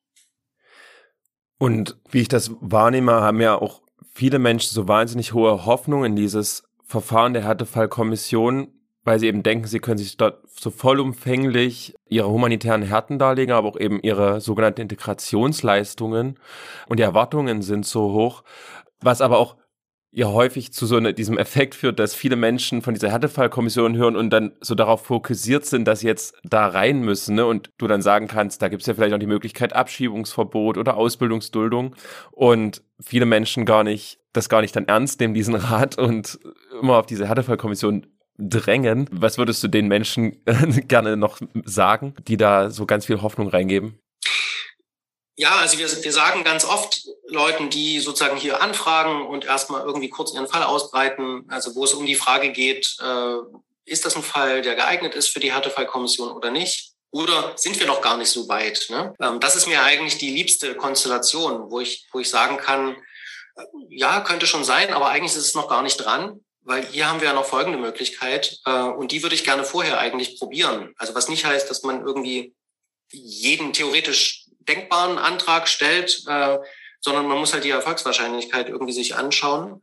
Und 1.61 1.95
wie 2.09 2.21
ich 2.21 2.27
das 2.27 2.55
wahrnehme, 2.59 3.11
haben 3.11 3.39
ja 3.39 3.53
auch 3.53 3.83
viele 4.15 4.39
Menschen 4.39 4.73
so 4.73 4.87
wahnsinnig 4.87 5.33
hohe 5.33 5.67
Hoffnung 5.67 6.03
in 6.03 6.15
dieses 6.15 6.63
Verfahren 6.83 7.33
der 7.33 7.43
Härtefallkommission, 7.43 8.69
weil 9.03 9.19
sie 9.19 9.27
eben 9.27 9.43
denken, 9.43 9.67
sie 9.67 9.77
können 9.77 9.99
sich 9.99 10.17
dort 10.17 10.39
so 10.49 10.71
vollumfänglich 10.71 11.93
ihre 12.09 12.31
humanitären 12.31 12.81
Härten 12.81 13.19
darlegen, 13.19 13.53
aber 13.53 13.67
auch 13.67 13.79
eben 13.79 13.99
ihre 13.99 14.41
sogenannten 14.41 14.81
Integrationsleistungen. 14.81 16.39
Und 16.87 16.97
die 16.97 17.03
Erwartungen 17.03 17.61
sind 17.61 17.85
so 17.85 18.11
hoch, 18.11 18.43
was 18.99 19.21
aber 19.21 19.37
auch 19.37 19.55
ja 20.11 20.27
häufig 20.27 20.73
zu 20.73 20.85
so 20.85 20.97
eine, 20.97 21.13
diesem 21.13 21.37
Effekt 21.37 21.75
führt, 21.75 21.99
dass 21.99 22.13
viele 22.13 22.35
Menschen 22.35 22.81
von 22.81 22.93
dieser 22.93 23.09
Härtefallkommission 23.09 23.95
hören 23.95 24.15
und 24.15 24.29
dann 24.29 24.51
so 24.59 24.75
darauf 24.75 25.05
fokussiert 25.05 25.65
sind, 25.65 25.85
dass 25.87 26.01
sie 26.01 26.07
jetzt 26.07 26.35
da 26.43 26.67
rein 26.67 27.01
müssen 27.01 27.35
ne? 27.35 27.45
und 27.45 27.71
du 27.77 27.87
dann 27.87 28.01
sagen 28.01 28.27
kannst, 28.27 28.61
da 28.61 28.67
gibt's 28.67 28.87
ja 28.87 28.93
vielleicht 28.93 29.13
auch 29.13 29.19
die 29.19 29.25
Möglichkeit 29.25 29.73
Abschiebungsverbot 29.73 30.77
oder 30.77 30.97
Ausbildungsduldung 30.97 31.95
und 32.31 32.83
viele 32.99 33.25
Menschen 33.25 33.65
gar 33.65 33.83
nicht 33.83 34.21
das 34.33 34.49
gar 34.49 34.61
nicht 34.61 34.75
dann 34.75 34.87
ernst 34.87 35.19
nehmen, 35.19 35.33
diesen 35.33 35.55
Rat 35.55 35.97
und 35.97 36.39
immer 36.79 36.97
auf 36.97 37.05
diese 37.05 37.27
Härtefallkommission 37.27 38.07
drängen. 38.37 39.07
Was 39.11 39.37
würdest 39.37 39.63
du 39.63 39.67
den 39.67 39.87
Menschen 39.87 40.37
gerne 40.87 41.17
noch 41.17 41.39
sagen, 41.65 42.13
die 42.27 42.37
da 42.37 42.69
so 42.69 42.85
ganz 42.85 43.05
viel 43.05 43.21
Hoffnung 43.21 43.47
reingeben? 43.47 43.99
Ja, 45.41 45.55
also 45.55 45.79
wir, 45.79 46.03
wir 46.03 46.13
sagen 46.13 46.43
ganz 46.43 46.65
oft 46.65 47.01
Leuten, 47.25 47.71
die 47.71 47.99
sozusagen 47.99 48.37
hier 48.37 48.61
anfragen 48.61 49.25
und 49.25 49.43
erstmal 49.43 49.81
irgendwie 49.81 50.07
kurz 50.07 50.35
ihren 50.35 50.47
Fall 50.47 50.61
ausbreiten, 50.61 51.45
also 51.47 51.73
wo 51.73 51.83
es 51.83 51.95
um 51.95 52.05
die 52.05 52.13
Frage 52.13 52.51
geht, 52.51 52.95
äh, 53.01 53.37
ist 53.85 54.05
das 54.05 54.15
ein 54.15 54.21
Fall, 54.21 54.61
der 54.61 54.75
geeignet 54.75 55.15
ist 55.15 55.29
für 55.29 55.39
die 55.39 55.51
Härtefallkommission 55.51 56.31
oder 56.31 56.51
nicht? 56.51 56.91
Oder 57.09 57.53
sind 57.55 57.79
wir 57.79 57.87
noch 57.87 58.01
gar 58.01 58.17
nicht 58.17 58.29
so 58.29 58.47
weit? 58.49 58.85
Ne? 58.89 59.15
Ähm, 59.19 59.39
das 59.39 59.55
ist 59.55 59.65
mir 59.65 59.81
eigentlich 59.81 60.19
die 60.19 60.29
liebste 60.29 60.75
Konstellation, 60.75 61.71
wo 61.71 61.79
ich, 61.79 62.05
wo 62.11 62.19
ich 62.19 62.29
sagen 62.29 62.57
kann, 62.57 62.95
äh, 63.55 63.63
ja, 63.89 64.19
könnte 64.21 64.45
schon 64.45 64.63
sein, 64.63 64.93
aber 64.93 65.09
eigentlich 65.09 65.31
ist 65.31 65.47
es 65.47 65.55
noch 65.55 65.67
gar 65.67 65.81
nicht 65.81 65.97
dran. 65.97 66.39
Weil 66.61 66.85
hier 66.85 67.09
haben 67.09 67.19
wir 67.19 67.29
ja 67.29 67.33
noch 67.33 67.45
folgende 67.45 67.79
Möglichkeit 67.79 68.59
äh, 68.67 68.83
und 68.83 69.11
die 69.11 69.23
würde 69.23 69.33
ich 69.33 69.43
gerne 69.43 69.63
vorher 69.63 69.99
eigentlich 69.99 70.37
probieren. 70.37 70.93
Also 70.97 71.15
was 71.15 71.29
nicht 71.29 71.45
heißt, 71.45 71.67
dass 71.67 71.81
man 71.81 72.05
irgendwie 72.05 72.53
jeden 73.11 73.73
theoretisch 73.73 74.40
denkbaren 74.67 75.17
Antrag 75.17 75.67
stellt, 75.67 76.23
äh, 76.27 76.57
sondern 76.99 77.27
man 77.27 77.37
muss 77.37 77.53
halt 77.53 77.63
die 77.63 77.71
Erfolgswahrscheinlichkeit 77.71 78.69
irgendwie 78.69 78.93
sich 78.93 79.15
anschauen. 79.15 79.81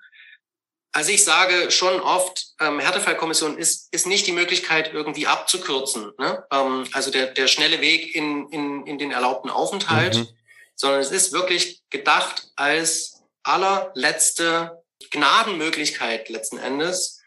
Also 0.92 1.12
ich 1.12 1.22
sage 1.22 1.70
schon 1.70 2.00
oft, 2.00 2.46
ähm, 2.60 2.80
Härtefallkommission 2.80 3.58
ist, 3.58 3.92
ist 3.92 4.06
nicht 4.06 4.26
die 4.26 4.32
Möglichkeit, 4.32 4.92
irgendwie 4.92 5.26
abzukürzen. 5.26 6.12
Ne? 6.18 6.44
Ähm, 6.50 6.86
also 6.92 7.10
der, 7.10 7.26
der 7.26 7.46
schnelle 7.46 7.80
Weg 7.80 8.14
in, 8.14 8.48
in, 8.48 8.86
in 8.86 8.98
den 8.98 9.10
erlaubten 9.10 9.50
Aufenthalt, 9.50 10.16
mhm. 10.16 10.28
sondern 10.74 11.00
es 11.00 11.10
ist 11.10 11.32
wirklich 11.32 11.82
gedacht 11.90 12.48
als 12.56 13.22
allerletzte 13.42 14.82
Gnadenmöglichkeit 15.10 16.28
letzten 16.28 16.58
Endes, 16.58 17.20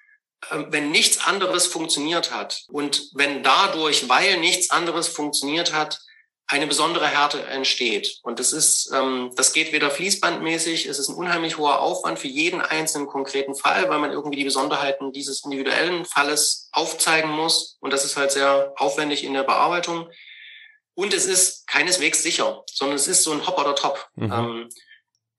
ähm, 0.50 0.68
wenn 0.70 0.92
nichts 0.92 1.26
anderes 1.26 1.68
funktioniert 1.68 2.32
hat 2.32 2.64
und 2.70 3.10
wenn 3.14 3.44
dadurch, 3.44 4.10
weil 4.10 4.40
nichts 4.40 4.72
anderes 4.72 5.08
funktioniert 5.08 5.74
hat, 5.74 6.00
eine 6.52 6.68
besondere 6.68 7.08
Härte 7.08 7.46
entsteht. 7.46 8.20
Und 8.24 8.38
das 8.40 8.52
ist, 8.52 8.92
ähm, 8.94 9.32
das 9.36 9.54
geht 9.54 9.72
wieder 9.72 9.90
fließbandmäßig. 9.90 10.86
Es 10.86 11.00
ist 11.00 11.08
ein 11.08 11.16
unheimlich 11.16 11.58
hoher 11.58 11.80
Aufwand 11.80 12.20
für 12.20 12.28
jeden 12.28 12.60
einzelnen 12.60 13.08
konkreten 13.08 13.56
Fall, 13.56 13.90
weil 13.90 14.00
man 14.00 14.12
irgendwie 14.12 14.36
die 14.36 14.44
Besonderheiten 14.44 15.14
dieses 15.14 15.46
individuellen 15.46 16.04
Falles 16.04 16.68
aufzeigen 16.74 17.32
muss. 17.32 17.78
Und 17.80 17.94
das 17.94 18.04
ist 18.04 18.18
halt 18.18 18.32
sehr 18.32 18.74
aufwendig 18.76 19.24
in 19.24 19.34
der 19.34 19.44
Bearbeitung. 19.44 20.10
Und 20.94 21.14
es 21.14 21.26
ist 21.26 21.68
keineswegs 21.68 22.22
sicher, 22.22 22.64
sondern 22.70 22.98
es 22.98 23.08
ist 23.08 23.24
so 23.24 23.32
ein 23.32 23.48
Hop 23.48 23.58
oder 23.58 23.74
Top. 23.74 24.10
Mhm. 24.16 24.32
Ähm, 24.32 24.70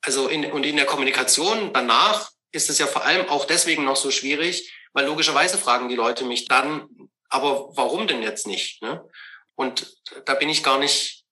also 0.01 0.29
in, 0.29 0.51
und 0.51 0.65
in 0.65 0.77
der 0.77 0.87
Kommunikation 0.87 1.75
danach 1.75 2.31
ist 2.53 2.71
es 2.71 2.79
ja 2.79 2.87
vor 2.87 3.05
allem 3.05 3.29
auch 3.29 3.45
deswegen 3.45 3.85
noch 3.85 3.97
so 3.97 4.11
schwierig, 4.11 4.73
weil 4.95 5.05
logischerweise 5.05 5.59
fragen 5.59 5.91
die 5.91 5.95
Leute 5.95 6.25
mich 6.25 6.47
dann, 6.47 6.89
aber 7.29 7.77
warum 7.77 8.07
denn 8.07 8.23
jetzt 8.23 8.47
nicht? 8.47 8.81
Ne? 8.83 9.05
Und 9.55 9.97
da 10.25 10.35
bin 10.35 10.49
ich 10.49 10.63
gar 10.63 10.79
nicht 10.79 11.25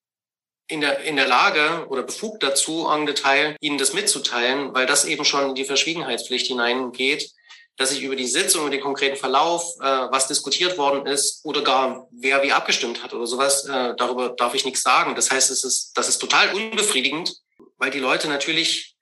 in 0.67 0.81
der, 0.81 0.99
in 1.01 1.17
der 1.17 1.27
Lage 1.27 1.85
oder 1.89 2.03
befugt 2.03 2.43
dazu, 2.43 2.87
en 2.87 3.05
Detail 3.05 3.57
Ihnen 3.59 3.77
das 3.77 3.93
mitzuteilen, 3.93 4.73
weil 4.73 4.85
das 4.85 5.05
eben 5.05 5.25
schon 5.25 5.49
in 5.49 5.55
die 5.55 5.65
Verschwiegenheitspflicht 5.65 6.47
hineingeht, 6.47 7.31
dass 7.77 7.91
ich 7.91 8.03
über 8.03 8.15
die 8.15 8.27
Sitzung, 8.27 8.61
über 8.61 8.69
den 8.69 8.81
konkreten 8.81 9.17
Verlauf, 9.17 9.63
äh, 9.79 9.83
was 9.83 10.27
diskutiert 10.27 10.77
worden 10.77 11.05
ist 11.07 11.43
oder 11.43 11.61
gar 11.61 12.07
wer 12.11 12.43
wie 12.43 12.51
abgestimmt 12.51 13.03
hat 13.03 13.13
oder 13.13 13.27
sowas, 13.27 13.65
äh, 13.65 13.95
darüber 13.97 14.29
darf 14.29 14.53
ich 14.53 14.65
nichts 14.65 14.83
sagen. 14.83 15.15
Das 15.15 15.31
heißt, 15.31 15.51
es 15.51 15.63
ist, 15.63 15.97
das 15.97 16.07
ist 16.07 16.19
total 16.19 16.53
unbefriedigend, 16.53 17.35
weil 17.77 17.91
die 17.91 17.99
Leute 17.99 18.27
natürlich 18.27 18.95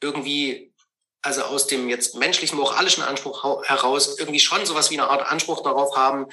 irgendwie, 0.00 0.72
also 1.22 1.42
aus 1.42 1.66
dem 1.66 1.88
jetzt 1.88 2.14
menschlichen, 2.14 2.56
moralischen 2.56 3.02
Anspruch 3.02 3.64
heraus, 3.64 4.18
irgendwie 4.18 4.40
schon 4.40 4.64
sowas 4.64 4.90
wie 4.90 4.98
eine 4.98 5.10
Art 5.10 5.26
Anspruch 5.26 5.62
darauf 5.62 5.96
haben, 5.96 6.26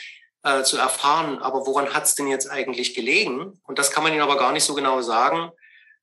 äh, 0.43 0.63
zu 0.63 0.77
erfahren, 0.77 1.39
aber 1.39 1.65
woran 1.65 1.93
hat 1.93 2.05
es 2.05 2.15
denn 2.15 2.27
jetzt 2.27 2.49
eigentlich 2.49 2.93
gelegen? 2.93 3.59
Und 3.65 3.79
das 3.79 3.91
kann 3.91 4.03
man 4.03 4.13
ihnen 4.13 4.21
aber 4.21 4.37
gar 4.37 4.51
nicht 4.51 4.63
so 4.63 4.73
genau 4.73 5.01
sagen, 5.01 5.51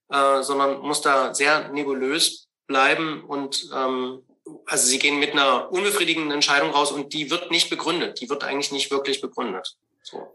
äh, 0.09 0.43
sondern 0.43 0.79
muss 0.79 1.01
da 1.01 1.33
sehr 1.33 1.69
nebulös 1.69 2.47
bleiben 2.67 3.23
und 3.23 3.69
ähm, 3.73 4.23
also 4.67 4.85
sie 4.85 4.99
gehen 4.99 5.19
mit 5.19 5.31
einer 5.31 5.71
unbefriedigenden 5.71 6.31
Entscheidung 6.31 6.71
raus 6.71 6.91
und 6.91 7.13
die 7.13 7.31
wird 7.31 7.49
nicht 7.51 7.69
begründet, 7.69 8.21
die 8.21 8.29
wird 8.29 8.43
eigentlich 8.43 8.71
nicht 8.71 8.91
wirklich 8.91 9.21
begründet. 9.21 9.75
So. 10.03 10.34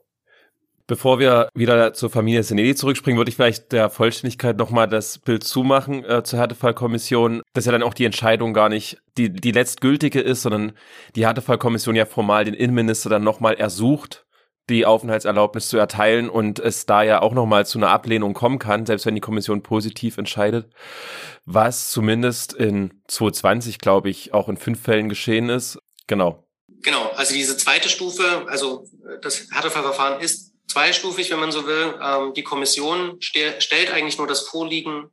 Bevor 0.90 1.20
wir 1.20 1.50
wieder 1.54 1.92
zur 1.92 2.10
Familie 2.10 2.42
Senedi 2.42 2.74
zurückspringen, 2.74 3.16
würde 3.16 3.28
ich 3.28 3.36
vielleicht 3.36 3.70
der 3.70 3.90
Vollständigkeit 3.90 4.56
nochmal 4.56 4.88
das 4.88 5.20
Bild 5.20 5.44
zumachen 5.44 6.04
äh, 6.04 6.24
zur 6.24 6.40
Härtefallkommission, 6.40 7.42
dass 7.52 7.64
ja 7.64 7.70
dann 7.70 7.84
auch 7.84 7.94
die 7.94 8.06
Entscheidung 8.06 8.52
gar 8.52 8.68
nicht 8.68 8.98
die, 9.16 9.32
die 9.32 9.52
letztgültige 9.52 10.20
ist, 10.20 10.42
sondern 10.42 10.72
die 11.14 11.24
Härtefallkommission 11.24 11.94
ja 11.94 12.06
formal 12.06 12.44
den 12.44 12.54
Innenminister 12.54 13.08
dann 13.08 13.22
nochmal 13.22 13.54
ersucht, 13.54 14.26
die 14.68 14.84
Aufenthaltserlaubnis 14.84 15.68
zu 15.68 15.78
erteilen 15.78 16.28
und 16.28 16.58
es 16.58 16.86
da 16.86 17.04
ja 17.04 17.22
auch 17.22 17.34
nochmal 17.34 17.66
zu 17.66 17.78
einer 17.78 17.90
Ablehnung 17.90 18.34
kommen 18.34 18.58
kann, 18.58 18.84
selbst 18.84 19.06
wenn 19.06 19.14
die 19.14 19.20
Kommission 19.20 19.62
positiv 19.62 20.18
entscheidet, 20.18 20.72
was 21.44 21.92
zumindest 21.92 22.52
in 22.52 23.00
2020, 23.06 23.78
glaube 23.78 24.10
ich, 24.10 24.34
auch 24.34 24.48
in 24.48 24.56
fünf 24.56 24.82
Fällen 24.82 25.08
geschehen 25.08 25.50
ist. 25.50 25.78
Genau. 26.08 26.48
Genau, 26.82 27.10
also 27.14 27.32
diese 27.32 27.56
zweite 27.56 27.88
Stufe, 27.88 28.24
also 28.48 28.86
das 29.22 29.46
Härtefallverfahren 29.52 30.20
ist 30.20 30.49
zweistufig, 30.70 31.30
wenn 31.30 31.40
man 31.40 31.52
so 31.52 31.66
will. 31.66 31.98
Ähm, 32.02 32.34
die 32.34 32.44
Kommission 32.44 33.20
ste 33.20 33.60
stellt 33.60 33.90
eigentlich 33.90 34.18
nur 34.18 34.26
das 34.26 34.46
Vorliegen 34.48 35.10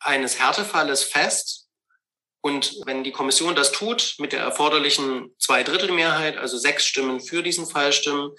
eines 0.00 0.38
Härtefalles 0.38 1.04
fest. 1.04 1.68
Und 2.40 2.76
wenn 2.84 3.04
die 3.04 3.12
Kommission 3.12 3.54
das 3.54 3.72
tut, 3.72 4.16
mit 4.18 4.32
der 4.32 4.40
erforderlichen 4.40 5.34
Zweidrittelmehrheit, 5.38 6.36
also 6.36 6.58
sechs 6.58 6.84
Stimmen 6.84 7.20
für 7.20 7.42
diesen 7.42 7.66
Fall 7.66 7.92
stimmen, 7.92 8.32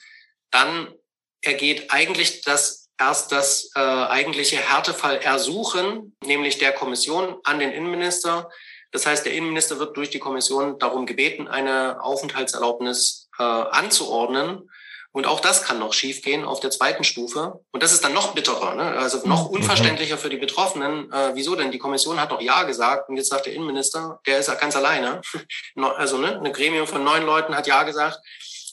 dann 0.51 0.93
ergeht 1.41 1.91
eigentlich 1.91 2.41
das 2.41 2.89
erst 2.99 3.31
das 3.31 3.71
äh, 3.75 3.79
eigentliche 3.79 4.57
Härtefallersuchen, 4.57 6.15
nämlich 6.23 6.57
der 6.59 6.71
Kommission 6.71 7.39
an 7.43 7.59
den 7.59 7.71
Innenminister. 7.71 8.49
Das 8.91 9.05
heißt, 9.05 9.25
der 9.25 9.33
Innenminister 9.33 9.79
wird 9.79 9.97
durch 9.97 10.09
die 10.09 10.19
Kommission 10.19 10.79
darum 10.79 11.05
gebeten, 11.05 11.47
eine 11.47 12.01
Aufenthaltserlaubnis 12.01 13.29
äh, 13.37 13.43
anzuordnen. 13.43 14.69
Und 15.15 15.27
auch 15.27 15.39
das 15.39 15.63
kann 15.63 15.79
noch 15.79 15.93
schiefgehen 15.93 16.43
auf 16.43 16.59
der 16.59 16.71
zweiten 16.71 17.05
Stufe. 17.05 17.61
Und 17.71 17.81
das 17.81 17.93
ist 17.93 18.03
dann 18.03 18.13
noch 18.13 18.33
bitterer, 18.33 18.75
ne? 18.75 18.97
also 18.97 19.25
noch 19.25 19.47
mhm. 19.47 19.55
unverständlicher 19.55 20.17
für 20.17 20.29
die 20.29 20.35
Betroffenen. 20.35 21.09
Äh, 21.09 21.31
wieso 21.35 21.55
denn? 21.55 21.71
Die 21.71 21.77
Kommission 21.77 22.19
hat 22.19 22.33
doch 22.33 22.41
Ja 22.41 22.63
gesagt 22.63 23.07
und 23.07 23.15
jetzt 23.15 23.29
sagt 23.29 23.45
der 23.45 23.53
Innenminister, 23.53 24.19
der 24.27 24.39
ist 24.39 24.51
ganz 24.59 24.75
alleine. 24.75 25.21
also 25.95 26.17
ne, 26.17 26.37
eine 26.37 26.51
Gremium 26.51 26.85
von 26.85 27.01
neun 27.05 27.25
Leuten 27.25 27.55
hat 27.55 27.65
Ja 27.65 27.83
gesagt 27.83 28.19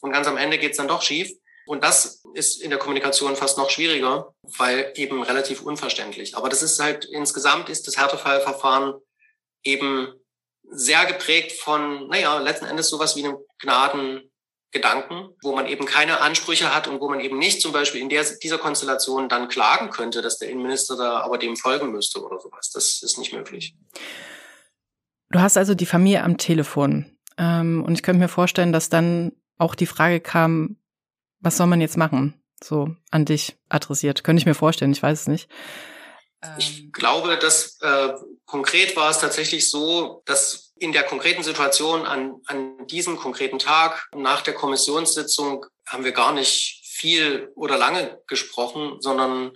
und 0.00 0.10
ganz 0.10 0.26
am 0.26 0.36
Ende 0.36 0.58
geht's 0.58 0.78
dann 0.78 0.88
doch 0.88 1.02
schief. 1.02 1.30
Und 1.64 1.84
das 1.84 2.24
ist 2.34 2.60
in 2.60 2.70
der 2.70 2.80
Kommunikation 2.80 3.36
fast 3.36 3.56
noch 3.56 3.70
schwieriger, 3.70 4.34
weil 4.42 4.92
eben 4.96 5.22
relativ 5.22 5.62
unverständlich. 5.62 6.36
Aber 6.36 6.48
das 6.48 6.64
ist 6.64 6.80
halt 6.80 7.04
insgesamt 7.04 7.68
ist 7.68 7.86
das 7.86 7.96
Härtefallverfahren 7.96 8.94
eben 9.62 10.12
sehr 10.64 11.06
geprägt 11.06 11.52
von, 11.52 12.08
naja, 12.08 12.38
letzten 12.40 12.64
Endes 12.64 12.88
sowas 12.88 13.14
wie 13.14 13.24
einem 13.24 13.36
Gnadengedanken, 14.72 15.34
wo 15.42 15.54
man 15.54 15.66
eben 15.66 15.84
keine 15.84 16.20
Ansprüche 16.20 16.74
hat 16.74 16.88
und 16.88 17.00
wo 17.00 17.08
man 17.08 17.20
eben 17.20 17.38
nicht 17.38 17.60
zum 17.60 17.72
Beispiel 17.72 18.00
in 18.00 18.08
der, 18.08 18.24
dieser 18.42 18.58
Konstellation 18.58 19.28
dann 19.28 19.48
klagen 19.48 19.90
könnte, 19.90 20.22
dass 20.22 20.38
der 20.38 20.48
Innenminister 20.48 20.96
da 20.96 21.20
aber 21.20 21.38
dem 21.38 21.56
folgen 21.56 21.92
müsste 21.92 22.22
oder 22.22 22.40
sowas. 22.40 22.70
Das 22.70 23.02
ist 23.02 23.18
nicht 23.18 23.32
möglich. 23.32 23.74
Du 25.30 25.40
hast 25.40 25.56
also 25.56 25.74
die 25.74 25.86
Familie 25.86 26.22
am 26.22 26.38
Telefon. 26.38 27.16
Ähm, 27.38 27.84
und 27.86 27.94
ich 27.94 28.02
könnte 28.02 28.20
mir 28.20 28.28
vorstellen, 28.28 28.72
dass 28.72 28.88
dann 28.88 29.32
auch 29.58 29.74
die 29.74 29.86
Frage 29.86 30.20
kam, 30.20 30.76
was 31.40 31.56
soll 31.56 31.66
man 31.66 31.80
jetzt 31.80 31.96
machen? 31.96 32.40
So 32.62 32.94
an 33.10 33.24
dich 33.24 33.56
adressiert. 33.68 34.24
Könnte 34.24 34.40
ich 34.40 34.46
mir 34.46 34.54
vorstellen, 34.54 34.92
ich 34.92 35.02
weiß 35.02 35.22
es 35.22 35.26
nicht. 35.26 35.48
Ich 36.58 36.80
ähm. 36.80 36.92
glaube, 36.92 37.38
dass 37.38 37.78
äh, 37.80 38.14
konkret 38.46 38.96
war 38.96 39.10
es 39.10 39.18
tatsächlich 39.18 39.70
so, 39.70 40.22
dass 40.26 40.61
in 40.78 40.92
der 40.92 41.04
konkreten 41.04 41.42
Situation 41.42 42.06
an, 42.06 42.40
an 42.46 42.86
diesem 42.86 43.16
konkreten 43.16 43.58
Tag 43.58 44.08
nach 44.14 44.42
der 44.42 44.54
Kommissionssitzung 44.54 45.66
haben 45.86 46.04
wir 46.04 46.12
gar 46.12 46.32
nicht 46.32 46.80
viel 46.84 47.50
oder 47.54 47.76
lange 47.76 48.20
gesprochen, 48.26 48.96
sondern 49.00 49.52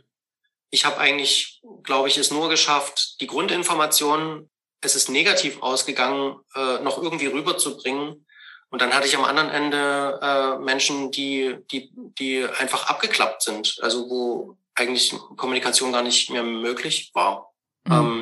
ich 0.70 0.84
habe 0.84 0.98
eigentlich, 0.98 1.62
glaube 1.82 2.08
ich, 2.08 2.18
es 2.18 2.30
nur 2.30 2.48
geschafft, 2.48 3.20
die 3.20 3.26
Grundinformationen, 3.26 4.50
es 4.80 4.94
ist 4.94 5.08
negativ 5.08 5.62
ausgegangen, 5.62 6.36
äh, 6.54 6.80
noch 6.80 7.02
irgendwie 7.02 7.26
rüberzubringen. 7.26 8.26
Und 8.68 8.82
dann 8.82 8.92
hatte 8.92 9.06
ich 9.06 9.16
am 9.16 9.24
anderen 9.24 9.48
Ende 9.48 10.18
äh, 10.20 10.58
Menschen, 10.58 11.10
die, 11.12 11.56
die, 11.70 11.90
die 11.94 12.44
einfach 12.58 12.88
abgeklappt 12.90 13.42
sind, 13.42 13.78
also 13.80 14.10
wo 14.10 14.58
eigentlich 14.74 15.14
Kommunikation 15.36 15.92
gar 15.92 16.02
nicht 16.02 16.30
mehr 16.30 16.42
möglich 16.42 17.10
war. 17.14 17.52
Mhm. 17.84 17.92
Ähm, 17.92 18.15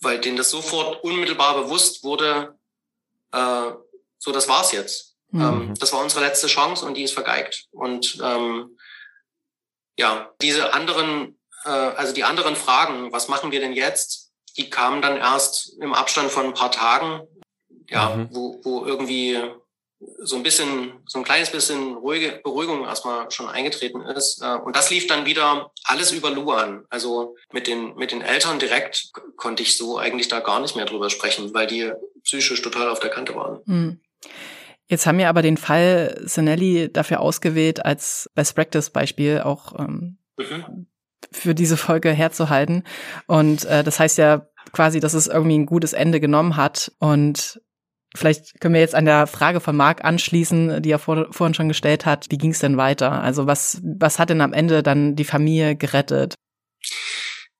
weil 0.00 0.20
denen 0.20 0.36
das 0.36 0.50
sofort 0.50 1.02
unmittelbar 1.02 1.62
bewusst 1.62 2.04
wurde, 2.04 2.58
äh, 3.32 3.70
so 4.18 4.32
das 4.32 4.48
war's 4.48 4.72
jetzt. 4.72 5.16
Mhm. 5.30 5.40
Ähm, 5.40 5.74
das 5.78 5.92
war 5.92 6.00
unsere 6.00 6.24
letzte 6.24 6.46
Chance 6.46 6.84
und 6.84 6.94
die 6.94 7.02
ist 7.02 7.12
vergeigt. 7.14 7.66
Und 7.70 8.18
ähm, 8.22 8.78
ja, 9.98 10.32
diese 10.40 10.72
anderen, 10.72 11.38
äh, 11.64 11.70
also 11.70 12.12
die 12.12 12.24
anderen 12.24 12.56
Fragen, 12.56 13.12
was 13.12 13.28
machen 13.28 13.50
wir 13.50 13.60
denn 13.60 13.72
jetzt, 13.72 14.32
die 14.56 14.70
kamen 14.70 15.02
dann 15.02 15.16
erst 15.16 15.76
im 15.80 15.94
Abstand 15.94 16.30
von 16.30 16.46
ein 16.46 16.54
paar 16.54 16.72
Tagen, 16.72 17.26
ja, 17.88 18.10
mhm. 18.10 18.28
wo, 18.32 18.60
wo 18.62 18.86
irgendwie 18.86 19.40
so 20.00 20.36
ein 20.36 20.42
bisschen, 20.42 20.92
so 21.06 21.18
ein 21.18 21.24
kleines 21.24 21.50
bisschen 21.50 21.96
ruhige 21.96 22.40
Beruhigung 22.42 22.84
erstmal 22.84 23.30
schon 23.30 23.48
eingetreten 23.48 24.02
ist. 24.02 24.40
Äh, 24.42 24.56
und 24.56 24.76
das 24.76 24.90
lief 24.90 25.06
dann 25.06 25.26
wieder 25.26 25.72
alles 25.84 26.12
über 26.12 26.30
Luan. 26.30 26.84
Also 26.88 27.36
mit 27.52 27.66
den, 27.66 27.94
mit 27.96 28.12
den 28.12 28.22
Eltern 28.22 28.58
direkt 28.58 29.10
konnte 29.36 29.62
ich 29.62 29.76
so 29.76 29.98
eigentlich 29.98 30.28
da 30.28 30.40
gar 30.40 30.60
nicht 30.60 30.76
mehr 30.76 30.86
drüber 30.86 31.10
sprechen, 31.10 31.52
weil 31.52 31.66
die 31.66 31.92
psychisch 32.22 32.62
total 32.62 32.88
auf 32.88 33.00
der 33.00 33.10
Kante 33.10 33.34
waren. 33.34 33.60
Hm. 33.66 34.00
Jetzt 34.86 35.06
haben 35.06 35.18
wir 35.18 35.28
aber 35.28 35.42
den 35.42 35.58
Fall 35.58 36.18
Sinelli 36.24 36.90
dafür 36.90 37.20
ausgewählt, 37.20 37.84
als 37.84 38.30
Best 38.34 38.54
Practice 38.54 38.90
Beispiel 38.90 39.40
auch 39.40 39.78
ähm, 39.78 40.16
mhm. 40.38 40.86
für 41.30 41.54
diese 41.54 41.76
Folge 41.76 42.10
herzuhalten. 42.10 42.84
Und 43.26 43.66
äh, 43.66 43.84
das 43.84 44.00
heißt 44.00 44.16
ja 44.16 44.48
quasi, 44.72 45.00
dass 45.00 45.12
es 45.12 45.26
irgendwie 45.26 45.58
ein 45.58 45.66
gutes 45.66 45.92
Ende 45.92 46.20
genommen 46.20 46.56
hat. 46.56 46.92
Und 47.00 47.60
Vielleicht 48.16 48.60
können 48.60 48.74
wir 48.74 48.80
jetzt 48.80 48.94
an 48.94 49.04
der 49.04 49.26
Frage 49.26 49.60
von 49.60 49.76
Marc 49.76 50.04
anschließen, 50.04 50.82
die 50.82 50.90
er 50.90 50.98
vor, 50.98 51.26
vorhin 51.30 51.54
schon 51.54 51.68
gestellt 51.68 52.06
hat. 52.06 52.26
Wie 52.30 52.38
ging 52.38 52.52
es 52.52 52.58
denn 52.58 52.76
weiter? 52.76 53.22
Also 53.22 53.46
was, 53.46 53.80
was 53.82 54.18
hat 54.18 54.30
denn 54.30 54.40
am 54.40 54.54
Ende 54.54 54.82
dann 54.82 55.14
die 55.14 55.24
Familie 55.24 55.76
gerettet? 55.76 56.34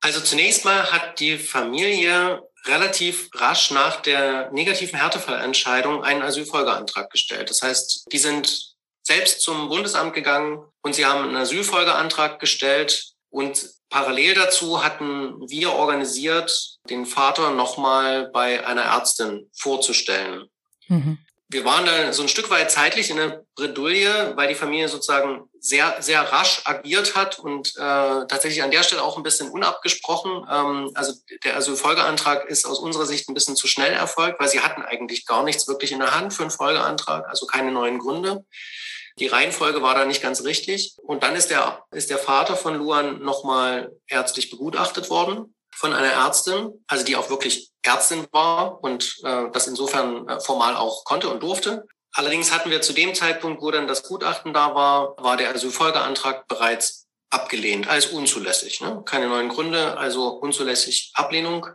Also 0.01 0.21
zunächst 0.21 0.65
mal 0.65 0.91
hat 0.91 1.19
die 1.19 1.37
Familie 1.37 2.41
relativ 2.65 3.29
rasch 3.35 3.71
nach 3.71 4.01
der 4.01 4.51
negativen 4.51 4.99
Härtefallentscheidung 4.99 6.03
einen 6.03 6.21
Asylfolgeantrag 6.21 7.09
gestellt. 7.09 7.49
Das 7.49 7.61
heißt, 7.61 8.07
die 8.11 8.17
sind 8.17 8.75
selbst 9.03 9.41
zum 9.41 9.69
Bundesamt 9.69 10.13
gegangen 10.13 10.63
und 10.81 10.95
sie 10.95 11.05
haben 11.05 11.25
einen 11.25 11.37
Asylfolgeantrag 11.37 12.39
gestellt 12.39 13.13
und 13.29 13.69
Parallel 13.89 14.35
dazu 14.35 14.83
hatten 14.83 15.49
wir 15.49 15.71
organisiert, 15.73 16.77
den 16.89 17.05
Vater 17.05 17.51
nochmal 17.51 18.29
bei 18.31 18.65
einer 18.65 18.83
Ärztin 18.83 19.49
vorzustellen. 19.53 20.47
Mhm. 20.87 21.17
Wir 21.51 21.65
waren 21.65 21.87
da 21.87 22.13
so 22.13 22.21
ein 22.21 22.27
Stück 22.27 22.51
weit 22.51 22.69
zeitlich 22.69 23.09
in 23.09 23.17
der 23.17 23.43
Bredouille, 23.55 24.33
weil 24.35 24.47
die 24.47 24.55
Familie 24.55 24.87
sozusagen 24.87 25.49
sehr, 25.59 25.99
sehr 25.99 26.21
rasch 26.21 26.61
agiert 26.65 27.15
hat 27.15 27.39
und 27.39 27.69
äh, 27.75 28.27
tatsächlich 28.27 28.61
an 28.61 28.69
der 28.69 28.83
Stelle 28.83 29.01
auch 29.01 29.17
ein 29.17 29.23
bisschen 29.23 29.49
unabgesprochen. 29.49 30.45
Ähm, 30.47 30.91
also 30.93 31.13
der 31.43 31.57
Asylfolgeantrag 31.57 32.45
ist 32.45 32.65
aus 32.65 32.77
unserer 32.77 33.07
Sicht 33.07 33.27
ein 33.27 33.33
bisschen 33.33 33.55
zu 33.55 33.67
schnell 33.67 33.93
erfolgt, 33.93 34.39
weil 34.39 34.47
sie 34.47 34.59
hatten 34.59 34.83
eigentlich 34.83 35.25
gar 35.25 35.43
nichts 35.43 35.67
wirklich 35.67 35.91
in 35.91 35.99
der 35.99 36.15
Hand 36.15 36.35
für 36.35 36.43
einen 36.43 36.51
Folgeantrag, 36.51 37.27
also 37.27 37.47
keine 37.47 37.71
neuen 37.71 37.97
Gründe. 37.97 38.45
Die 39.19 39.27
Reihenfolge 39.27 39.81
war 39.81 39.95
da 39.95 40.05
nicht 40.05 40.21
ganz 40.21 40.43
richtig. 40.43 40.95
Und 41.03 41.23
dann 41.23 41.35
ist 41.35 41.49
der, 41.49 41.83
ist 41.91 42.09
der 42.09 42.17
Vater 42.17 42.55
von 42.55 42.75
Luan 42.75 43.21
nochmal 43.21 43.91
ärztlich 44.07 44.49
begutachtet 44.49 45.09
worden 45.09 45.53
von 45.75 45.93
einer 45.93 46.11
Ärztin, 46.11 46.83
also 46.87 47.05
die 47.05 47.15
auch 47.15 47.29
wirklich 47.29 47.71
Ärztin 47.83 48.27
war 48.31 48.83
und 48.83 49.17
äh, 49.23 49.49
das 49.51 49.67
insofern 49.67 50.27
äh, 50.27 50.39
formal 50.39 50.75
auch 50.75 51.05
konnte 51.05 51.29
und 51.29 51.41
durfte. 51.41 51.85
Allerdings 52.11 52.51
hatten 52.51 52.71
wir 52.71 52.81
zu 52.81 52.93
dem 52.93 53.13
Zeitpunkt, 53.13 53.61
wo 53.61 53.71
dann 53.71 53.87
das 53.87 54.03
Gutachten 54.03 54.53
da 54.53 54.73
war, 54.75 55.15
war 55.17 55.37
der 55.37 55.53
Asylfolgeantrag 55.53 56.47
bereits 56.47 57.07
abgelehnt 57.29 57.87
als 57.87 58.07
unzulässig. 58.07 58.81
Ne? 58.81 59.03
Keine 59.05 59.27
neuen 59.27 59.49
Gründe, 59.49 59.97
also 59.97 60.29
unzulässig 60.29 61.11
Ablehnung. 61.13 61.67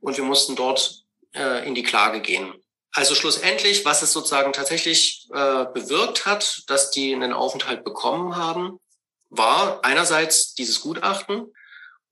Und 0.00 0.16
wir 0.16 0.24
mussten 0.24 0.54
dort 0.56 1.02
äh, 1.34 1.66
in 1.66 1.74
die 1.74 1.82
Klage 1.82 2.20
gehen. 2.20 2.54
Also 2.92 3.14
schlussendlich, 3.14 3.84
was 3.84 4.02
es 4.02 4.12
sozusagen 4.12 4.52
tatsächlich 4.52 5.28
äh, 5.32 5.66
bewirkt 5.72 6.26
hat, 6.26 6.62
dass 6.66 6.90
die 6.90 7.14
einen 7.14 7.32
Aufenthalt 7.32 7.84
bekommen 7.84 8.36
haben, 8.36 8.80
war 9.28 9.84
einerseits 9.84 10.54
dieses 10.54 10.80
Gutachten 10.80 11.52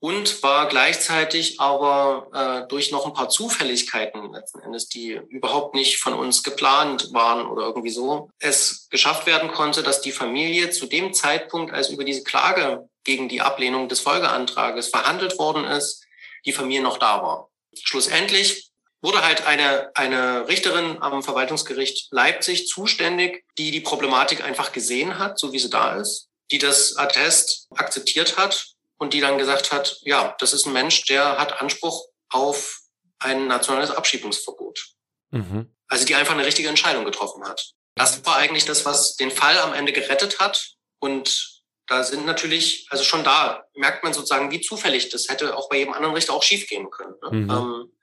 und 0.01 0.43
war 0.45 0.69
gleichzeitig 0.69 1.61
aber 1.61 2.29
äh, 2.33 2.69
durch 2.69 2.93
noch 2.93 3.07
ein 3.07 3.13
paar 3.13 3.29
Zufälligkeiten 3.29 4.33
letzten 4.33 4.61
Endes, 4.61 4.89
die 4.89 5.21
überhaupt 5.29 5.75
nicht 5.75 5.99
von 5.99 6.15
uns 6.15 6.45
geplant 6.45 7.13
waren 7.13 7.49
oder 7.49 7.67
irgendwie 7.67 7.91
so, 7.91 8.31
es 8.39 8.87
geschafft 8.91 9.27
werden 9.27 9.51
konnte, 9.51 9.83
dass 9.83 10.01
die 10.01 10.13
Familie 10.13 10.71
zu 10.71 10.87
dem 10.87 11.13
Zeitpunkt, 11.13 11.75
als 11.75 11.89
über 11.91 12.05
diese 12.05 12.23
Klage 12.23 12.89
gegen 13.03 13.29
die 13.29 13.41
Ablehnung 13.41 13.89
des 13.89 14.01
Folgeantrages 14.01 14.89
verhandelt 14.89 15.37
worden 15.39 15.65
ist, 15.65 16.05
die 16.45 16.53
Familie 16.53 16.83
noch 16.83 16.99
da 16.99 17.21
war. 17.23 17.51
Schlussendlich 17.83 18.68
wurde 19.01 19.25
halt 19.25 19.47
eine, 19.47 19.91
eine 19.95 20.49
Richterin 20.49 21.01
am 21.01 21.23
Verwaltungsgericht 21.23 22.09
Leipzig 22.11 22.67
zuständig, 22.67 23.45
die 23.57 23.71
die 23.71 23.81
Problematik 23.81 24.43
einfach 24.43 24.73
gesehen 24.73 25.19
hat, 25.19 25.39
so 25.39 25.53
wie 25.53 25.59
sie 25.59 25.71
da 25.71 25.97
ist, 25.97 26.29
die 26.51 26.59
das 26.59 26.97
Attest 26.97 27.69
akzeptiert 27.75 28.37
hat 28.37 28.67
und 28.99 29.15
die 29.15 29.21
dann 29.21 29.39
gesagt 29.39 29.73
hat, 29.73 29.99
ja, 30.03 30.35
das 30.41 30.53
ist 30.53 30.67
ein 30.67 30.73
Mensch, 30.73 31.05
der 31.07 31.39
hat 31.39 31.61
Anspruch 31.61 32.07
auf 32.31 32.81
ein 33.21 33.47
nationales 33.47 33.91
Abschiebungsverbot. 33.91 34.95
Mhm. 35.31 35.75
Also 35.89 36.05
die 36.05 36.15
einfach 36.15 36.35
eine 36.35 36.47
richtige 36.47 36.69
Entscheidung 36.69 37.05
getroffen 37.05 37.45
hat. 37.45 37.73
Das 37.95 38.25
war 38.25 38.37
eigentlich 38.37 38.65
das, 38.65 38.85
was 38.85 39.17
den 39.17 39.31
Fall 39.31 39.59
am 39.59 39.75
Ende 39.75 39.93
gerettet 39.93 40.39
hat. 40.39 40.75
Und 41.01 41.63
da 41.87 42.05
sind 42.05 42.27
natürlich, 42.27 42.87
also 42.91 43.03
schon 43.03 43.25
da 43.25 43.65
merkt 43.75 44.05
man 44.05 44.13
sozusagen, 44.13 44.51
wie 44.51 44.61
zufällig 44.61 45.09
das 45.09 45.29
hätte 45.29 45.57
auch 45.57 45.69
bei 45.69 45.79
jedem 45.79 45.95
anderen 45.95 46.15
Richter 46.15 46.35
auch 46.35 46.43
schiefgehen 46.43 46.91
können. 46.91 47.15
Ne? 47.23 47.31
Mhm. 47.31 47.51
Ähm, 47.51 47.98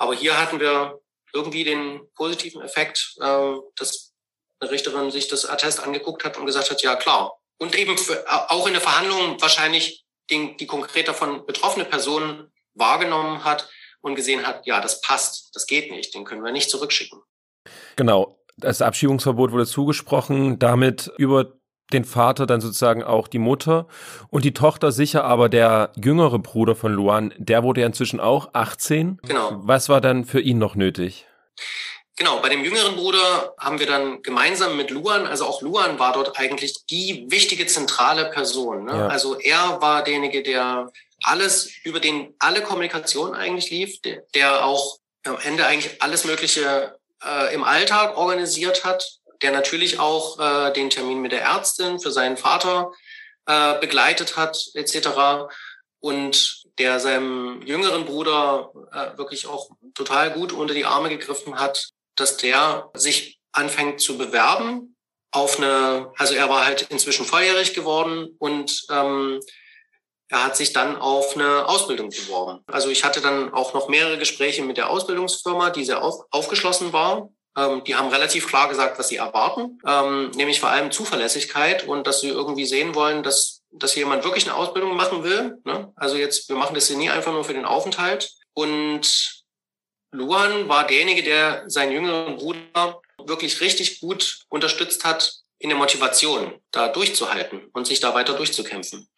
aber 0.00 0.14
hier 0.14 0.40
hatten 0.40 0.58
wir 0.58 0.98
irgendwie 1.32 1.62
den 1.62 2.00
positiven 2.14 2.62
Effekt, 2.62 3.16
äh, 3.20 3.52
dass 3.76 4.14
eine 4.58 4.70
Richterin 4.70 5.10
sich 5.10 5.28
das 5.28 5.44
Attest 5.44 5.80
angeguckt 5.80 6.24
hat 6.24 6.38
und 6.38 6.46
gesagt 6.46 6.70
hat, 6.70 6.82
ja 6.82 6.96
klar. 6.96 7.38
Und 7.58 7.78
eben 7.78 7.98
für, 7.98 8.24
auch 8.50 8.66
in 8.66 8.72
der 8.72 8.80
Verhandlung 8.80 9.40
wahrscheinlich 9.40 10.06
den, 10.30 10.56
die 10.56 10.66
konkret 10.66 11.06
davon 11.06 11.44
betroffene 11.44 11.84
Person 11.84 12.50
wahrgenommen 12.72 13.44
hat 13.44 13.68
und 14.00 14.14
gesehen 14.14 14.46
hat, 14.46 14.66
ja, 14.66 14.80
das 14.80 15.02
passt, 15.02 15.54
das 15.54 15.66
geht 15.66 15.90
nicht, 15.90 16.14
den 16.14 16.24
können 16.24 16.42
wir 16.42 16.52
nicht 16.52 16.70
zurückschicken. 16.70 17.20
Genau. 17.96 18.38
Das 18.56 18.80
Abschiebungsverbot 18.80 19.52
wurde 19.52 19.66
zugesprochen, 19.66 20.58
damit 20.58 21.12
über 21.18 21.59
den 21.92 22.04
Vater, 22.04 22.46
dann 22.46 22.60
sozusagen 22.60 23.02
auch 23.02 23.28
die 23.28 23.38
Mutter 23.38 23.86
und 24.28 24.44
die 24.44 24.54
Tochter 24.54 24.92
sicher, 24.92 25.24
aber 25.24 25.48
der 25.48 25.92
jüngere 25.96 26.38
Bruder 26.38 26.74
von 26.74 26.92
Luan, 26.92 27.34
der 27.38 27.62
wurde 27.62 27.82
ja 27.82 27.86
inzwischen 27.86 28.20
auch 28.20 28.50
18. 28.52 29.20
Genau. 29.22 29.60
Was 29.62 29.88
war 29.88 30.00
dann 30.00 30.24
für 30.24 30.40
ihn 30.40 30.58
noch 30.58 30.74
nötig? 30.74 31.26
Genau, 32.16 32.40
bei 32.40 32.50
dem 32.50 32.62
jüngeren 32.62 32.96
Bruder 32.96 33.54
haben 33.58 33.78
wir 33.78 33.86
dann 33.86 34.22
gemeinsam 34.22 34.76
mit 34.76 34.90
Luan, 34.90 35.26
also 35.26 35.46
auch 35.46 35.62
Luan 35.62 35.98
war 35.98 36.12
dort 36.12 36.38
eigentlich 36.38 36.84
die 36.90 37.24
wichtige 37.30 37.66
zentrale 37.66 38.26
Person. 38.26 38.84
Ne? 38.84 38.92
Ja. 38.92 39.06
Also 39.06 39.38
er 39.38 39.80
war 39.80 40.04
derjenige, 40.04 40.42
der 40.42 40.92
alles, 41.22 41.70
über 41.82 41.98
den 41.98 42.34
alle 42.38 42.62
Kommunikation 42.62 43.34
eigentlich 43.34 43.70
lief, 43.70 44.02
der, 44.02 44.22
der 44.34 44.66
auch 44.66 44.98
am 45.24 45.38
Ende 45.42 45.66
eigentlich 45.66 46.02
alles 46.02 46.24
Mögliche 46.24 46.94
äh, 47.24 47.54
im 47.54 47.64
Alltag 47.64 48.16
organisiert 48.16 48.84
hat, 48.84 49.19
der 49.42 49.52
natürlich 49.52 49.98
auch 49.98 50.38
äh, 50.38 50.72
den 50.72 50.90
Termin 50.90 51.20
mit 51.20 51.32
der 51.32 51.42
Ärztin 51.42 52.00
für 52.00 52.10
seinen 52.10 52.36
Vater 52.36 52.92
äh, 53.46 53.78
begleitet 53.80 54.36
hat, 54.36 54.70
etc. 54.74 55.50
Und 56.00 56.64
der 56.78 57.00
seinem 57.00 57.62
jüngeren 57.62 58.04
Bruder 58.04 58.72
äh, 58.92 59.18
wirklich 59.18 59.46
auch 59.46 59.70
total 59.94 60.30
gut 60.32 60.52
unter 60.52 60.74
die 60.74 60.84
Arme 60.84 61.08
gegriffen 61.08 61.58
hat, 61.58 61.90
dass 62.16 62.36
der 62.36 62.90
sich 62.94 63.38
anfängt 63.52 64.00
zu 64.00 64.16
bewerben 64.16 64.96
auf 65.32 65.58
eine, 65.58 66.12
also 66.16 66.34
er 66.34 66.48
war 66.48 66.64
halt 66.64 66.82
inzwischen 66.90 67.24
volljährig 67.24 67.74
geworden 67.74 68.34
und 68.38 68.84
ähm, 68.90 69.40
er 70.28 70.44
hat 70.44 70.56
sich 70.56 70.72
dann 70.72 70.96
auf 70.96 71.34
eine 71.34 71.66
Ausbildung 71.66 72.10
beworben. 72.10 72.62
Also 72.66 72.88
ich 72.88 73.04
hatte 73.04 73.20
dann 73.20 73.52
auch 73.52 73.74
noch 73.74 73.88
mehrere 73.88 74.18
Gespräche 74.18 74.62
mit 74.62 74.76
der 74.76 74.90
Ausbildungsfirma, 74.90 75.70
die 75.70 75.84
sehr 75.84 76.02
auf, 76.02 76.24
aufgeschlossen 76.30 76.92
war. 76.92 77.30
Ähm, 77.56 77.82
die 77.84 77.96
haben 77.96 78.08
relativ 78.08 78.46
klar 78.46 78.68
gesagt, 78.68 78.98
was 78.98 79.08
sie 79.08 79.16
erwarten, 79.16 79.78
ähm, 79.86 80.30
nämlich 80.32 80.60
vor 80.60 80.70
allem 80.70 80.92
Zuverlässigkeit 80.92 81.86
und 81.86 82.06
dass 82.06 82.20
sie 82.20 82.28
irgendwie 82.28 82.66
sehen 82.66 82.94
wollen, 82.94 83.22
dass, 83.22 83.62
dass 83.70 83.94
jemand 83.94 84.24
wirklich 84.24 84.46
eine 84.46 84.56
Ausbildung 84.56 84.96
machen 84.96 85.24
will. 85.24 85.58
Ne? 85.64 85.92
Also 85.96 86.16
jetzt, 86.16 86.48
wir 86.48 86.56
machen 86.56 86.74
das 86.74 86.88
hier 86.88 86.96
nie 86.96 87.10
einfach 87.10 87.32
nur 87.32 87.44
für 87.44 87.54
den 87.54 87.64
Aufenthalt. 87.64 88.32
Und 88.52 89.42
Luan 90.12 90.68
war 90.68 90.86
derjenige, 90.86 91.22
der 91.22 91.64
seinen 91.66 91.92
jüngeren 91.92 92.36
Bruder 92.36 93.00
wirklich 93.24 93.60
richtig 93.60 94.00
gut 94.00 94.40
unterstützt 94.48 95.04
hat 95.04 95.34
in 95.58 95.68
der 95.68 95.78
Motivation, 95.78 96.54
da 96.70 96.88
durchzuhalten 96.88 97.68
und 97.72 97.86
sich 97.86 98.00
da 98.00 98.14
weiter 98.14 98.34
durchzukämpfen. 98.34 99.08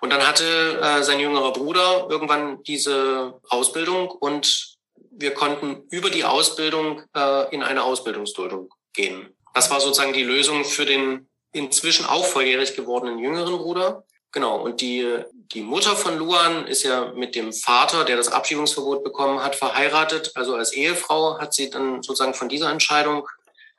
Und 0.00 0.10
dann 0.10 0.26
hatte 0.26 0.80
äh, 0.82 1.02
sein 1.02 1.20
jüngerer 1.20 1.52
Bruder 1.52 2.06
irgendwann 2.08 2.62
diese 2.62 3.40
Ausbildung 3.48 4.10
und 4.10 4.78
wir 5.10 5.34
konnten 5.34 5.82
über 5.90 6.10
die 6.10 6.24
Ausbildung 6.24 7.02
äh, 7.14 7.54
in 7.54 7.62
eine 7.62 7.82
Ausbildungsduldung 7.82 8.72
gehen. 8.92 9.34
Das 9.54 9.70
war 9.70 9.80
sozusagen 9.80 10.12
die 10.12 10.22
Lösung 10.22 10.64
für 10.64 10.86
den 10.86 11.28
inzwischen 11.52 12.06
auch 12.06 12.24
volljährig 12.24 12.76
gewordenen 12.76 13.18
jüngeren 13.18 13.58
Bruder. 13.58 14.04
Genau, 14.32 14.62
und 14.62 14.80
die, 14.80 15.04
die 15.32 15.62
Mutter 15.62 15.96
von 15.96 16.16
Luan 16.16 16.68
ist 16.68 16.84
ja 16.84 17.12
mit 17.16 17.34
dem 17.34 17.52
Vater, 17.52 18.04
der 18.04 18.16
das 18.16 18.28
Abschiebungsverbot 18.28 19.02
bekommen 19.02 19.42
hat, 19.42 19.56
verheiratet. 19.56 20.30
Also 20.36 20.54
als 20.54 20.72
Ehefrau 20.72 21.40
hat 21.40 21.52
sie 21.52 21.68
dann 21.68 22.02
sozusagen 22.02 22.34
von 22.34 22.48
dieser 22.48 22.70
Entscheidung 22.70 23.26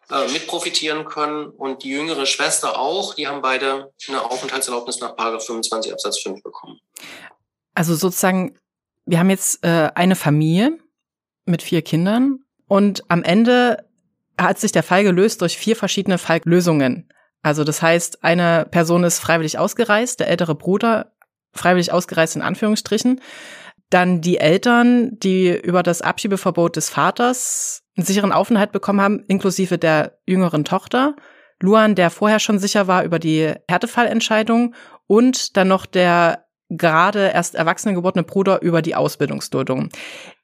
äh, 0.10 0.28
mit 0.34 0.48
profitieren 0.48 1.06
können 1.06 1.48
und 1.48 1.84
die 1.84 1.90
jüngere 1.90 2.26
Schwester 2.26 2.78
auch. 2.78 3.14
Die 3.14 3.30
haben 3.30 3.42
beide 3.42 3.94
eine 4.10 4.30
Aufenthaltserlaubnis 4.30 5.00
nach 5.00 5.16
25 5.16 5.94
Absatz 5.94 6.20
5 6.20 6.44
bekommen. 6.44 6.82
Also 7.74 7.96
sozusagen, 7.96 8.60
wir 9.06 9.20
haben 9.20 9.30
jetzt 9.30 9.64
äh, 9.64 9.90
eine 9.96 10.18
Familie 10.18 10.81
mit 11.52 11.62
vier 11.62 11.82
Kindern 11.82 12.40
und 12.68 13.04
am 13.10 13.24
Ende 13.24 13.86
hat 14.40 14.60
sich 14.60 14.72
der 14.72 14.84
Fall 14.84 15.04
gelöst 15.04 15.42
durch 15.42 15.58
vier 15.58 15.76
verschiedene 15.76 16.18
Falllösungen. 16.18 17.10
Also 17.44 17.64
das 17.64 17.82
heißt, 17.82 18.24
eine 18.24 18.66
Person 18.70 19.04
ist 19.04 19.20
freiwillig 19.20 19.58
ausgereist, 19.58 20.20
der 20.20 20.30
ältere 20.30 20.56
Bruder 20.56 21.12
freiwillig 21.54 21.92
ausgereist 21.92 22.36
in 22.36 22.42
Anführungsstrichen. 22.42 23.22
Dann 23.90 24.22
die 24.22 24.38
Eltern, 24.38 25.20
die 25.20 25.50
über 25.50 25.84
das 25.84 26.02
Abschiebeverbot 26.02 26.78
des 26.78 26.90
Vaters 26.90 27.84
einen 27.98 28.06
sicheren 28.06 28.32
Aufenthalt 28.32 28.72
bekommen 28.72 29.02
haben, 29.02 29.26
inklusive 29.28 29.78
der 29.78 30.18
jüngeren 30.26 30.64
Tochter. 30.64 31.16
Luan, 31.60 31.96
der 31.96 32.10
vorher 32.10 32.40
schon 32.40 32.58
sicher 32.58 32.88
war 32.88 33.04
über 33.04 33.20
die 33.20 33.54
Härtefallentscheidung 33.68 34.76
und 35.08 35.58
dann 35.58 35.68
noch 35.68 35.86
der 35.86 36.46
gerade 36.70 37.32
erst 37.34 37.56
erwachsene 37.56 37.94
gewordene 37.94 38.24
Bruder 38.24 38.62
über 38.62 38.82
die 38.82 38.96
Ausbildungsduldung. 38.96 39.90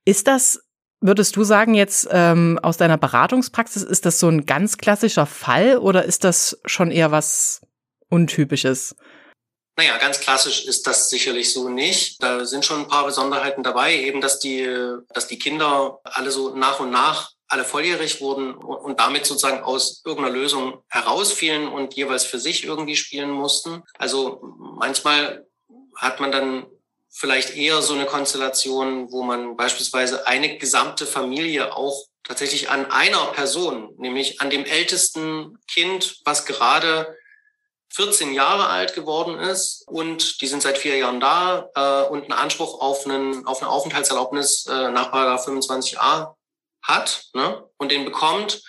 Ist 0.04 0.28
das, 0.28 0.67
würdest 1.02 1.36
du 1.36 1.44
sagen, 1.44 1.74
jetzt 1.74 2.08
ähm, 2.12 2.60
aus 2.62 2.78
deiner 2.78 2.98
Beratungspraxis, 2.98 3.84
ist 3.84 4.06
das 4.06 4.20
so 4.20 4.28
ein 4.28 4.46
ganz 4.46 4.78
klassischer 4.78 5.26
Fall 5.26 5.78
oder 5.78 6.06
ist 6.06 6.24
das 6.24 6.60
schon 6.66 6.92
eher 6.92 7.12
was 7.12 7.62
Untypisches? 8.10 8.96
Naja, 9.78 9.98
ganz 9.98 10.20
klassisch 10.20 10.66
ist 10.66 10.88
das 10.88 11.10
sicherlich 11.10 11.54
so 11.54 11.70
nicht. 11.70 12.24
Da 12.24 12.46
sind 12.46 12.66
schon 12.66 12.82
ein 12.82 12.88
paar 12.88 13.06
Besonderheiten 13.06 13.62
dabei, 13.62 13.96
eben 13.96 14.22
dass 14.22 14.40
die, 14.40 14.68
dass 15.14 15.28
die 15.28 15.38
Kinder 15.38 16.00
alle 16.04 16.32
so 16.32 16.56
nach 16.56 16.80
und 16.80 16.90
nach 16.90 17.32
alle 17.48 17.64
volljährig 17.64 18.20
wurden 18.20 18.54
und 18.56 19.00
damit 19.00 19.26
sozusagen 19.26 19.64
aus 19.64 20.02
irgendeiner 20.06 20.36
Lösung 20.36 20.84
herausfielen 20.90 21.68
und 21.68 21.94
jeweils 21.94 22.26
für 22.26 22.40
sich 22.40 22.66
irgendwie 22.66 22.96
spielen 22.96 23.32
mussten. 23.32 23.84
Also 23.98 24.42
manchmal 24.58 25.48
hat 25.96 26.20
man 26.20 26.32
dann 26.32 26.66
vielleicht 27.18 27.56
eher 27.56 27.82
so 27.82 27.94
eine 27.94 28.06
Konstellation, 28.06 29.12
wo 29.12 29.24
man 29.24 29.58
beispielsweise 29.58 30.28
eine 30.28 30.58
gesamte 30.58 31.08
Familie 31.08 31.76
auch 31.76 32.06
tatsächlich 32.24 32.70
an 32.70 32.92
einer 32.92 33.26
Person, 33.28 33.96
nämlich 33.98 34.40
an 34.40 34.50
dem 34.50 34.66
ältesten 34.66 35.58
Kind, 35.68 36.18
was 36.26 36.46
gerade 36.46 37.18
14 37.94 38.34
Jahre 38.34 38.68
alt 38.68 38.94
geworden 38.94 39.40
ist 39.40 39.84
und 39.88 40.42
die 40.42 40.48
sind 40.48 40.62
seit 40.62 40.78
vier 40.78 40.98
Jahren 40.98 41.20
da 41.20 41.70
äh, 41.74 42.08
und 42.10 42.24
einen 42.24 42.34
Anspruch 42.34 42.82
auf, 42.82 43.06
einen, 43.06 43.48
auf 43.48 43.62
eine 43.62 43.72
Aufenthaltserlaubnis 43.72 44.68
äh, 44.68 44.92
nach 44.92 45.12
25a 45.12 46.36
hat 46.84 47.24
ne, 47.34 47.64
und 47.78 47.92
den 47.92 48.06
bekommt. 48.06 48.62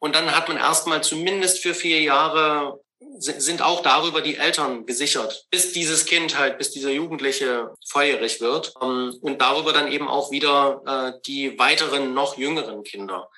Und 0.00 0.14
dann 0.14 0.34
hat 0.34 0.48
man 0.48 0.56
erstmal 0.56 1.02
zumindest 1.02 1.62
für 1.62 1.74
vier 1.74 2.00
Jahre 2.02 2.80
sind 3.18 3.62
auch 3.62 3.82
darüber 3.82 4.20
die 4.20 4.36
Eltern 4.36 4.86
gesichert, 4.86 5.46
bis 5.50 5.72
dieses 5.72 6.06
Kind 6.06 6.38
halt, 6.38 6.58
bis 6.58 6.70
dieser 6.70 6.90
Jugendliche 6.90 7.74
volljährig 7.88 8.40
wird 8.40 8.72
ähm, 8.80 9.16
und 9.20 9.40
darüber 9.40 9.72
dann 9.72 9.90
eben 9.90 10.08
auch 10.08 10.30
wieder 10.30 10.82
äh, 10.86 11.20
die 11.26 11.58
weiteren 11.58 12.14
noch 12.14 12.38
jüngeren 12.38 12.82
Kinder. 12.84 13.28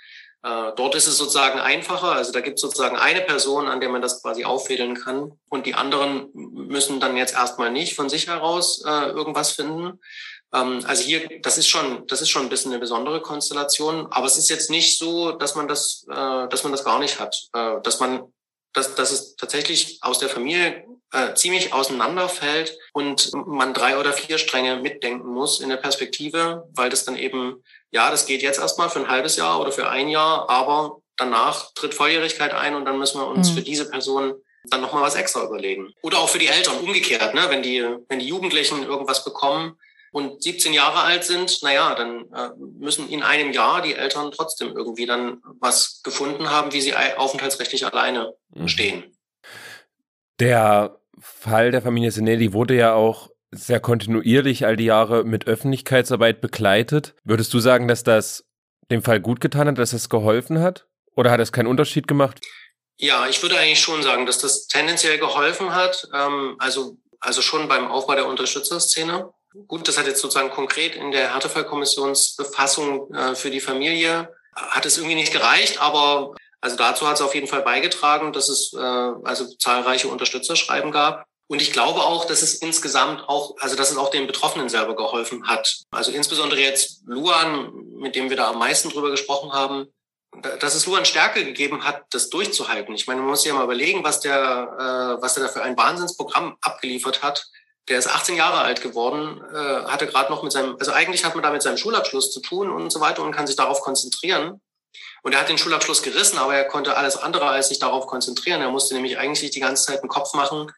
Äh, 0.44 0.72
dort 0.76 0.94
ist 0.94 1.09
es 1.09 1.18
sozusagen 1.18 1.59
einfacher. 1.59 2.12
Also 2.12 2.30
da 2.30 2.40
gibt 2.40 2.59
es 2.59 2.61
sozusagen 2.61 2.96
eine 2.96 3.20
Person, 3.22 3.66
an 3.66 3.80
der 3.80 3.88
man 3.88 4.02
das 4.02 4.22
quasi 4.22 4.44
auffädeln 4.44 4.94
kann. 4.94 5.32
Und 5.48 5.66
die 5.66 5.74
anderen 5.74 6.30
müssen 6.32 7.00
dann 7.00 7.16
jetzt 7.16 7.34
erstmal 7.34 7.72
nicht 7.72 7.96
von 7.96 8.09
sich 8.09 8.28
heraus 8.28 8.82
äh, 8.86 9.09
irgendwas 9.09 9.50
finden. 9.50 9.98
Ähm, 10.54 10.84
also 10.86 11.02
hier, 11.02 11.40
das 11.42 11.59
ist 11.59 11.66
schon, 11.66 12.06
das 12.06 12.22
ist 12.22 12.30
schon 12.30 12.42
ein 12.42 12.48
bisschen 12.48 12.70
eine 12.70 12.80
besondere 12.80 13.20
Konstellation. 13.20 14.06
Aber 14.12 14.26
es 14.26 14.38
ist 14.38 14.50
jetzt 14.50 14.70
nicht 14.70 14.98
so, 14.98 15.32
dass 15.32 15.56
man 15.56 15.66
das, 15.66 16.06
dass 16.06 16.62
man 16.62 16.72
das 16.72 16.84
gar 16.84 17.00
nicht 17.00 17.18
hat. 17.18 17.48
Dass 17.52 17.98
man, 17.98 18.32
dass, 18.78 18.94
dass 18.94 19.10
es 19.10 19.36
tatsächlich 19.36 19.98
aus 20.02 20.18
der 20.18 20.28
Familie 20.28 20.84
äh, 21.12 21.34
ziemlich 21.34 21.72
auseinanderfällt 21.72 22.78
und 22.92 23.30
man 23.46 23.74
drei 23.74 23.98
oder 23.98 24.12
vier 24.12 24.38
Stränge 24.38 24.76
mitdenken 24.76 25.28
muss 25.28 25.60
in 25.60 25.68
der 25.68 25.76
Perspektive, 25.76 26.68
weil 26.74 26.90
das 26.90 27.04
dann 27.04 27.16
eben 27.16 27.62
ja, 27.90 28.10
das 28.10 28.26
geht 28.26 28.42
jetzt 28.42 28.58
erstmal 28.58 28.90
für 28.90 29.00
ein 29.00 29.08
halbes 29.08 29.36
Jahr 29.36 29.60
oder 29.60 29.72
für 29.72 29.88
ein 29.88 30.08
Jahr, 30.08 30.48
aber 30.50 31.00
danach 31.16 31.72
tritt 31.74 31.94
Volljährigkeit 31.94 32.52
ein 32.52 32.74
und 32.74 32.84
dann 32.84 32.98
müssen 32.98 33.20
wir 33.20 33.26
uns 33.26 33.50
mhm. 33.50 33.54
für 33.54 33.62
diese 33.62 33.88
Person 33.90 34.34
dann 34.64 34.80
nochmal 34.80 35.02
was 35.02 35.14
extra 35.14 35.44
überlegen. 35.44 35.94
Oder 36.02 36.18
auch 36.18 36.28
für 36.28 36.38
die 36.38 36.48
Eltern 36.48 36.78
umgekehrt, 36.78 37.34
ne? 37.34 37.46
wenn, 37.48 37.62
die, 37.62 37.82
wenn 38.08 38.18
die 38.18 38.26
Jugendlichen 38.26 38.82
irgendwas 38.82 39.24
bekommen 39.24 39.78
und 40.12 40.42
17 40.42 40.72
Jahre 40.72 41.00
alt 41.00 41.24
sind, 41.24 41.62
naja, 41.62 41.94
dann 41.94 42.24
äh, 42.32 42.50
müssen 42.78 43.09
in 43.09 43.22
einem 43.22 43.52
Jahr 43.52 43.82
die 43.82 43.94
Eltern 43.94 44.30
trotzdem 44.32 44.76
irgendwie 44.76 45.06
dann 45.06 45.42
was 45.61 46.00
gefunden 46.02 46.50
haben, 46.50 46.72
wie 46.72 46.80
sie 46.80 46.94
aufenthaltsrechtlich 46.94 47.86
alleine 47.86 48.34
mhm. 48.54 48.68
stehen. 48.68 49.16
Der 50.40 50.98
Fall 51.20 51.70
der 51.70 51.82
Familie 51.82 52.11
Senelli 52.11 52.52
wurde 52.52 52.74
ja 52.74 52.94
auch 52.94 53.28
sehr 53.50 53.80
kontinuierlich 53.80 54.66
all 54.66 54.76
die 54.76 54.84
Jahre 54.84 55.24
mit 55.24 55.46
Öffentlichkeitsarbeit 55.46 56.40
begleitet. 56.40 57.14
Würdest 57.24 57.52
du 57.54 57.61
sagen, 57.61 57.88
dass 57.88 58.02
das 58.02 58.44
dem 58.90 59.02
Fall 59.02 59.20
gut 59.20 59.40
getan 59.40 59.68
hat, 59.68 59.78
dass 59.78 59.92
es 59.92 60.09
geholfen 60.09 60.61
hat? 60.61 60.86
Oder 61.16 61.30
hat 61.30 61.40
es 61.40 61.52
keinen 61.52 61.66
Unterschied 61.66 62.06
gemacht? 62.06 62.40
Ja, 62.98 63.26
ich 63.28 63.42
würde 63.42 63.59
eigentlich 63.59 63.80
schon 63.80 64.02
sagen, 64.02 64.26
dass 64.26 64.38
das 64.38 64.66
tendenziell 64.66 65.18
geholfen 65.18 65.74
hat. 65.74 66.09
Ähm, 66.14 66.56
also, 66.59 66.98
also 67.20 67.42
schon 67.42 67.68
beim 67.68 67.88
Aufbau 67.88 68.14
der 68.14 68.26
Unterstützerszene. 68.26 69.30
Gut, 69.66 69.88
das 69.88 69.99
hat 69.99 70.07
jetzt 70.07 70.20
sozusagen 70.20 70.51
konkret 70.51 70.94
in 70.94 71.11
der 71.11 71.32
Härtefallkommissionsbefassung 71.32 73.14
äh, 73.14 73.34
für 73.34 73.51
die 73.51 73.61
Familie 73.61 74.34
hat 74.55 74.86
es 74.86 74.96
irgendwie 74.99 75.14
nicht 75.14 75.32
gereicht, 75.32 75.80
aber 75.80 76.34
also 76.61 76.76
dazu 76.76 77.07
hat 77.07 77.16
es 77.16 77.22
auf 77.22 77.34
jeden 77.34 77.46
Fall 77.46 77.62
beigetragen, 77.62 78.32
dass 78.32 78.49
es 78.49 78.72
äh, 78.72 78.78
also 78.78 79.46
zahlreiche 79.57 80.09
Unterstützerschreiben 80.09 80.90
gab. 80.90 81.24
Und 81.46 81.62
ich 81.62 81.72
glaube 81.72 82.01
auch, 82.01 82.26
dass 82.26 82.42
es 82.42 82.57
insgesamt 82.57 83.26
auch, 83.26 83.57
also 83.61 83.74
dass 83.74 83.90
es 83.90 83.96
auch 83.96 84.11
den 84.11 84.26
Betroffenen 84.26 84.68
selber 84.68 84.94
geholfen 84.96 85.49
hat. 85.49 85.82
Also 85.90 86.12
insbesondere 86.12 86.61
jetzt 86.61 87.03
Luan, 87.07 87.72
mit 87.96 88.16
dem 88.16 88.28
wir 88.28 88.36
da 88.36 88.51
am 88.51 88.59
meisten 88.59 88.90
drüber 88.90 89.11
gesprochen 89.11 89.53
haben, 89.53 89.86
dass 90.61 90.74
es 90.74 90.84
Luan 90.84 91.07
Stärke 91.07 91.44
gegeben 91.44 91.84
hat, 91.84 92.03
das 92.11 92.28
durchzuhalten. 92.28 92.94
Ich 92.94 93.07
meine, 93.07 93.20
man 93.20 93.30
muss 93.30 93.42
sich 93.42 93.51
ja 93.51 93.57
mal 93.57 93.64
überlegen, 93.64 94.05
was 94.05 94.20
der, 94.20 94.36
äh, 94.36 95.22
was 95.22 95.38
er 95.38 95.44
da 95.44 95.49
für 95.49 95.62
ein 95.62 95.76
Wahnsinnsprogramm 95.76 96.59
abgeliefert 96.61 97.22
hat. 97.22 97.46
Der 97.89 97.99
ist 97.99 98.07
18 98.07 98.36
Jahre 98.36 98.59
alt 98.59 98.82
geworden, 98.82 99.43
äh, 99.53 99.84
hatte 99.84 100.07
gerade 100.07 100.30
noch 100.30 100.43
mit 100.43 100.53
seinem, 100.53 100.76
also 100.78 100.93
eigentlich 100.93 101.24
hat 101.24 101.34
man 101.34 101.43
da 101.43 101.51
mit 101.51 101.62
seinem 101.62 101.76
Schulabschluss 101.76 102.30
zu 102.30 102.41
tun 102.41 102.70
und 102.70 102.91
so 102.91 103.01
weiter 103.01 103.22
und 103.22 103.32
kann 103.32 103.47
sich 103.47 103.57
darauf 103.57 103.80
konzentrieren. 103.80 104.61
Und 105.22 105.32
er 105.32 105.41
hat 105.41 105.49
den 105.49 105.59
Schulabschluss 105.59 106.03
gerissen, 106.03 106.39
aber 106.39 106.55
er 106.55 106.64
konnte 106.64 106.97
alles 106.97 107.16
andere 107.16 107.47
als 107.47 107.68
sich 107.68 107.78
darauf 107.78 108.07
konzentrieren. 108.07 108.62
Er 108.62 108.70
musste 108.70 108.95
nämlich 108.95 109.18
eigentlich 109.18 109.51
die 109.51 109.61
ganze 109.61 109.84
Zeit 109.84 110.01
einen 110.01 110.09
Kopf 110.09 110.34
machen, 110.34 110.70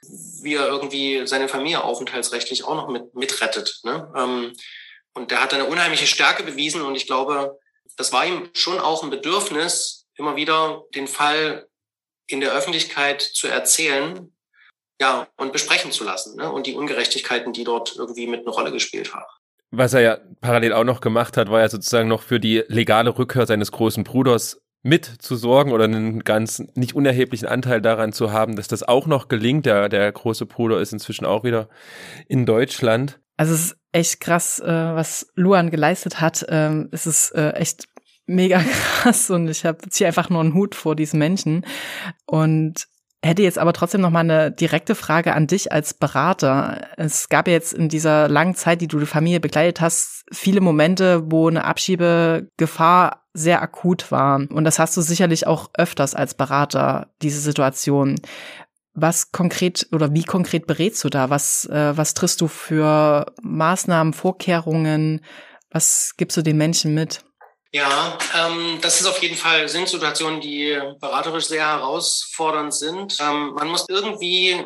wie 0.43 0.55
er 0.55 0.67
irgendwie 0.67 1.27
seine 1.27 1.49
Familie 1.49 1.85
aufenthaltsrechtlich 1.85 2.65
auch 2.65 2.75
noch 2.75 2.89
mit, 2.89 3.15
mitrettet. 3.15 3.81
Ne? 3.85 4.13
Ähm, 4.17 4.53
und 5.13 5.31
der 5.31 5.43
hat 5.43 5.53
eine 5.53 5.67
unheimliche 5.67 6.07
Stärke 6.07 6.43
bewiesen 6.43 6.83
und 6.83 6.95
ich 6.95 7.07
glaube, 7.07 7.59
das 7.97 8.13
war 8.13 8.25
ihm 8.25 8.49
schon 8.55 8.79
auch 8.81 9.03
ein 9.03 9.11
Bedürfnis, 9.11 10.07
immer 10.15 10.37
wieder 10.37 10.85
den 10.95 11.09
Fall 11.09 11.69
in 12.27 12.41
der 12.41 12.53
Öffentlichkeit 12.53 13.21
zu 13.21 13.49
erzählen, 13.49 14.33
ja, 15.01 15.27
und 15.37 15.53
besprechen 15.53 15.91
zu 15.91 16.05
lassen 16.05 16.37
ne? 16.37 16.53
und 16.53 16.67
die 16.67 16.75
Ungerechtigkeiten, 16.75 17.53
die 17.53 17.65
dort 17.65 17.97
irgendwie 17.97 18.27
mit 18.27 18.41
einer 18.41 18.53
Rolle 18.53 18.71
gespielt 18.71 19.15
haben. 19.15 19.25
Was 19.71 19.95
er 19.95 20.01
ja 20.01 20.19
parallel 20.41 20.73
auch 20.73 20.85
noch 20.85 21.01
gemacht 21.01 21.37
hat, 21.37 21.51
war 21.51 21.61
ja 21.61 21.69
sozusagen 21.69 22.09
noch 22.09 22.23
für 22.23 22.41
die 22.41 22.65
legale 22.69 23.17
Rückkehr 23.17 23.47
seines 23.47 23.73
großen 23.73 24.05
Bruders 24.05 24.61
mit 24.83 25.05
zu 25.05 25.37
sorgen 25.37 25.73
oder 25.73 25.85
einen 25.85 26.25
ganz 26.25 26.63
nicht 26.75 26.95
unerheblichen 26.95 27.47
Anteil 27.47 27.81
daran 27.81 28.13
zu 28.13 28.33
haben, 28.33 28.57
dass 28.57 28.69
das 28.69 28.83
auch 28.83 29.07
noch 29.07 29.29
gelingt. 29.29 29.67
Der, 29.67 29.89
der 29.89 30.11
große 30.11 30.47
Bruder 30.47 30.81
ist 30.81 30.93
inzwischen 30.93 31.25
auch 31.25 31.45
wieder 31.45 31.69
in 32.29 32.47
Deutschland. 32.47 33.21
Also 33.37 33.55
es 33.55 33.67
ist 33.67 33.77
echt 33.93 34.21
krass, 34.21 34.59
äh, 34.61 34.67
was 34.67 35.29
Luan 35.35 35.71
geleistet 35.71 36.21
hat. 36.21 36.45
Ähm, 36.49 36.89
es 36.93 37.07
ist 37.07 37.31
äh, 37.33 37.51
echt 37.53 37.85
mega 38.27 38.63
krass 39.01 39.31
und 39.31 39.49
ich 39.49 39.65
habe 39.65 39.89
ziehe 39.89 40.09
einfach 40.09 40.31
nur 40.31 40.41
einen 40.41 40.55
Hut 40.55 40.75
vor 40.75 40.97
diesen 40.97 41.19
Menschen. 41.19 41.65
Und 42.27 42.87
Hätte 43.23 43.43
jetzt 43.43 43.59
aber 43.59 43.75
trotzdem 43.75 44.01
noch 44.01 44.11
mal 44.11 44.21
eine 44.21 44.51
direkte 44.51 44.95
Frage 44.95 45.35
an 45.35 45.47
dich 45.47 45.73
als 45.73 45.93
Berater. 45.93 46.89
Es 46.97 47.29
gab 47.29 47.49
jetzt 47.49 47.75
in 47.75 47.91
dieser 47.91 48.29
langen 48.29 48.55
Zeit, 48.55 48.81
die 48.81 48.89
du 48.89 48.99
die 48.99 49.05
Familie 49.07 49.41
begleitet 49.41 49.83
hast, 49.83 50.25
viele 50.33 50.63
Momente, 50.63 51.31
wo 51.31 51.49
eine 51.49 51.65
Abschiebegefahr 51.65 53.27
sehr 53.35 53.61
akut 53.61 54.11
war. 54.11 54.37
Und 54.51 54.65
das 54.65 54.79
hast 54.79 54.97
du 54.97 55.03
sicherlich 55.03 55.47
auch 55.47 55.69
öfters 55.77 56.15
als 56.15 56.33
Berater, 56.33 57.11
diese 57.21 57.41
Situation. 57.41 58.17
Was 58.95 59.33
konkret 59.33 59.87
oder 59.93 60.15
wie 60.15 60.25
konkret 60.25 60.67
berätst 60.67 61.05
du 61.05 61.11
da? 61.11 61.29
Was, 61.29 61.67
äh, 61.67 61.97
was 61.97 62.15
triffst 62.15 62.41
du 62.41 62.49
für 62.49 63.27
Maßnahmen, 63.43 64.15
Vorkehrungen? 64.15 65.21
Was 65.71 66.15
gibst 66.17 66.39
du 66.39 66.43
den 66.43 66.57
Menschen 66.57 66.95
mit? 66.95 67.23
Ja, 67.73 68.19
ähm, 68.35 68.81
das 68.81 69.01
ist 69.01 69.07
auf 69.07 69.23
jeden 69.23 69.37
Fall, 69.37 69.69
sind 69.69 69.89
Situationen, 69.89 70.41
die 70.41 70.77
beraterisch 71.01 71.47
sehr 71.47 71.67
herausfordernd 71.67 72.75
sind. 72.75 73.17
Ähm, 73.21 73.53
man 73.53 73.69
muss 73.69 73.87
irgendwie 73.89 74.65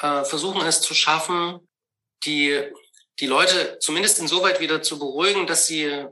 äh, 0.00 0.24
versuchen, 0.24 0.66
es 0.66 0.80
zu 0.80 0.92
schaffen, 0.92 1.68
die, 2.24 2.60
die 3.20 3.26
Leute 3.26 3.78
zumindest 3.78 4.18
insoweit 4.18 4.60
wieder 4.60 4.82
zu 4.82 4.98
beruhigen, 4.98 5.46
dass 5.46 5.68
sie 5.68 6.06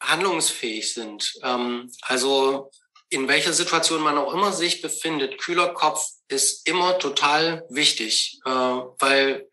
handlungsfähig 0.00 0.92
sind. 0.92 1.32
Ähm, 1.44 1.92
also 2.02 2.72
in 3.10 3.28
welcher 3.28 3.52
Situation 3.52 4.02
man 4.02 4.18
auch 4.18 4.34
immer 4.34 4.52
sich 4.52 4.82
befindet, 4.82 5.38
kühler 5.38 5.74
Kopf 5.74 6.04
ist 6.26 6.66
immer 6.66 6.98
total 6.98 7.64
wichtig, 7.70 8.40
äh, 8.44 8.50
weil 8.50 9.48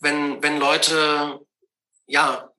wenn, 0.00 0.42
wenn 0.42 0.58
Leute 0.58 1.40
ja 2.06 2.50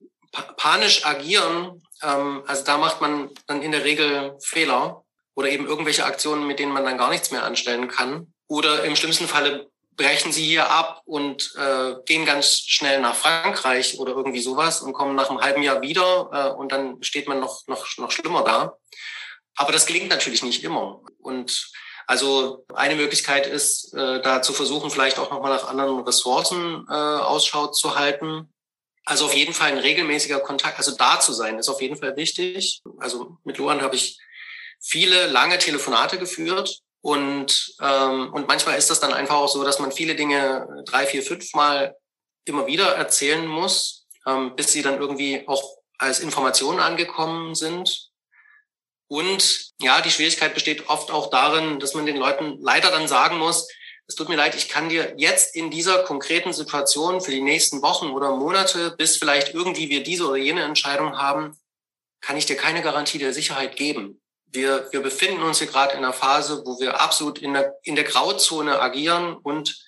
panisch 0.57 1.05
agieren, 1.05 1.82
ähm, 2.03 2.43
also 2.47 2.63
da 2.63 2.77
macht 2.77 3.01
man 3.01 3.29
dann 3.47 3.61
in 3.61 3.71
der 3.71 3.83
Regel 3.83 4.37
Fehler 4.41 5.03
oder 5.35 5.49
eben 5.49 5.65
irgendwelche 5.65 6.05
Aktionen, 6.05 6.47
mit 6.47 6.59
denen 6.59 6.71
man 6.71 6.85
dann 6.85 6.97
gar 6.97 7.09
nichts 7.09 7.31
mehr 7.31 7.43
anstellen 7.43 7.87
kann. 7.87 8.33
Oder 8.47 8.83
im 8.83 8.95
schlimmsten 8.95 9.27
Falle 9.27 9.67
brechen 9.95 10.31
sie 10.31 10.43
hier 10.43 10.69
ab 10.69 11.01
und 11.05 11.53
äh, 11.57 11.95
gehen 12.05 12.25
ganz 12.25 12.59
schnell 12.59 12.99
nach 12.99 13.15
Frankreich 13.15 13.99
oder 13.99 14.13
irgendwie 14.13 14.41
sowas 14.41 14.81
und 14.81 14.93
kommen 14.93 15.15
nach 15.15 15.29
einem 15.29 15.41
halben 15.41 15.63
Jahr 15.63 15.81
wieder 15.81 16.29
äh, 16.31 16.49
und 16.57 16.71
dann 16.71 17.01
steht 17.03 17.27
man 17.27 17.39
noch, 17.39 17.67
noch, 17.67 17.85
noch 17.97 18.11
schlimmer 18.11 18.43
da. 18.43 18.77
Aber 19.55 19.71
das 19.71 19.85
gelingt 19.85 20.09
natürlich 20.09 20.43
nicht 20.43 20.63
immer. 20.63 21.01
Und 21.19 21.71
also 22.07 22.65
eine 22.73 22.95
Möglichkeit 22.95 23.47
ist, 23.47 23.93
äh, 23.93 24.21
da 24.21 24.41
zu 24.41 24.53
versuchen, 24.53 24.89
vielleicht 24.89 25.19
auch 25.19 25.31
nochmal 25.31 25.55
nach 25.55 25.67
anderen 25.67 25.99
Ressourcen 25.99 26.85
äh, 26.89 26.93
Ausschau 26.93 27.67
zu 27.67 27.95
halten. 27.95 28.53
Also 29.05 29.25
auf 29.25 29.33
jeden 29.33 29.53
Fall 29.53 29.71
ein 29.71 29.77
regelmäßiger 29.77 30.39
Kontakt, 30.39 30.77
also 30.77 30.95
da 30.95 31.19
zu 31.19 31.33
sein, 31.33 31.59
ist 31.59 31.69
auf 31.69 31.81
jeden 31.81 31.97
Fall 31.97 32.15
wichtig. 32.15 32.81
Also 32.99 33.37
mit 33.43 33.57
Luan 33.57 33.81
habe 33.81 33.95
ich 33.95 34.17
viele 34.79 35.27
lange 35.27 35.57
Telefonate 35.57 36.17
geführt 36.17 36.79
und, 37.01 37.75
ähm, 37.81 38.31
und 38.33 38.47
manchmal 38.47 38.77
ist 38.77 38.89
das 38.89 39.01
dann 39.01 39.13
einfach 39.13 39.35
auch 39.35 39.49
so, 39.49 39.63
dass 39.65 39.79
man 39.79 39.91
viele 39.91 40.15
Dinge 40.15 40.67
drei, 40.85 41.05
vier, 41.05 41.21
fünf 41.21 41.53
Mal 41.53 41.97
immer 42.45 42.65
wieder 42.65 42.95
erzählen 42.95 43.45
muss, 43.45 44.07
ähm, 44.25 44.55
bis 44.55 44.71
sie 44.71 44.81
dann 44.81 44.99
irgendwie 44.99 45.45
auch 45.47 45.77
als 45.97 46.21
Informationen 46.21 46.79
angekommen 46.79 47.55
sind. 47.55 48.09
Und 49.07 49.73
ja, 49.81 49.99
die 50.01 50.11
Schwierigkeit 50.11 50.53
besteht 50.53 50.87
oft 50.87 51.11
auch 51.11 51.29
darin, 51.29 51.79
dass 51.79 51.93
man 51.93 52.05
den 52.05 52.17
Leuten 52.17 52.57
leider 52.61 52.89
dann 52.89 53.07
sagen 53.07 53.37
muss, 53.37 53.67
es 54.07 54.15
tut 54.15 54.29
mir 54.29 54.35
leid, 54.35 54.55
ich 54.55 54.69
kann 54.69 54.89
dir 54.89 55.13
jetzt 55.17 55.55
in 55.55 55.71
dieser 55.71 56.03
konkreten 56.03 56.53
Situation 56.53 57.21
für 57.21 57.31
die 57.31 57.41
nächsten 57.41 57.81
Wochen 57.81 58.11
oder 58.11 58.35
Monate, 58.35 58.95
bis 58.97 59.17
vielleicht 59.17 59.53
irgendwie 59.53 59.89
wir 59.89 60.03
diese 60.03 60.27
oder 60.27 60.37
jene 60.37 60.63
Entscheidung 60.63 61.17
haben, 61.17 61.57
kann 62.21 62.37
ich 62.37 62.45
dir 62.45 62.55
keine 62.55 62.81
Garantie 62.81 63.17
der 63.17 63.33
Sicherheit 63.33 63.75
geben. 63.75 64.21
Wir, 64.45 64.87
wir 64.91 65.01
befinden 65.01 65.41
uns 65.41 65.59
hier 65.59 65.67
gerade 65.67 65.93
in 65.93 65.99
einer 65.99 66.13
Phase, 66.13 66.63
wo 66.65 66.79
wir 66.79 67.01
absolut 67.01 67.39
in 67.39 67.53
der, 67.53 67.75
in 67.83 67.95
der 67.95 68.03
Grauzone 68.03 68.79
agieren 68.79 69.35
und 69.35 69.83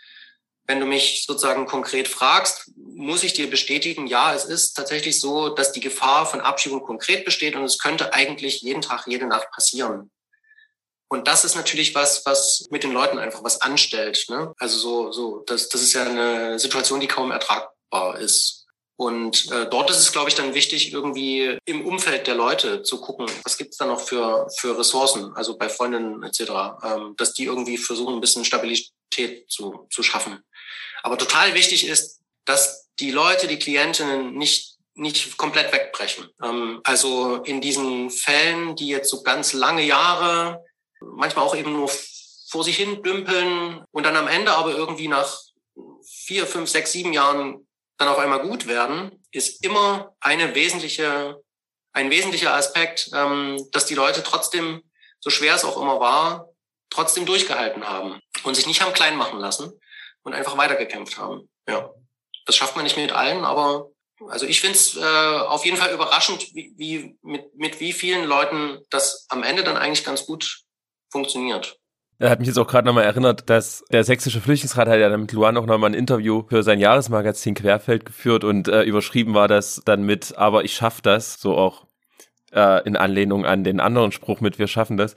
wenn 0.68 0.80
du 0.80 0.88
mich 0.88 1.26
sozusagen 1.28 1.68
konkret 1.68 2.07
fragst, 2.07 2.72
muss 2.76 3.24
ich 3.24 3.34
dir 3.34 3.49
bestätigen, 3.49 4.07
ja, 4.07 4.34
es 4.34 4.45
ist 4.45 4.74
tatsächlich 4.74 5.22
so, 5.22 5.49
dass 5.49 5.72
die 5.72 5.80
Gefahr 5.80 6.26
von 6.26 6.41
Abschiebung 6.41 6.82
konkret 6.82 7.24
besteht 7.24 7.55
und 7.55 7.63
es 7.63 7.78
könnte 7.78 8.13
eigentlich 8.13 8.61
jeden 8.61 8.82
Tag, 8.82 9.05
jede 9.05 9.28
Nacht 9.28 9.51
passieren. 9.51 10.09
Und 11.08 11.28
das 11.28 11.45
ist 11.45 11.56
natürlich 11.56 11.93
was, 11.93 12.26
was 12.26 12.66
mit 12.72 12.84
den 12.84 12.91
Leuten 12.91 13.20
einfach 13.20 13.43
was 13.43 13.62
anstellt. 13.62 14.26
Ne? 14.30 14.53
Also 14.58 14.78
so, 14.78 15.12
so, 15.12 15.43
das, 15.45 15.70
das 15.70 15.82
ist 15.82 15.93
ja 15.93 16.03
eine 16.03 16.60
Situation, 16.60 16.99
die 16.99 17.08
kaum 17.08 17.32
ertragbar 17.32 18.20
ist. 18.20 18.66
Und 18.97 19.51
äh, 19.51 19.70
dort 19.70 19.89
ist 19.89 19.99
es, 19.99 20.14
glaube 20.14 20.30
ich, 20.30 20.36
dann 20.36 20.53
wichtig, 20.53 20.93
irgendwie 20.93 21.58
im 21.66 21.86
Umfeld 21.86 22.28
der 22.28 22.36
Leute 22.36 22.82
zu 22.82 23.01
gucken, 23.01 23.26
was 23.43 23.58
gibt's 23.58 23.78
da 23.78 23.86
noch 23.86 23.99
für, 23.99 24.47
für 24.58 24.78
Ressourcen, 24.80 25.34
also 25.36 25.58
bei 25.58 25.68
Freundinnen 25.68 26.24
etc., 26.24 26.51
ähm, 26.82 27.14
dass 27.18 27.34
die 27.34 27.43
irgendwie 27.43 27.78
versuchen, 27.78 28.16
ein 28.16 28.22
bisschen 28.22 28.45
Stabilität 28.45 29.51
zu, 29.51 29.88
zu 29.91 30.01
schaffen. 30.01 30.41
Aber 31.03 31.18
total 31.18 31.53
wichtig 31.53 31.88
ist, 31.88 32.22
dass 32.45 32.88
die 32.99 33.12
Leute, 33.12 33.47
die 33.47 33.60
Klientinnen 33.60 34.34
nicht, 34.34 34.78
nicht 34.93 35.38
komplett 35.38 35.74
wegbrechen. 35.74 36.30
Ähm, 36.41 36.80
also 36.86 37.43
in 37.43 37.60
diesen 37.60 38.10
Fällen, 38.10 38.78
die 38.78 38.88
jetzt 38.88 39.10
so 39.10 39.24
ganz 39.24 39.51
lange 39.51 39.84
Jahre 39.84 40.64
manchmal 41.16 41.45
auch 41.45 41.56
eben 41.56 41.74
nur 41.74 41.89
vor 42.49 42.64
sich 42.64 42.78
hin 42.78 43.03
dümpeln 43.03 43.84
und 43.91 44.03
dann 44.03 44.16
am 44.16 44.28
Ende 44.28 44.53
aber 44.53 44.72
irgendwie 44.72 45.08
nach 45.08 45.39
vier, 46.03 46.47
fünf, 46.47 46.70
sechs, 46.70 46.91
sieben 46.91 47.14
Jahren 47.14 47.68
dann 47.97 48.08
auf 48.08 48.18
einmal 48.18 48.41
gut 48.41 48.68
werden, 48.68 49.24
ist 49.32 49.64
immer 49.64 50.16
eine 50.20 50.56
wesentliche, 50.56 51.41
ein 51.93 52.10
wesentlicher 52.10 52.53
Aspekt, 52.53 53.10
ähm, 53.14 53.58
dass 53.72 53.86
die 53.86 53.95
Leute 53.95 54.24
trotzdem, 54.24 54.84
so 55.20 55.30
schwer 55.30 55.56
es 55.56 55.66
auch 55.66 55.82
immer 55.82 55.99
war, 55.99 56.49
trotzdem 56.89 57.26
durchgehalten 57.26 57.88
haben 57.88 58.20
und 58.43 58.56
sich 58.56 58.68
nicht 58.68 58.82
haben 58.82 58.93
klein 58.93 59.18
machen 59.18 59.39
lassen 59.39 59.72
und 60.24 60.34
einfach 60.34 60.58
weitergekämpft 60.58 61.18
haben. 61.18 61.49
Ja, 61.68 61.89
das 62.45 62.56
schafft 62.56 62.76
man 62.76 62.84
nicht 62.84 62.97
mit 62.97 63.12
allen, 63.12 63.43
aber 63.43 63.89
also 64.30 64.45
ich 64.45 64.62
finde 64.62 64.78
es 64.78 64.95
äh, 64.95 65.01
auf 65.01 65.66
jeden 65.66 65.78
Fall 65.78 65.93
überraschend, 65.93 66.53
wie, 66.53 66.74
wie 66.78 67.18
mit, 67.22 67.53
mit 67.56 67.80
wie 67.80 67.91
vielen 67.91 68.26
Leuten 68.26 68.80
das 68.89 69.26
am 69.30 69.43
Ende 69.43 69.64
dann 69.64 69.78
eigentlich 69.78 70.06
ganz 70.06 70.26
gut 70.26 70.64
funktioniert. 71.12 71.80
Er 72.18 72.30
hat 72.30 72.39
mich 72.39 72.47
jetzt 72.47 72.58
auch 72.58 72.68
gerade 72.68 72.88
nochmal 72.88 73.03
erinnert, 73.03 73.49
dass 73.49 73.84
der 73.91 74.06
Sächsische 74.06 74.39
Flüchtlingsrat 74.39 74.88
hat 74.88 74.99
ja 74.99 75.16
mit 75.18 75.34
Luan 75.34 75.58
auch 75.58 75.66
nochmal 75.66 75.89
ein 75.89 75.95
Interview 75.95 76.43
für 76.47 76.64
sein 76.64 76.80
Jahresmagazin 76.80 77.56
Querfeld 77.56 78.06
geführt 78.06 78.45
und 78.45 78.70
äh, 78.70 78.84
überschrieben 78.84 79.34
war 79.34 79.49
das 79.49 79.82
dann 79.84 80.03
mit, 80.03 80.38
aber 80.38 80.64
ich 80.64 80.74
schaff 80.74 81.01
das, 81.01 81.41
so 81.41 81.58
auch 81.58 81.86
äh, 82.53 82.88
in 82.88 82.95
Anlehnung 82.95 83.45
an 83.45 83.66
den 83.66 83.82
anderen 83.82 84.14
Spruch 84.14 84.39
mit, 84.39 84.60
wir 84.60 84.68
schaffen 84.68 84.95
das. 84.95 85.16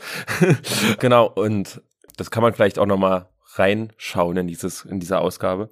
genau, 0.99 1.29
und 1.29 1.81
das 2.17 2.33
kann 2.33 2.43
man 2.43 2.53
vielleicht 2.53 2.81
auch 2.81 2.87
nochmal 2.87 3.29
reinschauen 3.55 4.37
in 4.37 4.47
dieses 4.47 4.85
in 4.85 5.01
dieser 5.01 5.21
Ausgabe. 5.21 5.71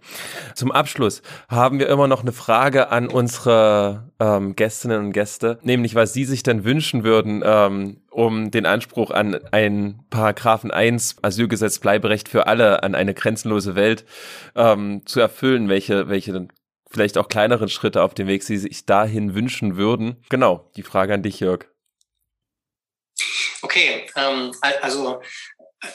Zum 0.55 0.73
Abschluss 0.73 1.23
haben 1.49 1.79
wir 1.79 1.89
immer 1.89 2.09
noch 2.09 2.23
eine 2.23 2.33
Frage 2.33 2.91
an 2.91 3.09
unsere 3.09 4.13
ähm, 4.19 4.57
Gästinnen 4.57 5.07
und 5.07 5.13
Gäste, 5.13 5.59
nämlich 5.63 5.95
was 5.95 6.13
sie 6.13 6.25
sich 6.25 6.43
denn 6.43 6.65
wünschen 6.65 7.05
würden, 7.05 7.43
ähm, 7.45 8.03
um 8.11 8.51
den 8.51 8.67
Anspruch 8.67 9.11
an 9.11 9.39
ein 9.53 10.01
Paragraphen 10.11 10.71
1 10.71 11.17
Asylgesetz 11.23 11.79
Bleiberecht 11.79 12.29
für 12.29 12.47
alle 12.47 12.83
an 12.83 12.95
eine 12.95 13.15
grenzenlose 13.15 13.75
Welt 13.75 14.05
ähm, 14.55 15.03
zu 15.05 15.21
erfüllen, 15.21 15.69
welche 15.69 16.09
welche 16.09 16.49
vielleicht 16.91 17.19
auch 17.19 17.29
kleineren 17.29 17.69
Schritte 17.69 18.03
auf 18.03 18.15
dem 18.15 18.27
Weg 18.27 18.43
sie 18.43 18.57
sich 18.57 18.87
dahin 18.87 19.35
wünschen 19.35 19.77
würden. 19.77 20.17
Genau, 20.29 20.71
die 20.77 20.83
Frage 20.83 21.15
an 21.15 21.23
dich, 21.23 21.41
Jörg. 21.41 21.67
Okay, 23.63 24.07
ähm, 24.17 24.53
also 24.81 25.21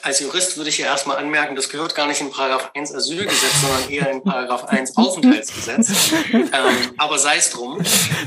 als 0.04 0.20
Jurist 0.20 0.58
würde 0.58 0.70
ich 0.70 0.76
hier 0.76 0.86
erstmal 0.86 1.18
anmerken, 1.18 1.56
das 1.56 1.70
gehört 1.70 1.96
gar 1.96 2.08
nicht 2.08 2.22
in 2.22 2.30
Paragraph 2.30 2.72
1 2.76 2.94
Asylgesetz, 2.94 3.62
sondern 3.62 3.90
eher 3.90 4.10
in 4.12 4.24
Paragraph 4.24 4.66
1 4.66 4.96
Aufenthaltsgesetz. 4.98 6.12
ähm, 6.34 6.94
aber 6.98 7.18
sei 7.18 7.38
es 7.38 7.50
drum. 7.50 7.80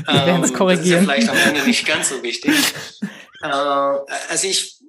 Ähm, 0.07 0.41
das, 0.41 0.51
ist 0.51 0.85
ja 0.85 0.99
vielleicht 0.99 1.29
am 1.29 1.37
Ende 1.37 1.63
nicht 1.63 1.85
ganz 1.87 2.09
so 2.09 2.21
wichtig. 2.21 2.53
Äh, 3.41 3.47
also 3.47 4.47
ich, 4.47 4.79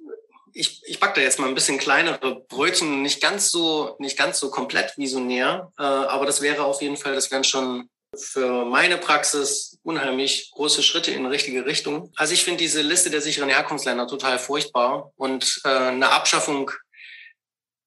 ich, 0.53 0.81
ich 0.85 0.99
back 0.99 1.15
da 1.15 1.21
jetzt 1.21 1.39
mal 1.39 1.47
ein 1.47 1.55
bisschen 1.55 1.77
kleinere 1.77 2.41
Brötchen, 2.49 3.01
nicht 3.01 3.21
ganz 3.21 3.49
so, 3.49 3.95
nicht 3.99 4.17
ganz 4.17 4.39
so 4.39 4.49
komplett 4.49 4.97
visionär, 4.97 5.71
äh, 5.79 5.83
aber 5.83 6.25
das 6.25 6.41
wäre 6.41 6.65
auf 6.65 6.81
jeden 6.81 6.97
Fall, 6.97 7.15
das 7.15 7.31
wären 7.31 7.43
schon 7.43 7.89
für 8.17 8.65
meine 8.65 8.97
Praxis 8.97 9.77
unheimlich 9.83 10.51
große 10.51 10.83
Schritte 10.83 11.11
in 11.11 11.25
richtige 11.25 11.65
Richtung. 11.65 12.11
Also 12.15 12.33
ich 12.33 12.43
finde 12.43 12.59
diese 12.59 12.81
Liste 12.81 13.09
der 13.09 13.21
sicheren 13.21 13.49
Herkunftsländer 13.49 14.07
total 14.07 14.39
furchtbar 14.39 15.11
und 15.15 15.61
äh, 15.63 15.69
eine 15.69 16.09
Abschaffung 16.09 16.71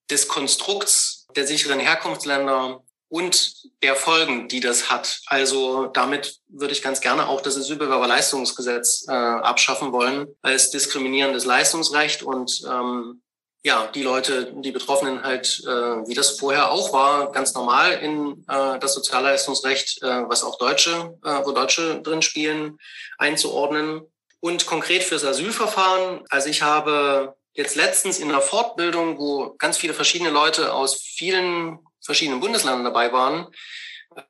des 0.09 0.27
Konstrukts 0.27 1.27
der 1.35 1.47
sicheren 1.47 1.79
Herkunftsländer 1.79 2.81
und 3.11 3.53
der 3.83 3.95
Folgen, 3.95 4.47
die 4.47 4.61
das 4.61 4.89
hat. 4.89 5.19
Also 5.25 5.87
damit 5.87 6.39
würde 6.47 6.73
ich 6.73 6.81
ganz 6.81 7.01
gerne 7.01 7.27
auch 7.27 7.41
das 7.41 7.57
Asylbewerberleistungsgesetz 7.57 9.05
äh, 9.07 9.11
abschaffen 9.11 9.91
wollen 9.91 10.27
als 10.41 10.71
diskriminierendes 10.71 11.45
Leistungsrecht 11.45 12.23
und 12.23 12.61
ähm, 12.69 13.21
ja, 13.63 13.87
die 13.93 14.01
Leute, 14.01 14.53
die 14.55 14.71
Betroffenen 14.71 15.23
halt, 15.23 15.61
äh, 15.65 16.07
wie 16.07 16.15
das 16.15 16.39
vorher 16.39 16.71
auch 16.71 16.93
war, 16.93 17.31
ganz 17.31 17.53
normal 17.53 17.93
in 17.93 18.43
äh, 18.47 18.79
das 18.79 18.95
Sozialleistungsrecht, 18.95 20.01
äh, 20.01 20.27
was 20.27 20.43
auch 20.43 20.57
Deutsche, 20.57 21.17
äh, 21.23 21.45
wo 21.45 21.51
Deutsche 21.51 22.01
drin 22.01 22.21
spielen, 22.21 22.79
einzuordnen. 23.17 24.01
Und 24.39 24.65
konkret 24.65 25.03
fürs 25.03 25.23
Asylverfahren, 25.23 26.23
also 26.29 26.49
ich 26.49 26.63
habe 26.63 27.35
jetzt 27.53 27.75
letztens 27.75 28.17
in 28.17 28.29
einer 28.29 28.41
Fortbildung, 28.41 29.19
wo 29.19 29.53
ganz 29.59 29.77
viele 29.77 29.93
verschiedene 29.93 30.31
Leute 30.31 30.73
aus 30.73 30.95
vielen 30.95 31.77
verschiedenen 32.03 32.39
Bundesländern 32.39 32.83
dabei 32.83 33.13
waren, 33.13 33.47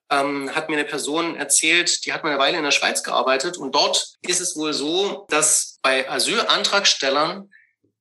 ähm, 0.10 0.54
hat 0.54 0.70
mir 0.70 0.76
eine 0.76 0.86
Person 0.86 1.38
erzählt, 1.38 2.06
die 2.06 2.12
hat 2.12 2.24
mal 2.24 2.32
eine 2.32 2.40
Weile 2.40 2.58
in 2.58 2.64
der 2.64 2.72
Schweiz 2.72 3.04
gearbeitet 3.04 3.58
und 3.58 3.74
dort 3.74 4.16
ist 4.22 4.42
es 4.42 4.58
wohl 4.58 4.74
so, 4.74 5.26
dass 5.30 5.80
bei 5.82 6.10
Asylantragstellern 6.10 7.50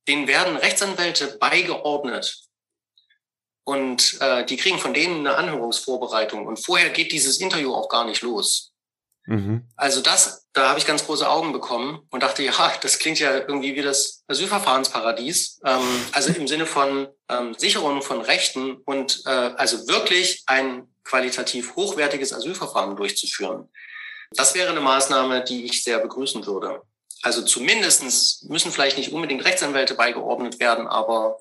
denen 0.08 0.28
werden 0.28 0.56
Rechtsanwälte 0.56 1.38
beigeordnet. 1.38 2.40
Und 3.64 4.18
äh, 4.20 4.44
die 4.46 4.56
kriegen 4.56 4.78
von 4.78 4.94
denen 4.94 5.26
eine 5.26 5.36
Anhörungsvorbereitung. 5.36 6.46
Und 6.46 6.64
vorher 6.64 6.90
geht 6.90 7.12
dieses 7.12 7.40
Interview 7.40 7.74
auch 7.74 7.88
gar 7.88 8.04
nicht 8.04 8.22
los. 8.22 8.72
Mhm. 9.26 9.68
Also 9.76 10.00
das, 10.00 10.48
da 10.52 10.70
habe 10.70 10.78
ich 10.78 10.86
ganz 10.86 11.06
große 11.06 11.28
Augen 11.28 11.52
bekommen 11.52 12.00
und 12.10 12.22
dachte, 12.22 12.42
ja, 12.42 12.72
das 12.80 12.98
klingt 12.98 13.20
ja 13.20 13.32
irgendwie 13.36 13.76
wie 13.76 13.82
das 13.82 14.24
Asylverfahrensparadies. 14.26 15.60
Ähm, 15.64 16.06
also 16.12 16.32
im 16.32 16.48
Sinne 16.48 16.66
von 16.66 17.08
ähm, 17.28 17.54
Sicherung 17.54 18.02
von 18.02 18.22
Rechten 18.22 18.78
und 18.84 19.22
äh, 19.26 19.30
also 19.30 19.86
wirklich 19.86 20.42
ein 20.46 20.88
qualitativ 21.04 21.76
hochwertiges 21.76 22.32
Asylverfahren 22.32 22.96
durchzuführen. 22.96 23.68
Das 24.32 24.54
wäre 24.54 24.70
eine 24.70 24.80
Maßnahme, 24.80 25.44
die 25.44 25.64
ich 25.64 25.84
sehr 25.84 25.98
begrüßen 25.98 26.46
würde. 26.46 26.82
Also 27.22 27.42
zumindestens 27.42 28.44
müssen 28.48 28.72
vielleicht 28.72 28.96
nicht 28.96 29.12
unbedingt 29.12 29.44
Rechtsanwälte 29.44 29.94
beigeordnet 29.94 30.58
werden, 30.58 30.86
aber 30.86 31.38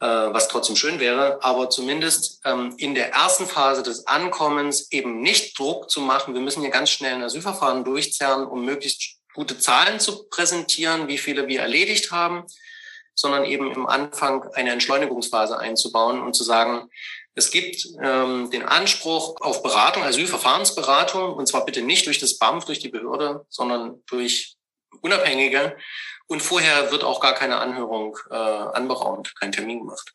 äh, 0.00 0.06
was 0.06 0.48
trotzdem 0.48 0.76
schön 0.76 1.00
wäre, 1.00 1.42
aber 1.42 1.70
zumindest 1.70 2.40
ähm, 2.44 2.74
in 2.76 2.94
der 2.94 3.12
ersten 3.12 3.46
Phase 3.46 3.82
des 3.82 4.06
Ankommens 4.06 4.92
eben 4.92 5.20
nicht 5.20 5.58
Druck 5.58 5.90
zu 5.90 6.00
machen. 6.00 6.34
Wir 6.34 6.42
müssen 6.42 6.60
hier 6.60 6.70
ganz 6.70 6.90
schnell 6.90 7.14
ein 7.14 7.22
Asylverfahren 7.22 7.82
durchzerren, 7.82 8.46
um 8.46 8.64
möglichst 8.64 9.16
gute 9.34 9.58
Zahlen 9.58 9.98
zu 9.98 10.28
präsentieren, 10.28 11.08
wie 11.08 11.18
viele 11.18 11.48
wir 11.48 11.60
erledigt 11.60 12.10
haben, 12.10 12.44
sondern 13.14 13.44
eben 13.44 13.72
im 13.72 13.86
Anfang 13.86 14.48
eine 14.52 14.70
Entschleunigungsphase 14.70 15.58
einzubauen 15.58 16.20
und 16.20 16.34
zu 16.34 16.44
sagen, 16.44 16.90
es 17.34 17.50
gibt 17.50 17.86
ähm, 18.02 18.50
den 18.50 18.62
Anspruch 18.62 19.36
auf 19.40 19.62
Beratung, 19.62 20.02
Asylverfahrensberatung, 20.02 21.34
und 21.34 21.46
zwar 21.46 21.64
bitte 21.64 21.82
nicht 21.82 22.06
durch 22.06 22.18
das 22.18 22.38
BAMF, 22.38 22.64
durch 22.64 22.78
die 22.78 22.88
Behörde, 22.88 23.44
sondern 23.50 24.02
durch 24.06 24.55
Unabhängige. 25.02 25.76
Und 26.28 26.42
vorher 26.42 26.90
wird 26.90 27.04
auch 27.04 27.20
gar 27.20 27.34
keine 27.34 27.58
Anhörung 27.58 28.18
äh, 28.30 28.34
anberaumt, 28.34 29.34
kein 29.38 29.52
Termin 29.52 29.80
gemacht. 29.80 30.14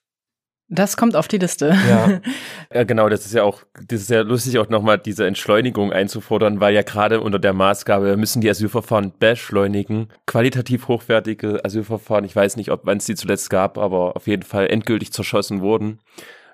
Das 0.74 0.96
kommt 0.96 1.18
auf 1.18 1.28
die 1.28 1.38
Liste. 1.38 1.76
Ja. 1.90 2.22
ja, 2.74 2.84
genau, 2.86 3.10
das 3.10 3.26
ist 3.26 3.34
ja 3.34 3.44
auch, 3.44 3.62
das 3.88 4.04
ist 4.04 4.10
ja 4.10 4.22
lustig, 4.22 4.58
auch 4.58 4.70
nochmal 4.70 4.98
diese 4.98 5.28
Entschleunigung 5.28 5.92
einzufordern, 5.92 6.62
weil 6.62 6.74
ja 6.74 6.82
gerade 6.82 7.20
unter 7.20 7.40
der 7.40 7.52
Maßgabe, 7.52 8.06
wir 8.06 8.16
müssen 8.16 8.40
die 8.40 8.50
Asylverfahren 8.50 9.12
beschleunigen, 9.20 10.08
qualitativ 10.26 10.88
hochwertige 10.88 11.64
Asylverfahren, 11.66 12.24
ich 12.24 12.38
weiß 12.38 12.56
nicht, 12.56 12.72
ob 12.72 12.86
wann 12.86 13.00
es 13.00 13.06
die 13.06 13.16
zuletzt 13.16 13.50
gab, 13.50 13.78
aber 13.78 14.16
auf 14.16 14.28
jeden 14.28 14.44
Fall 14.44 14.68
endgültig 14.68 15.12
zerschossen 15.12 15.60
wurden, 15.60 16.00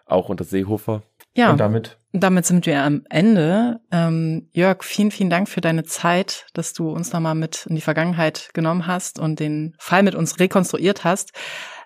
auch 0.08 0.30
unter 0.30 0.46
Seehofer. 0.46 1.04
Ja, 1.38 1.52
und 1.52 1.60
damit? 1.60 1.98
damit 2.14 2.46
sind 2.46 2.66
wir 2.66 2.82
am 2.82 3.04
Ende. 3.10 3.80
Ähm, 3.92 4.50
Jörg, 4.54 4.84
vielen, 4.84 5.12
vielen 5.12 5.30
Dank 5.30 5.48
für 5.48 5.62
deine 5.62 5.84
Zeit, 5.84 6.48
dass 6.54 6.74
du 6.74 6.90
uns 6.90 7.14
nochmal 7.14 7.36
mit 7.36 7.66
in 7.68 7.76
die 7.76 7.82
Vergangenheit 7.82 8.50
genommen 8.54 8.88
hast 8.88 9.20
und 9.20 9.40
den 9.40 9.76
Fall 9.78 10.04
mit 10.04 10.16
uns 10.16 10.40
rekonstruiert 10.40 11.04
hast. 11.04 11.32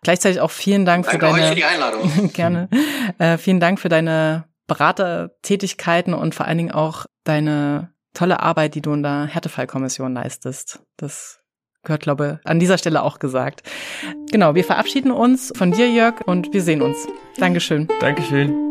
Gleichzeitig 0.04 0.40
auch 0.40 0.52
vielen 0.52 0.86
Dank 0.86 1.06
Danke 1.06 1.20
für 1.26 1.32
deine 1.32 1.44
euch 1.44 1.50
für 1.50 1.56
die 1.56 1.66
Einladung. 1.66 2.32
gerne. 2.34 2.70
Äh, 3.18 3.38
vielen 3.38 3.60
Dank 3.60 3.80
für 3.80 3.90
deine 3.90 4.46
Beratertätigkeiten 4.68 6.14
und 6.14 6.34
vor 6.34 6.48
allen 6.48 6.58
Dingen 6.58 6.72
auch 6.72 7.06
deine 7.24 7.92
tolle 8.14 8.40
Arbeit, 8.40 8.76
die 8.76 8.82
du 8.82 8.94
in 8.94 9.04
der 9.04 9.26
Härtefallkommission 9.26 10.14
leistest. 10.14 10.80
Das 10.96 11.40
gehört, 11.84 12.04
glaube 12.04 12.40
ich, 12.42 12.48
an 12.50 12.60
dieser 12.60 12.78
Stelle 12.78 13.04
auch 13.04 13.20
gesagt. 13.20 13.64
Genau, 14.32 14.56
wir 14.56 14.64
verabschieden 14.64 15.12
uns 15.12 15.52
von 15.56 15.72
dir, 15.72 15.90
Jörg, 15.90 16.22
und 16.26 16.54
wir 16.54 16.62
sehen 16.62 16.82
uns. 16.82 17.08
Dankeschön. 17.38 17.90
Dankeschön. 18.00 18.71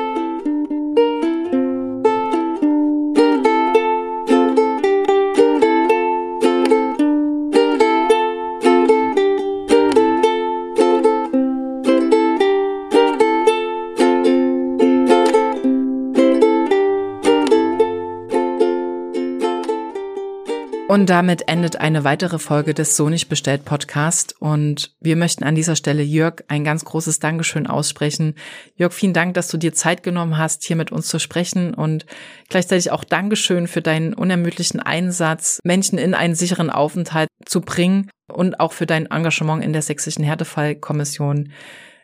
Und 20.91 21.09
damit 21.09 21.47
endet 21.47 21.77
eine 21.77 22.03
weitere 22.03 22.37
Folge 22.37 22.73
des 22.73 22.97
So 22.97 23.07
nicht 23.07 23.29
bestellt 23.29 23.63
Podcast. 23.63 24.35
Und 24.41 24.93
wir 24.99 25.15
möchten 25.15 25.45
an 25.45 25.55
dieser 25.55 25.77
Stelle 25.77 26.03
Jörg 26.03 26.43
ein 26.49 26.65
ganz 26.65 26.83
großes 26.83 27.19
Dankeschön 27.19 27.65
aussprechen. 27.65 28.35
Jörg, 28.75 28.91
vielen 28.91 29.13
Dank, 29.13 29.35
dass 29.35 29.47
du 29.47 29.55
dir 29.55 29.73
Zeit 29.73 30.03
genommen 30.03 30.37
hast, 30.37 30.65
hier 30.65 30.75
mit 30.75 30.91
uns 30.91 31.07
zu 31.07 31.17
sprechen 31.17 31.73
und 31.73 32.05
gleichzeitig 32.49 32.91
auch 32.91 33.05
Dankeschön 33.05 33.69
für 33.69 33.81
deinen 33.81 34.13
unermüdlichen 34.13 34.81
Einsatz, 34.81 35.59
Menschen 35.63 35.97
in 35.97 36.13
einen 36.13 36.35
sicheren 36.35 36.69
Aufenthalt 36.69 37.29
zu 37.45 37.61
bringen 37.61 38.09
und 38.27 38.59
auch 38.59 38.73
für 38.73 38.85
dein 38.85 39.05
Engagement 39.05 39.63
in 39.63 39.71
der 39.71 39.83
sächsischen 39.83 40.25
Härtefallkommission. 40.25 41.53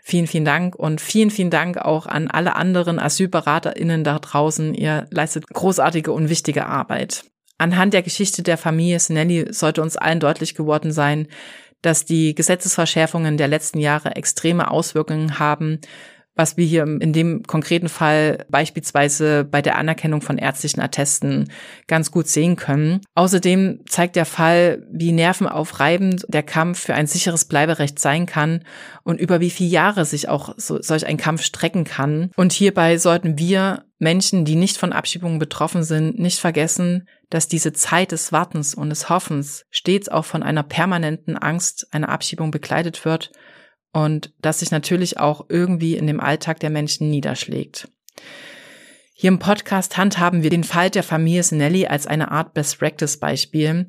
Vielen, 0.02 0.28
vielen 0.28 0.46
Dank 0.46 0.78
und 0.78 1.02
vielen, 1.02 1.30
vielen 1.30 1.52
Dank 1.52 1.78
auch 1.78 2.06
an 2.06 2.30
alle 2.30 2.56
anderen 2.56 3.00
AsylberaterInnen 3.00 4.06
da 4.06 4.18
draußen. 4.18 4.74
Ihr 4.74 5.08
leistet 5.12 5.46
großartige 5.50 6.14
und 6.14 6.30
wichtige 6.30 6.68
Arbeit. 6.68 7.26
Anhand 7.58 7.94
der 7.94 8.04
Geschichte 8.04 8.44
der 8.44 8.58
Familie 8.58 9.00
Sinelli 9.00 9.52
sollte 9.52 9.82
uns 9.82 9.98
allen 9.98 10.20
deutlich 10.20 10.56
geworden 10.56 10.92
sein, 10.92 11.28
dass 11.82 12.06
die 12.06 12.36
Gesetzesverschärfungen 12.36 13.38
der 13.38 13.48
letzten 13.48 13.80
Jahre 13.80 14.16
extreme 14.16 14.72
Auswirkungen 14.72 15.40
haben, 15.40 15.80
was 16.38 16.56
wir 16.56 16.66
hier 16.66 16.84
in 16.84 17.14
dem 17.14 17.44
konkreten 17.44 17.90
Fall 17.90 18.46
beispielsweise 18.50 19.44
bei 19.44 19.62
der 19.62 19.76
Anerkennung 19.78 20.22
von 20.22 20.38
ärztlichen 20.38 20.82
Attesten 20.82 21.52
ganz 21.88 22.12
gut 22.12 22.28
sehen 22.28 22.56
können. 22.56 23.02
Außerdem 23.16 23.82
zeigt 23.90 24.16
der 24.16 24.26
Fall, 24.26 24.86
wie 24.92 25.12
nervenaufreibend 25.12 26.26
der 26.30 26.44
Kampf 26.44 26.80
für 26.80 26.94
ein 26.94 27.08
sicheres 27.08 27.46
Bleiberecht 27.46 27.98
sein 27.98 28.28
kann 28.28 28.64
und 29.04 29.20
über 29.20 29.40
wie 29.40 29.50
viele 29.50 29.70
Jahre 29.70 30.06
sich 30.06 30.30
auch 30.30 30.54
so, 30.58 30.80
solch 30.80 31.08
ein 31.08 31.18
Kampf 31.18 31.42
strecken 31.42 31.84
kann. 31.84 32.30
Und 32.36 32.54
hierbei 32.54 33.00
sollten 33.00 33.40
wir 33.40 33.86
Menschen, 33.98 34.46
die 34.46 34.56
nicht 34.56 34.78
von 34.78 34.94
Abschiebungen 34.94 35.40
betroffen 35.40 35.82
sind, 35.84 36.20
nicht 36.20 36.40
vergessen, 36.40 37.08
dass 37.30 37.48
diese 37.48 37.74
Zeit 37.74 38.12
des 38.12 38.32
Wartens 38.32 38.74
und 38.74 38.90
des 38.90 39.10
Hoffens 39.10 39.66
stets 39.70 40.10
auch 40.10 40.26
von 40.26 40.44
einer 40.44 40.64
permanenten 40.64 41.38
Angst 41.38 41.88
einer 41.92 42.10
Abschiebung 42.10 42.52
begleitet 42.52 43.04
wird 43.06 43.32
und 43.92 44.34
dass 44.40 44.60
sich 44.60 44.72
natürlich 44.72 45.20
auch 45.20 45.46
irgendwie 45.50 45.96
in 45.98 46.08
dem 46.08 46.20
Alltag 46.20 46.60
der 46.60 46.70
Menschen 46.70 47.10
niederschlägt. 47.10 47.90
Hier 49.14 49.30
im 49.30 49.40
Podcast 49.40 49.98
handhaben 49.98 50.44
wir 50.44 50.52
den 50.52 50.64
Fall 50.64 50.92
der 50.92 51.04
Familie 51.04 51.44
Sinelli 51.44 51.88
als 51.88 52.06
eine 52.06 52.32
Art 52.32 52.54
Best 52.54 52.78
Practice 52.78 53.18
Beispiel, 53.18 53.88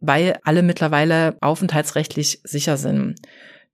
weil 0.00 0.38
alle 0.42 0.62
mittlerweile 0.62 1.36
aufenthaltsrechtlich 1.42 2.40
sicher 2.44 2.78
sind. 2.78 3.16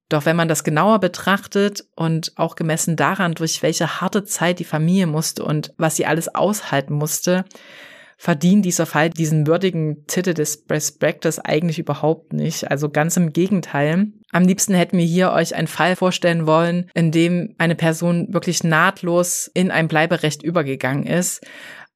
Doch 0.08 0.24
wenn 0.24 0.36
man 0.36 0.48
das 0.48 0.64
genauer 0.64 0.98
betrachtet 0.98 1.84
und 1.94 2.32
auch 2.36 2.56
gemessen 2.56 2.96
daran, 2.96 3.34
durch 3.34 3.62
welche 3.62 4.00
harte 4.00 4.24
Zeit 4.24 4.58
die 4.58 4.64
Familie 4.64 5.06
musste 5.06 5.44
und 5.44 5.72
was 5.78 5.96
sie 5.96 6.06
alles 6.06 6.34
aushalten 6.34 6.94
musste, 6.94 7.44
verdient 8.16 8.64
dieser 8.64 8.86
Fall 8.86 9.10
diesen 9.10 9.46
würdigen 9.46 10.06
Titel 10.06 10.34
des 10.34 10.64
Best 10.64 10.98
Practice 11.00 11.38
eigentlich 11.38 11.78
überhaupt 11.78 12.32
nicht. 12.32 12.70
Also 12.70 12.88
ganz 12.88 13.16
im 13.16 13.32
Gegenteil. 13.32 14.08
Am 14.32 14.44
liebsten 14.44 14.74
hätten 14.74 14.98
wir 14.98 15.04
hier 15.04 15.32
euch 15.32 15.54
einen 15.54 15.66
Fall 15.66 15.96
vorstellen 15.96 16.46
wollen, 16.46 16.90
in 16.94 17.12
dem 17.12 17.54
eine 17.58 17.74
Person 17.74 18.32
wirklich 18.32 18.64
nahtlos 18.64 19.50
in 19.52 19.70
ein 19.70 19.88
Bleiberecht 19.88 20.42
übergegangen 20.42 21.06
ist. 21.06 21.44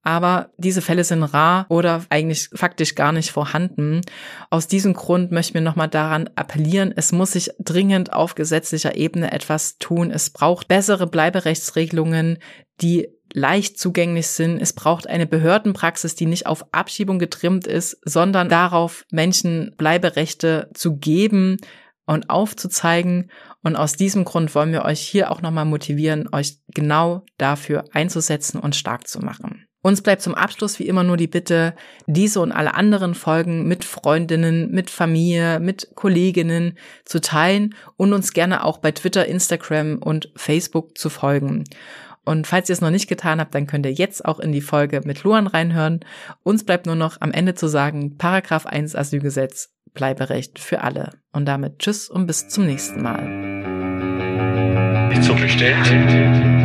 Aber 0.02 0.50
diese 0.56 0.80
Fälle 0.80 1.04
sind 1.04 1.22
rar 1.22 1.66
oder 1.68 2.04
eigentlich 2.08 2.48
faktisch 2.54 2.94
gar 2.94 3.12
nicht 3.12 3.30
vorhanden. 3.30 4.00
Aus 4.48 4.66
diesem 4.66 4.94
Grund 4.94 5.30
möchten 5.30 5.54
wir 5.54 5.60
nochmal 5.60 5.88
daran 5.88 6.30
appellieren, 6.36 6.94
es 6.96 7.12
muss 7.12 7.32
sich 7.32 7.50
dringend 7.58 8.12
auf 8.12 8.34
gesetzlicher 8.34 8.96
Ebene 8.96 9.32
etwas 9.32 9.76
tun. 9.78 10.10
Es 10.10 10.30
braucht 10.30 10.68
bessere 10.68 11.06
Bleiberechtsregelungen, 11.06 12.38
die 12.80 13.08
leicht 13.32 13.78
zugänglich 13.78 14.28
sind. 14.28 14.60
Es 14.60 14.72
braucht 14.72 15.06
eine 15.06 15.26
Behördenpraxis, 15.26 16.14
die 16.14 16.26
nicht 16.26 16.46
auf 16.46 16.64
Abschiebung 16.72 17.18
getrimmt 17.18 17.66
ist, 17.66 17.98
sondern 18.04 18.48
darauf, 18.48 19.04
Menschen 19.10 19.74
Bleiberechte 19.76 20.70
zu 20.74 20.96
geben 20.96 21.58
und 22.06 22.30
aufzuzeigen. 22.30 23.30
Und 23.62 23.76
aus 23.76 23.94
diesem 23.94 24.24
Grund 24.24 24.54
wollen 24.54 24.72
wir 24.72 24.84
euch 24.84 25.00
hier 25.00 25.30
auch 25.30 25.42
nochmal 25.42 25.64
motivieren, 25.64 26.28
euch 26.32 26.58
genau 26.68 27.24
dafür 27.38 27.84
einzusetzen 27.92 28.58
und 28.58 28.74
stark 28.74 29.06
zu 29.06 29.20
machen. 29.20 29.66
Uns 29.82 30.02
bleibt 30.02 30.20
zum 30.20 30.34
Abschluss 30.34 30.78
wie 30.78 30.86
immer 30.86 31.04
nur 31.04 31.16
die 31.16 31.26
Bitte, 31.26 31.74
diese 32.06 32.40
und 32.40 32.52
alle 32.52 32.74
anderen 32.74 33.14
Folgen 33.14 33.66
mit 33.66 33.84
Freundinnen, 33.84 34.70
mit 34.70 34.90
Familie, 34.90 35.58
mit 35.58 35.92
Kolleginnen 35.94 36.76
zu 37.06 37.20
teilen 37.20 37.74
und 37.96 38.12
uns 38.12 38.34
gerne 38.34 38.64
auch 38.64 38.78
bei 38.78 38.92
Twitter, 38.92 39.24
Instagram 39.24 39.98
und 39.98 40.30
Facebook 40.36 40.98
zu 40.98 41.08
folgen. 41.08 41.64
Und 42.30 42.46
falls 42.46 42.68
ihr 42.68 42.74
es 42.74 42.80
noch 42.80 42.92
nicht 42.92 43.08
getan 43.08 43.40
habt, 43.40 43.56
dann 43.56 43.66
könnt 43.66 43.84
ihr 43.86 43.92
jetzt 43.92 44.24
auch 44.24 44.38
in 44.38 44.52
die 44.52 44.60
Folge 44.60 45.00
mit 45.04 45.24
Luan 45.24 45.48
reinhören. 45.48 45.98
Uns 46.44 46.62
bleibt 46.62 46.86
nur 46.86 46.94
noch 46.94 47.20
am 47.20 47.32
Ende 47.32 47.56
zu 47.56 47.66
sagen, 47.66 48.18
Paragraph 48.18 48.66
1 48.66 48.94
Asylgesetz, 48.94 49.74
Bleiberecht 49.94 50.60
für 50.60 50.82
alle. 50.82 51.10
Und 51.32 51.46
damit 51.46 51.80
tschüss 51.80 52.08
und 52.08 52.28
bis 52.28 52.46
zum 52.48 52.66
nächsten 52.66 53.02
Mal. 53.02 53.26
So 55.22 55.34
bestellt. 55.34 56.59